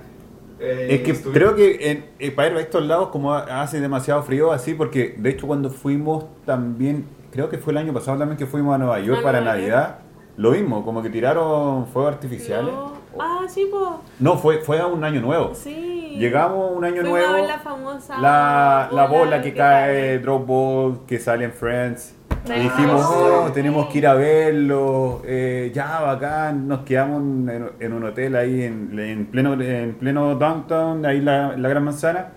eh, 0.59 0.87
Es 0.91 1.01
que 1.01 1.11
estuve- 1.11 1.33
creo 1.33 1.55
que 1.55 1.89
en, 1.91 2.05
eh, 2.19 2.31
para 2.31 2.49
ir 2.49 2.57
a 2.57 2.59
estos 2.61 2.85
lados, 2.85 3.07
como 3.09 3.33
ha- 3.33 3.61
hace 3.61 3.79
demasiado 3.79 4.21
frío 4.23 4.51
así, 4.51 4.73
porque 4.73 5.15
de 5.17 5.29
hecho 5.29 5.47
cuando 5.47 5.69
fuimos 5.69 6.25
también, 6.45 7.05
creo 7.31 7.49
que 7.49 7.57
fue 7.57 7.71
el 7.71 7.77
año 7.77 7.93
pasado 7.93 8.17
también 8.19 8.37
que 8.37 8.45
fuimos 8.45 8.75
a 8.75 8.77
Nueva 8.77 8.99
York 8.99 9.23
para 9.23 9.39
Navidad, 9.41 9.99
lo 10.37 10.51
mismo, 10.51 10.83
como 10.83 11.01
que 11.01 11.09
tiraron 11.09 11.87
fuegos 11.87 12.13
artificiales. 12.13 12.73
No. 12.73 12.94
Ah, 13.19 13.41
sí, 13.47 13.67
pues. 13.71 13.83
No, 14.19 14.37
fue, 14.37 14.59
fue 14.59 14.79
a 14.79 14.87
un 14.87 15.03
año 15.03 15.21
nuevo. 15.21 15.53
Sí. 15.55 16.15
Llegamos 16.17 16.71
un 16.75 16.83
año 16.85 17.01
Fuimos 17.01 17.19
a 17.19 17.21
nuevo, 17.21 17.33
ver 17.33 17.47
la 17.47 17.59
famosa 17.59 18.17
la, 18.19 18.89
la 18.91 19.05
bola 19.07 19.41
que 19.41 19.53
cae, 19.53 20.19
drop 20.19 20.45
ball, 20.47 20.99
que 21.05 21.19
sale 21.19 21.45
en 21.45 21.51
Friends. 21.53 22.15
Y 22.47 22.59
dijimos, 22.59 23.03
oh, 23.03 23.49
tenemos 23.53 23.87
que 23.87 23.97
ir 23.97 24.07
a 24.07 24.13
verlo, 24.13 25.23
eh, 25.25 25.71
ya 25.73 25.99
bacán, 26.01 26.67
nos 26.67 26.81
quedamos 26.81 27.21
en, 27.21 27.71
en 27.79 27.93
un 27.93 28.03
hotel 28.03 28.35
ahí 28.35 28.61
en, 28.63 28.97
en 28.99 29.25
pleno 29.25 29.53
en 29.59 29.95
pleno 29.95 30.35
downtown, 30.35 31.03
ahí 31.07 31.21
la, 31.21 31.57
la 31.57 31.69
Gran 31.69 31.83
Manzana, 31.83 32.27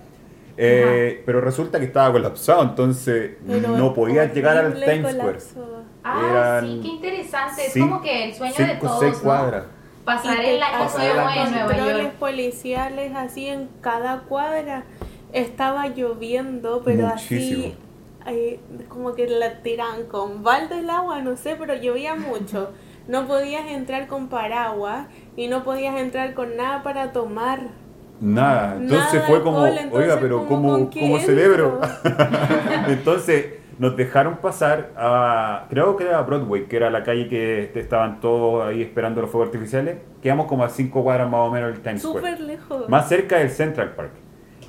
Eh, 0.56 1.22
pero 1.26 1.40
resulta 1.40 1.78
que 1.78 1.84
estaba 1.84 2.10
colapsado, 2.10 2.62
entonces 2.62 3.32
Pero 3.46 3.76
no 3.76 3.92
podías 3.94 4.34
llegar 4.34 4.56
al 4.56 4.74
Times 4.74 5.12
Square. 5.14 5.38
Ah, 6.02 6.22
Eran 6.30 6.64
sí, 6.64 6.80
qué 6.82 6.88
interesante. 6.88 7.66
Es 7.66 7.72
cinco- 7.74 7.88
como 7.90 8.02
que 8.02 8.24
el 8.24 8.34
sueño 8.34 8.54
de 8.56 8.64
Cinco, 8.66 8.86
todos, 8.86 9.00
seis 9.00 9.22
¿no? 9.22 9.30
Cuadras. 10.14 10.92
Pasar 10.92 11.14
Y 11.14 11.38
en 11.38 11.50
Nueva 11.52 11.66
controles 11.66 12.02
York. 12.02 12.14
policiales 12.18 13.12
así 13.14 13.46
en 13.46 13.68
cada 13.80 14.20
cuadra. 14.20 14.84
Estaba 15.32 15.88
lloviendo, 15.88 16.82
pero 16.84 17.08
Muchísimo. 17.08 17.64
así 17.64 17.76
eh, 18.26 18.60
como 18.88 19.14
que 19.14 19.26
la 19.28 19.62
tiraban 19.62 20.04
con 20.06 20.42
balde 20.42 20.80
el 20.80 20.90
agua, 20.90 21.20
no 21.20 21.36
sé, 21.36 21.56
pero 21.58 21.74
llovía 21.74 22.14
mucho. 22.14 22.70
No 23.06 23.26
podías 23.26 23.70
entrar 23.70 24.06
con 24.06 24.28
paraguas 24.28 25.06
y 25.36 25.48
no 25.48 25.64
podías 25.64 25.96
entrar 25.96 26.34
con 26.34 26.56
nada 26.56 26.82
para 26.82 27.12
tomar. 27.12 27.60
Nada, 28.20 28.74
entonces 28.76 29.14
Nada 29.14 29.26
fue 29.28 29.42
como, 29.42 29.60
alcohol, 29.62 29.78
entonces, 29.80 30.10
oiga, 30.10 30.20
pero 30.20 30.46
¿cómo- 30.46 30.90
¿cómo, 30.90 31.18
celebro? 31.20 31.80
Entonces 32.88 33.46
nos 33.78 33.96
dejaron 33.96 34.38
pasar 34.38 34.90
a, 34.96 35.66
creo 35.70 35.96
que 35.96 36.04
era 36.04 36.20
Broadway, 36.22 36.64
que 36.66 36.76
era 36.76 36.90
la 36.90 37.04
calle 37.04 37.28
que 37.28 37.70
estaban 37.74 38.20
todos 38.20 38.66
ahí 38.66 38.82
esperando 38.82 39.20
los 39.20 39.30
fuegos 39.30 39.48
artificiales. 39.48 39.98
Quedamos 40.22 40.46
como 40.46 40.64
a 40.64 40.68
cinco 40.68 41.02
cuadras 41.04 41.30
más 41.30 41.40
o 41.40 41.50
menos 41.50 41.72
del 41.72 41.80
Times 41.80 42.02
Square. 42.02 42.18
Súper 42.18 42.40
lejos. 42.40 42.88
Más 42.88 43.08
cerca 43.08 43.38
del 43.38 43.50
Central 43.50 43.92
Park. 43.94 44.10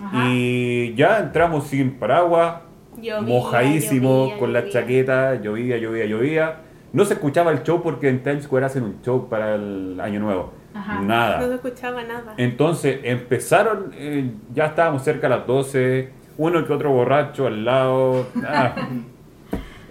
Ajá. 0.01 0.25
Y 0.29 0.93
ya 0.95 1.19
entramos 1.19 1.67
sin 1.67 1.97
paraguas, 1.97 2.61
Llovía, 2.95 3.21
mojadísimo, 3.21 4.25
llovía, 4.25 4.37
con 4.37 4.53
la 4.53 4.69
chaqueta, 4.69 5.35
llovía, 5.35 5.77
llovía, 5.77 6.05
llovía. 6.05 6.55
No 6.93 7.05
se 7.05 7.15
escuchaba 7.15 7.51
el 7.51 7.63
show 7.63 7.81
porque 7.81 8.09
en 8.09 8.21
Times 8.23 8.43
Square 8.43 8.65
hacen 8.65 8.83
un 8.83 9.01
show 9.01 9.27
para 9.27 9.55
el 9.55 9.99
Año 9.99 10.19
Nuevo. 10.19 10.53
Ajá. 10.73 11.01
Nada. 11.01 11.39
No 11.39 11.47
se 11.47 11.55
escuchaba 11.55 12.03
nada. 12.03 12.33
Entonces 12.37 12.99
empezaron, 13.03 13.91
eh, 13.95 14.31
ya 14.53 14.67
estábamos 14.67 15.03
cerca 15.03 15.27
a 15.27 15.29
las 15.31 15.47
12, 15.47 16.09
uno 16.39 16.65
que 16.65 16.73
otro 16.73 16.91
borracho 16.91 17.45
al 17.45 17.63
lado. 17.63 18.25
nada. 18.33 18.75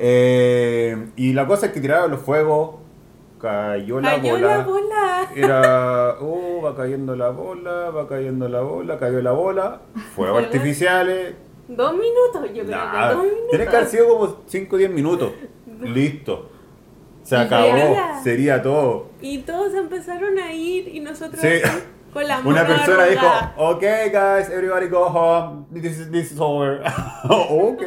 Eh, 0.01 1.09
y 1.17 1.33
la 1.33 1.45
cosa 1.49 1.67
es 1.67 1.73
que 1.73 1.81
tiraron 1.81 2.13
los 2.13 2.21
fuegos, 2.21 2.77
cayó 3.41 4.01
la 4.01 4.11
Cayó 4.13 4.33
bola. 4.35 4.47
la 4.59 4.65
bola. 4.65 5.29
Era, 5.35 6.17
oh, 6.21 6.63
va 6.65 6.77
cayendo 6.77 7.17
la 7.17 7.31
bola, 7.31 7.91
va 7.91 8.07
cayendo 8.07 8.49
la 8.49 8.61
bola, 8.61 8.97
cayó 8.99 9.21
la 9.23 9.33
bola, 9.33 9.81
fuegos 9.95 10.15
Fuego. 10.15 10.39
artificiales. 10.39 11.35
Dos 11.67 11.93
minutos, 11.95 12.43
yo 12.55 12.65
creo 12.65 12.79
que 12.93 13.15
dos 13.15 13.23
minutos. 13.25 13.51
Tiene 13.51 13.67
que 13.67 13.77
haber 13.77 13.89
sido 13.89 14.09
como 14.09 14.37
5 14.47 14.77
o 14.77 14.79
10 14.79 14.91
minutos. 14.93 15.33
Listo. 15.83 16.49
Se 17.25 17.37
acabó, 17.37 17.97
sería 18.23 18.63
todo. 18.63 19.09
Y 19.21 19.39
todos 19.39 19.75
empezaron 19.75 20.39
a 20.39 20.53
ir 20.53 20.95
y 20.95 21.01
nosotros 21.01 21.41
Sí. 21.43 21.61
Con 22.13 22.25
Una 22.47 22.67
persona 22.67 23.05
dijo, 23.05 23.27
ok 23.57 23.83
guys, 24.13 24.51
everybody 24.51 24.89
go 24.89 25.07
home, 25.07 25.67
this 25.73 25.99
is, 25.99 26.11
this 26.11 26.33
is 26.33 26.41
over. 26.41 26.83
ok. 27.29 27.83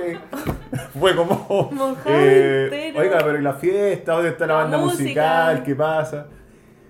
Fue 1.00 1.16
como, 1.16 1.70
eh, 2.06 2.94
oiga, 2.96 3.20
pero 3.20 3.40
¿y 3.40 3.42
la 3.42 3.54
fiesta? 3.54 4.14
¿Dónde 4.14 4.30
está 4.30 4.46
la, 4.46 4.54
La 4.54 4.60
banda 4.62 4.78
musical? 4.78 5.64
¿Qué 5.64 5.76
pasa? 5.76 6.28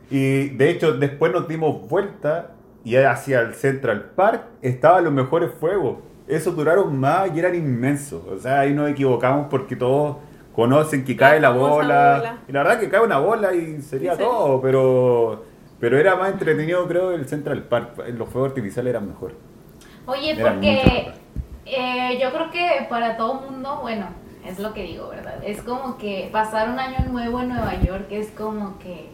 Y 0.10 0.50
de 0.50 0.70
hecho 0.70 0.94
después 0.94 1.32
nos 1.32 1.48
dimos 1.48 1.88
vuelta 1.88 2.52
y 2.84 2.96
hacia 2.96 3.42
el 3.42 3.54
Central 3.54 4.12
Park 4.16 4.44
estaban 4.62 5.04
los 5.04 5.14
mejores 5.14 5.52
fuegos. 5.60 5.98
Esos 6.28 6.56
duraron 6.56 7.00
más 7.00 7.34
y 7.34 7.40
eran 7.40 7.56
inmensos. 7.56 8.22
O 8.28 8.38
sea, 8.38 8.62
ahí 8.62 8.74
nos 8.74 8.90
equivocamos 8.90 9.48
porque 9.50 9.76
todos 9.76 10.18
conocen 10.54 11.04
que 11.06 11.16
cae 11.16 11.40
la 11.40 11.50
bola. 11.50 12.18
bola. 12.18 12.38
Y 12.48 12.52
la 12.52 12.64
verdad 12.64 12.80
que 12.80 12.90
cae 12.90 13.02
una 13.02 13.20
bola 13.20 13.54
y 13.54 13.82
sería 13.82 14.18
todo, 14.18 14.62
pero... 14.62 15.51
Pero 15.82 15.98
era 15.98 16.16
más 16.16 16.32
entretenido, 16.32 16.88
creo, 16.88 17.12
el 17.12 17.28
Central 17.28 17.64
Park. 17.64 18.08
Los 18.16 18.30
fuegos 18.30 18.52
artificiales 18.52 18.92
eran 18.92 19.08
mejor. 19.08 19.34
Oye, 20.06 20.38
porque 20.40 21.12
eh, 21.66 22.20
yo 22.22 22.32
creo 22.32 22.52
que 22.52 22.86
para 22.88 23.18
todo 23.18 23.42
mundo, 23.42 23.80
bueno, 23.82 24.06
es 24.46 24.60
lo 24.60 24.74
que 24.74 24.84
digo, 24.84 25.10
¿verdad? 25.10 25.44
Es 25.44 25.64
como 25.64 25.98
que 25.98 26.30
pasar 26.32 26.70
un 26.70 26.78
año 26.78 27.00
nuevo 27.10 27.42
en 27.42 27.50
Nueva 27.50 27.82
York 27.82 28.06
es 28.12 28.30
como 28.30 28.78
que, 28.78 29.10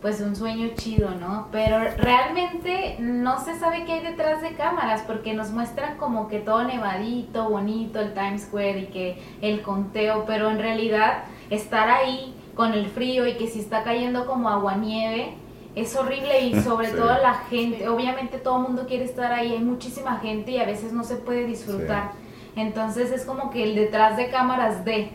pues 0.00 0.20
un 0.20 0.36
sueño 0.36 0.68
chido, 0.76 1.10
¿no? 1.10 1.48
Pero 1.50 1.80
realmente 1.96 2.96
no 3.00 3.40
se 3.40 3.58
sabe 3.58 3.84
qué 3.84 3.94
hay 3.94 4.00
detrás 4.04 4.40
de 4.40 4.52
cámaras 4.52 5.02
porque 5.02 5.34
nos 5.34 5.50
muestran 5.50 5.96
como 5.96 6.28
que 6.28 6.38
todo 6.38 6.62
nevadito, 6.62 7.50
bonito, 7.50 8.00
el 8.00 8.14
Times 8.14 8.42
Square 8.42 8.78
y 8.78 8.86
que 8.86 9.18
el 9.40 9.62
conteo, 9.62 10.24
pero 10.28 10.48
en 10.48 10.60
realidad 10.60 11.24
estar 11.50 11.88
ahí 11.88 12.36
con 12.54 12.72
el 12.72 12.86
frío 12.86 13.26
y 13.26 13.34
que 13.34 13.48
si 13.48 13.58
está 13.58 13.82
cayendo 13.82 14.26
como 14.26 14.48
aguanieve 14.48 15.34
es 15.74 15.94
horrible 15.96 16.40
y 16.40 16.54
sobre 16.62 16.88
Sí. 16.88 16.96
todo 16.96 17.08
la 17.22 17.34
gente, 17.50 17.88
obviamente 17.88 18.38
todo 18.38 18.56
el 18.58 18.62
mundo 18.64 18.86
quiere 18.86 19.04
estar 19.04 19.32
ahí, 19.32 19.52
hay 19.52 19.60
muchísima 19.60 20.16
gente 20.18 20.52
y 20.52 20.58
a 20.58 20.64
veces 20.64 20.92
no 20.92 21.04
se 21.04 21.16
puede 21.16 21.44
disfrutar. 21.44 22.12
Entonces 22.56 23.12
es 23.12 23.24
como 23.24 23.50
que 23.50 23.62
el 23.62 23.74
detrás 23.76 24.16
de 24.16 24.30
cámaras 24.30 24.84
de, 24.84 25.10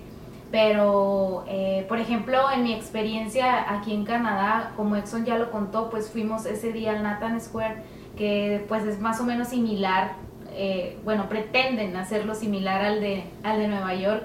pero 0.51 1.43
eh, 1.47 1.86
por 1.89 1.99
ejemplo 1.99 2.38
en 2.54 2.64
mi 2.64 2.74
experiencia 2.74 3.74
aquí 3.74 3.93
en 3.93 4.06
Canadá, 4.06 4.72
como 4.78 4.95
Exxon 4.95 5.26
ya 5.26 5.38
lo 5.38 5.51
contó, 5.51 5.89
pues 5.89 6.10
fuimos 6.10 6.45
ese 6.45 6.72
día 6.72 6.91
al 6.91 7.04
Nathan 7.04 7.41
Square, 7.41 7.84
que 8.16 8.64
pues 8.70 8.84
es 8.86 8.99
más 8.99 9.20
o 9.20 9.24
menos 9.24 9.49
similar, 9.49 10.14
eh, 10.51 10.99
bueno, 11.04 11.28
pretenden 11.28 11.97
hacerlo 11.97 12.36
similar 12.36 12.82
al 12.86 13.01
de, 13.01 13.24
al 13.43 13.58
de 13.60 13.68
Nueva 13.68 13.95
York, 13.95 14.24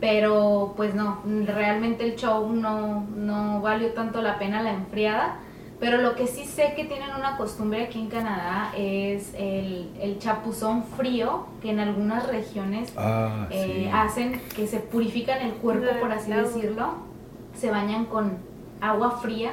pero 0.00 0.74
pues 0.76 0.94
no, 0.94 1.18
realmente 1.44 2.04
el 2.04 2.14
show 2.14 2.48
no, 2.52 3.04
no 3.16 3.60
valió 3.60 3.92
tanto 3.92 4.22
la 4.22 4.38
pena 4.38 4.62
la 4.62 4.72
enfriada. 4.72 5.40
Pero 5.80 5.98
lo 5.98 6.16
que 6.16 6.26
sí 6.26 6.44
sé 6.44 6.72
que 6.74 6.84
tienen 6.84 7.10
una 7.16 7.36
costumbre 7.36 7.84
aquí 7.84 8.00
en 8.00 8.08
Canadá 8.08 8.72
es 8.76 9.32
el, 9.34 9.90
el 10.00 10.18
chapuzón 10.18 10.82
frío, 10.82 11.46
que 11.62 11.70
en 11.70 11.78
algunas 11.78 12.26
regiones 12.26 12.92
Ah, 12.96 13.46
eh, 13.50 13.88
hacen 13.94 14.40
que 14.56 14.66
se 14.66 14.80
purifican 14.80 15.40
el 15.40 15.52
cuerpo, 15.52 15.86
por 16.00 16.10
así 16.10 16.32
decirlo. 16.32 16.94
Se 17.54 17.70
bañan 17.70 18.06
con 18.06 18.38
agua 18.80 19.18
fría 19.22 19.52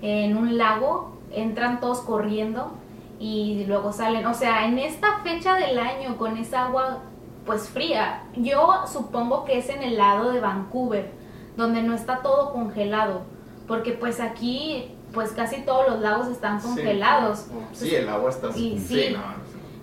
en 0.00 0.36
un 0.38 0.56
lago, 0.56 1.18
entran 1.32 1.80
todos 1.80 2.00
corriendo 2.00 2.72
y 3.20 3.64
luego 3.66 3.92
salen. 3.92 4.24
O 4.26 4.34
sea, 4.34 4.66
en 4.66 4.78
esta 4.78 5.18
fecha 5.22 5.56
del 5.56 5.78
año 5.78 6.16
con 6.16 6.38
esa 6.38 6.66
agua 6.66 7.00
pues 7.44 7.68
fría, 7.68 8.24
yo 8.36 8.84
supongo 8.90 9.44
que 9.44 9.58
es 9.58 9.68
en 9.70 9.82
el 9.82 9.96
lado 9.96 10.32
de 10.32 10.40
Vancouver, 10.40 11.10
donde 11.56 11.82
no 11.82 11.94
está 11.94 12.18
todo 12.18 12.52
congelado, 12.52 13.22
porque 13.66 13.92
pues 13.92 14.20
aquí 14.20 14.94
pues 15.18 15.32
casi 15.32 15.62
todos 15.62 15.88
los 15.88 15.98
lagos 16.00 16.28
están 16.28 16.60
Sí. 16.60 16.68
congelados. 16.68 17.46
Sí, 17.72 17.92
el 17.92 18.08
agua 18.08 18.30
está... 18.30 18.50
Y 18.56 18.78
sí. 18.78 19.08
no, 19.12 19.20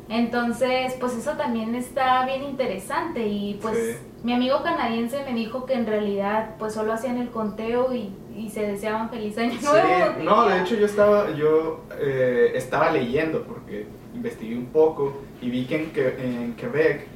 Entonces, 0.08 0.94
pues 0.98 1.14
eso 1.18 1.32
también 1.32 1.76
está 1.76 2.26
bien 2.26 2.42
interesante 2.44 3.28
y 3.28 3.56
pues 3.62 3.76
Sí. 3.78 4.08
mi 4.24 4.34
amigo 4.34 4.64
canadiense 4.64 5.26
me 5.26 5.34
dijo 5.34 5.66
que 5.66 5.74
en 5.74 5.86
realidad 5.88 6.52
pues 6.58 6.74
solo 6.74 6.94
hacían 6.94 7.18
el 7.18 7.30
conteo 7.32 7.94
y, 7.94 8.14
y 8.34 8.50
se 8.50 8.62
deseaban 8.66 9.10
feliz 9.10 9.38
año 9.38 9.60
Sí, 9.60 9.66
nuevo. 9.66 10.24
no, 10.24 10.46
de 10.48 10.62
hecho 10.62 10.76
yo 10.76 10.86
estaba, 10.86 11.32
yo 11.32 11.82
eh, 12.00 12.54
estaba 12.56 12.92
leyendo 12.92 13.44
porque 13.44 13.88
investigué 14.14 14.56
un 14.58 14.68
poco 14.68 15.18
y 15.42 15.50
vi 15.50 15.66
que 15.66 15.76
en, 15.84 15.92
Que- 15.92 16.16
en 16.24 16.56
Quebec 16.56 17.08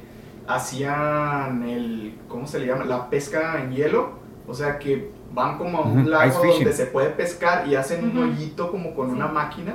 hacían 0.46 1.62
el, 1.62 2.18
¿cómo 2.28 2.46
se 2.46 2.58
le 2.58 2.66
llama? 2.66 2.84
La 2.84 3.08
pesca 3.08 3.62
en 3.62 3.72
hielo, 3.72 4.10
o 4.46 4.52
sea 4.52 4.78
que 4.78 5.10
van 5.32 5.58
como 5.58 5.78
a 5.78 5.82
un 5.82 6.10
lago 6.10 6.28
ice 6.28 6.38
fishing. 6.40 6.64
donde 6.64 6.72
se 6.72 6.86
puede 6.86 7.10
pescar 7.10 7.66
y 7.68 7.74
hacen 7.76 8.04
un 8.04 8.18
hoyito 8.18 8.70
como 8.70 8.94
con 8.94 9.08
Sí. 9.10 9.14
una 9.16 9.28
máquina, 9.28 9.74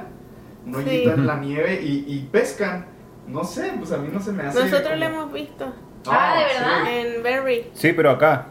un 0.65 0.73
Sí. 0.75 0.79
hoyito 0.89 1.13
en 1.13 1.27
la 1.27 1.37
nieve 1.37 1.79
y, 1.81 2.05
y 2.07 2.27
pescan. 2.31 2.85
No 3.27 3.43
sé, 3.43 3.73
pues 3.77 3.91
a 3.91 3.97
mí 3.97 4.09
no 4.11 4.19
se 4.19 4.31
me 4.31 4.43
hace. 4.43 4.59
Nosotros 4.59 4.83
como- 4.89 4.95
lo 4.97 5.05
hemos 5.05 5.33
visto 5.33 5.65
Ah, 6.07 6.35
¿de 6.37 6.53
sí. 6.53 6.59
verdad? 6.59 7.15
en 7.17 7.23
Berry. 7.23 7.69
Sí, 7.73 7.93
pero 7.93 8.11
acá. 8.11 8.47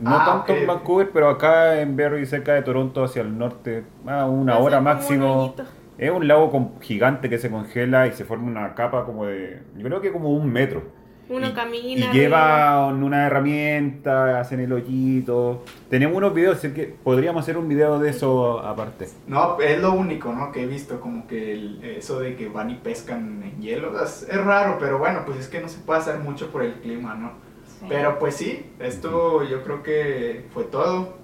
No 0.00 0.10
Ah, 0.14 0.24
tanto 0.24 0.52
ok. 0.52 0.58
en 0.60 0.66
Vancouver, 0.66 1.10
pero 1.12 1.28
acá 1.28 1.80
en 1.80 1.96
Barrie, 1.96 2.24
cerca 2.26 2.54
de 2.54 2.62
Toronto, 2.62 3.02
hacia 3.02 3.22
el 3.22 3.36
norte, 3.36 3.84
a 4.06 4.26
una 4.26 4.58
hora 4.58 4.78
un 4.78 4.84
máximo. 4.84 5.54
Es 5.96 6.10
un 6.12 6.28
lago 6.28 6.50
con- 6.50 6.80
gigante 6.80 7.28
que 7.28 7.38
se 7.38 7.50
congela 7.50 8.06
y 8.06 8.12
se 8.12 8.24
forma 8.24 8.46
una 8.46 8.74
capa 8.76 9.04
como 9.04 9.24
de, 9.26 9.60
yo 9.76 9.84
creo 9.86 10.00
que 10.00 10.12
como 10.12 10.30
un 10.32 10.52
metro. 10.52 10.82
Uno 11.30 11.48
y, 11.48 11.52
camina. 11.52 12.00
y 12.00 12.02
arriba. 12.04 12.12
llevan 12.12 13.02
una 13.02 13.26
herramienta, 13.26 14.40
hacen 14.40 14.60
el 14.60 14.72
hoyito. 14.72 15.62
Tenemos 15.90 16.16
unos 16.16 16.32
videos, 16.34 16.56
así 16.58 16.70
que 16.72 16.86
podríamos 16.86 17.42
hacer 17.42 17.58
un 17.58 17.68
video 17.68 17.98
de 17.98 18.10
eso 18.10 18.60
aparte. 18.60 19.08
No, 19.26 19.60
es 19.60 19.80
lo 19.80 19.92
único, 19.92 20.32
¿no? 20.32 20.52
Que 20.52 20.62
he 20.62 20.66
visto, 20.66 21.00
como 21.00 21.26
que 21.26 21.52
el- 21.52 21.84
eso 21.84 22.20
de 22.20 22.34
que 22.36 22.48
van 22.48 22.70
y 22.70 22.74
pescan 22.76 23.42
en 23.42 23.60
hielo, 23.60 24.02
es, 24.02 24.22
es 24.28 24.36
raro, 24.44 24.78
pero 24.80 24.98
bueno, 24.98 25.22
pues 25.26 25.38
es 25.38 25.48
que 25.48 25.60
no 25.60 25.68
se 25.68 25.78
puede 25.80 26.00
hacer 26.00 26.18
mucho 26.18 26.50
por 26.50 26.62
el 26.62 26.74
clima, 26.80 27.14
¿no? 27.14 27.32
Sí. 27.80 27.86
Pero 27.88 28.18
pues 28.18 28.34
sí, 28.34 28.64
esto 28.78 29.44
yo 29.44 29.62
creo 29.62 29.82
que 29.82 30.46
fue 30.52 30.64
todo. 30.64 31.16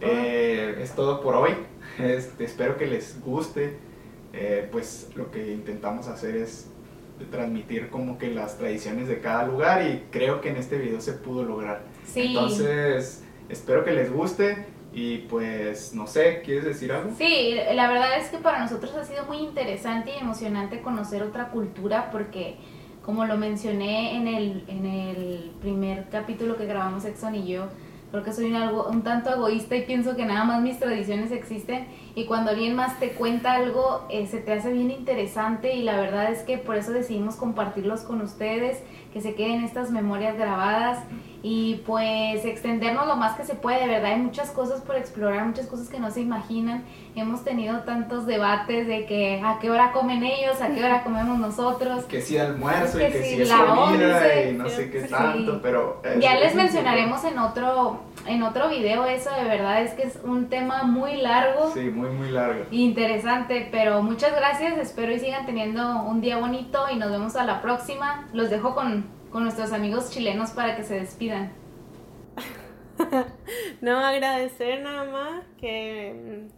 Eh, 0.00 0.78
es 0.80 0.92
todo 0.96 1.20
por 1.20 1.36
hoy. 1.36 1.52
Este, 1.98 2.44
espero 2.44 2.76
que 2.76 2.86
les 2.86 3.20
guste. 3.24 3.76
Eh, 4.32 4.66
pues 4.72 5.10
lo 5.14 5.30
que 5.30 5.52
intentamos 5.52 6.08
hacer 6.08 6.36
es 6.36 6.71
transmitir 7.30 7.88
como 7.88 8.18
que 8.18 8.30
las 8.30 8.58
tradiciones 8.58 9.08
de 9.08 9.20
cada 9.20 9.46
lugar 9.46 9.86
y 9.86 10.04
creo 10.10 10.40
que 10.40 10.50
en 10.50 10.56
este 10.56 10.78
video 10.78 11.00
se 11.00 11.12
pudo 11.12 11.44
lograr. 11.44 11.82
Sí. 12.06 12.28
Entonces, 12.28 13.24
espero 13.48 13.84
que 13.84 13.92
les 13.92 14.12
guste 14.12 14.66
y 14.92 15.18
pues 15.18 15.94
no 15.94 16.06
sé, 16.06 16.42
¿quieres 16.44 16.64
decir 16.64 16.92
algo? 16.92 17.12
Sí, 17.16 17.56
la 17.74 17.88
verdad 17.88 18.18
es 18.18 18.28
que 18.28 18.38
para 18.38 18.60
nosotros 18.60 18.94
ha 18.94 19.04
sido 19.04 19.24
muy 19.24 19.38
interesante 19.38 20.12
y 20.14 20.22
emocionante 20.22 20.82
conocer 20.82 21.22
otra 21.22 21.48
cultura 21.48 22.10
porque, 22.10 22.56
como 23.02 23.24
lo 23.24 23.36
mencioné 23.36 24.16
en 24.16 24.28
el, 24.28 24.64
en 24.68 24.86
el 24.86 25.52
primer 25.60 26.08
capítulo 26.10 26.56
que 26.56 26.66
grabamos 26.66 27.04
Exxon 27.04 27.34
y 27.36 27.46
yo, 27.46 27.68
creo 28.10 28.22
que 28.22 28.32
soy 28.32 28.46
un, 28.46 28.56
algo, 28.56 28.88
un 28.88 29.02
tanto 29.02 29.32
egoísta 29.32 29.76
y 29.76 29.86
pienso 29.86 30.14
que 30.14 30.26
nada 30.26 30.44
más 30.44 30.60
mis 30.60 30.78
tradiciones 30.78 31.32
existen 31.32 31.86
y 32.14 32.26
cuando 32.26 32.50
alguien 32.50 32.74
más 32.76 32.98
te 33.00 33.10
cuenta 33.12 33.52
algo 33.54 34.04
eh, 34.10 34.26
se 34.26 34.38
te 34.38 34.52
hace 34.52 34.72
bien 34.72 34.90
interesante 34.90 35.74
y 35.74 35.82
la 35.82 35.96
verdad 35.96 36.30
es 36.30 36.40
que 36.40 36.58
por 36.58 36.76
eso 36.76 36.92
decidimos 36.92 37.36
compartirlos 37.36 38.00
con 38.02 38.20
ustedes, 38.20 38.82
que 39.12 39.20
se 39.20 39.34
queden 39.34 39.64
estas 39.64 39.90
memorias 39.90 40.36
grabadas 40.36 40.98
y 41.44 41.82
pues 41.86 42.44
extendernos 42.44 43.06
lo 43.06 43.16
más 43.16 43.36
que 43.36 43.44
se 43.44 43.54
puede, 43.54 43.80
de 43.80 43.86
verdad 43.88 44.12
hay 44.12 44.20
muchas 44.20 44.50
cosas 44.50 44.80
por 44.80 44.96
explorar, 44.96 45.44
muchas 45.44 45.66
cosas 45.66 45.88
que 45.88 45.98
no 45.98 46.10
se 46.10 46.20
imaginan. 46.20 46.84
Hemos 47.16 47.42
tenido 47.44 47.80
tantos 47.80 48.26
debates 48.26 48.86
de 48.86 49.06
que 49.06 49.42
a 49.44 49.58
qué 49.60 49.68
hora 49.70 49.90
comen 49.92 50.22
ellos, 50.22 50.60
a 50.62 50.68
qué 50.68 50.84
hora 50.84 51.02
comemos 51.02 51.38
nosotros. 51.38 52.04
Que 52.04 52.22
si 52.22 52.38
almuerzo 52.38 52.98
y 52.98 53.02
Que 53.06 53.10
que 53.12 53.22
sí, 53.24 53.34
si 53.36 53.42
es 53.42 53.48
la 53.48 53.56
comida 53.66 54.16
once, 54.16 54.50
y 54.50 54.52
no 54.56 54.68
sé 54.68 54.90
qué 54.90 55.02
sí. 55.02 55.08
tanto, 55.10 55.60
pero... 55.60 56.00
es- 56.04 56.20
Ya 56.20 56.36
les 56.36 56.50
es- 56.50 56.54
mencionaremos 56.54 57.24
en 57.24 57.38
otro 57.38 58.00
en 58.24 58.44
otro 58.44 58.68
video 58.68 59.04
eso, 59.04 59.30
de 59.34 59.42
verdad 59.42 59.82
es 59.82 59.94
que 59.94 60.04
es 60.04 60.16
un 60.22 60.46
tema 60.48 60.84
muy 60.84 61.16
largo. 61.16 61.72
Sí, 61.74 61.80
muy, 61.80 62.01
muy 62.10 62.30
largo. 62.30 62.64
Interesante, 62.70 63.68
pero 63.70 64.02
muchas 64.02 64.34
gracias, 64.34 64.78
espero 64.78 65.12
y 65.12 65.18
sigan 65.18 65.46
teniendo 65.46 66.02
un 66.02 66.20
día 66.20 66.38
bonito 66.38 66.86
y 66.90 66.96
nos 66.96 67.10
vemos 67.10 67.36
a 67.36 67.44
la 67.44 67.62
próxima. 67.62 68.28
Los 68.32 68.50
dejo 68.50 68.74
con, 68.74 69.06
con 69.30 69.44
nuestros 69.44 69.72
amigos 69.72 70.10
chilenos 70.10 70.50
para 70.50 70.76
que 70.76 70.84
se 70.84 70.94
despidan. 70.94 71.52
No, 73.80 73.98
agradecer 73.98 74.80
nada 74.82 75.04
más 75.04 75.44
que 75.58 76.48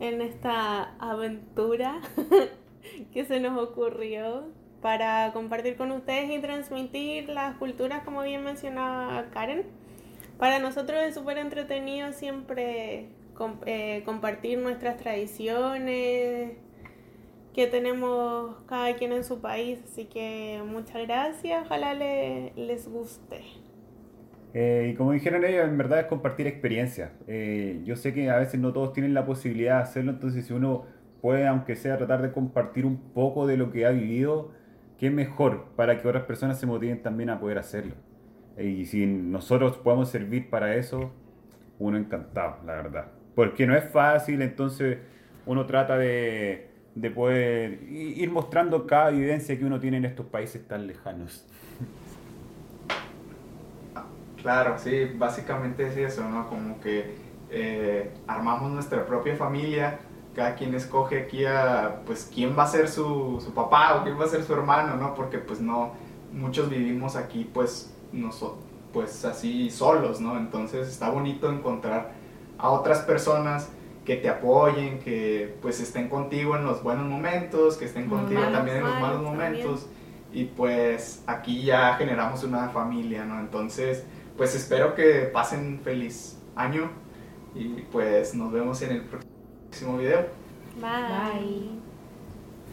mm, 0.00 0.02
en 0.02 0.20
esta 0.20 0.94
aventura 0.98 2.00
que 3.12 3.24
se 3.24 3.38
nos 3.38 3.56
ocurrió 3.56 4.48
para 4.80 5.32
compartir 5.32 5.76
con 5.76 5.92
ustedes 5.92 6.30
y 6.30 6.40
transmitir 6.40 7.28
las 7.28 7.56
culturas, 7.56 8.02
como 8.04 8.22
bien 8.22 8.42
mencionaba 8.42 9.26
Karen. 9.32 9.64
Para 10.38 10.58
nosotros 10.58 10.98
es 11.02 11.14
súper 11.14 11.38
entretenido 11.38 12.12
siempre 12.12 13.08
eh, 13.66 14.02
compartir 14.04 14.58
nuestras 14.58 14.96
tradiciones 14.98 16.52
que 17.54 17.66
tenemos 17.66 18.56
cada 18.66 18.94
quien 18.96 19.12
en 19.12 19.24
su 19.24 19.40
país. 19.40 19.80
Así 19.84 20.06
que 20.06 20.62
muchas 20.66 21.02
gracias, 21.06 21.64
ojalá 21.66 21.94
le- 21.94 22.52
les 22.56 22.88
guste. 22.88 23.42
Eh, 24.52 24.90
y 24.92 24.96
como 24.96 25.12
dijeron 25.12 25.44
ellos, 25.44 25.64
en 25.68 25.78
verdad 25.78 26.00
es 26.00 26.06
compartir 26.06 26.46
experiencias. 26.46 27.12
Eh, 27.28 27.82
yo 27.84 27.96
sé 27.96 28.12
que 28.12 28.30
a 28.30 28.38
veces 28.38 28.58
no 28.60 28.72
todos 28.72 28.92
tienen 28.92 29.14
la 29.14 29.24
posibilidad 29.26 29.76
de 29.76 29.82
hacerlo, 29.82 30.10
entonces 30.12 30.46
si 30.46 30.52
uno 30.52 30.86
puede, 31.20 31.46
aunque 31.46 31.76
sea, 31.76 31.96
tratar 31.98 32.22
de 32.22 32.32
compartir 32.32 32.84
un 32.86 32.96
poco 33.12 33.46
de 33.46 33.56
lo 33.56 33.70
que 33.70 33.86
ha 33.86 33.90
vivido, 33.90 34.50
qué 34.98 35.10
mejor 35.10 35.66
para 35.76 36.00
que 36.00 36.08
otras 36.08 36.24
personas 36.24 36.58
se 36.58 36.66
motiven 36.66 37.02
también 37.02 37.30
a 37.30 37.38
poder 37.40 37.58
hacerlo. 37.58 37.94
Y 38.58 38.86
si 38.86 39.06
nosotros 39.06 39.78
podemos 39.78 40.10
servir 40.10 40.50
para 40.50 40.74
eso, 40.76 41.12
uno 41.78 41.96
encantado, 41.98 42.58
la 42.66 42.74
verdad. 42.74 43.12
Porque 43.40 43.66
no 43.66 43.74
es 43.74 43.84
fácil, 43.84 44.42
entonces 44.42 44.98
uno 45.46 45.64
trata 45.64 45.96
de, 45.96 46.68
de 46.94 47.10
poder 47.10 47.82
ir 47.90 48.30
mostrando 48.30 48.86
cada 48.86 49.08
evidencia 49.08 49.58
que 49.58 49.64
uno 49.64 49.80
tiene 49.80 49.96
en 49.96 50.04
estos 50.04 50.26
países 50.26 50.68
tan 50.68 50.86
lejanos. 50.86 51.46
Claro, 54.42 54.76
sí, 54.76 55.06
básicamente 55.16 55.86
es 55.86 55.96
eso, 55.96 56.28
¿no? 56.28 56.50
Como 56.50 56.82
que 56.82 57.14
eh, 57.50 58.12
armamos 58.26 58.72
nuestra 58.72 59.06
propia 59.06 59.34
familia, 59.36 60.00
cada 60.34 60.54
quien 60.54 60.74
escoge 60.74 61.22
aquí 61.22 61.46
a, 61.46 62.02
pues, 62.04 62.30
quién 62.34 62.54
va 62.58 62.64
a 62.64 62.66
ser 62.66 62.88
su, 62.88 63.40
su, 63.42 63.54
papá 63.54 63.94
o 63.94 64.02
quién 64.02 64.20
va 64.20 64.24
a 64.26 64.28
ser 64.28 64.42
su 64.42 64.52
hermano, 64.52 64.96
¿no? 64.96 65.14
Porque, 65.14 65.38
pues, 65.38 65.62
no, 65.62 65.92
muchos 66.30 66.68
vivimos 66.68 67.16
aquí, 67.16 67.50
pues, 67.54 67.90
nosotros, 68.12 68.66
pues, 68.92 69.24
así 69.24 69.70
solos, 69.70 70.20
¿no? 70.20 70.36
Entonces, 70.36 70.88
está 70.88 71.08
bonito 71.08 71.50
encontrar 71.50 72.19
a 72.60 72.70
otras 72.70 73.00
personas 73.00 73.68
que 74.04 74.16
te 74.16 74.28
apoyen, 74.28 74.98
que, 74.98 75.56
pues, 75.62 75.80
estén 75.80 76.08
contigo 76.08 76.56
en 76.56 76.64
los 76.64 76.82
buenos 76.82 77.06
momentos, 77.06 77.76
que 77.76 77.84
estén 77.84 78.08
contigo 78.08 78.42
también 78.52 78.78
en 78.78 78.84
los 78.84 79.00
malos 79.00 79.22
momentos. 79.22 79.86
Y, 80.32 80.44
pues, 80.44 81.22
aquí 81.26 81.62
ya 81.62 81.94
generamos 81.94 82.44
una 82.44 82.68
familia, 82.68 83.24
¿no? 83.24 83.40
Entonces, 83.40 84.04
pues 84.40 84.54
espero 84.54 84.94
que 84.94 85.28
pasen 85.32 85.80
feliz 85.84 86.38
año 86.56 86.90
y 87.54 87.82
pues 87.92 88.34
nos 88.34 88.50
vemos 88.50 88.80
en 88.80 88.92
el 88.92 89.02
próximo 89.02 89.98
video. 89.98 90.28
Bye. 90.80 91.79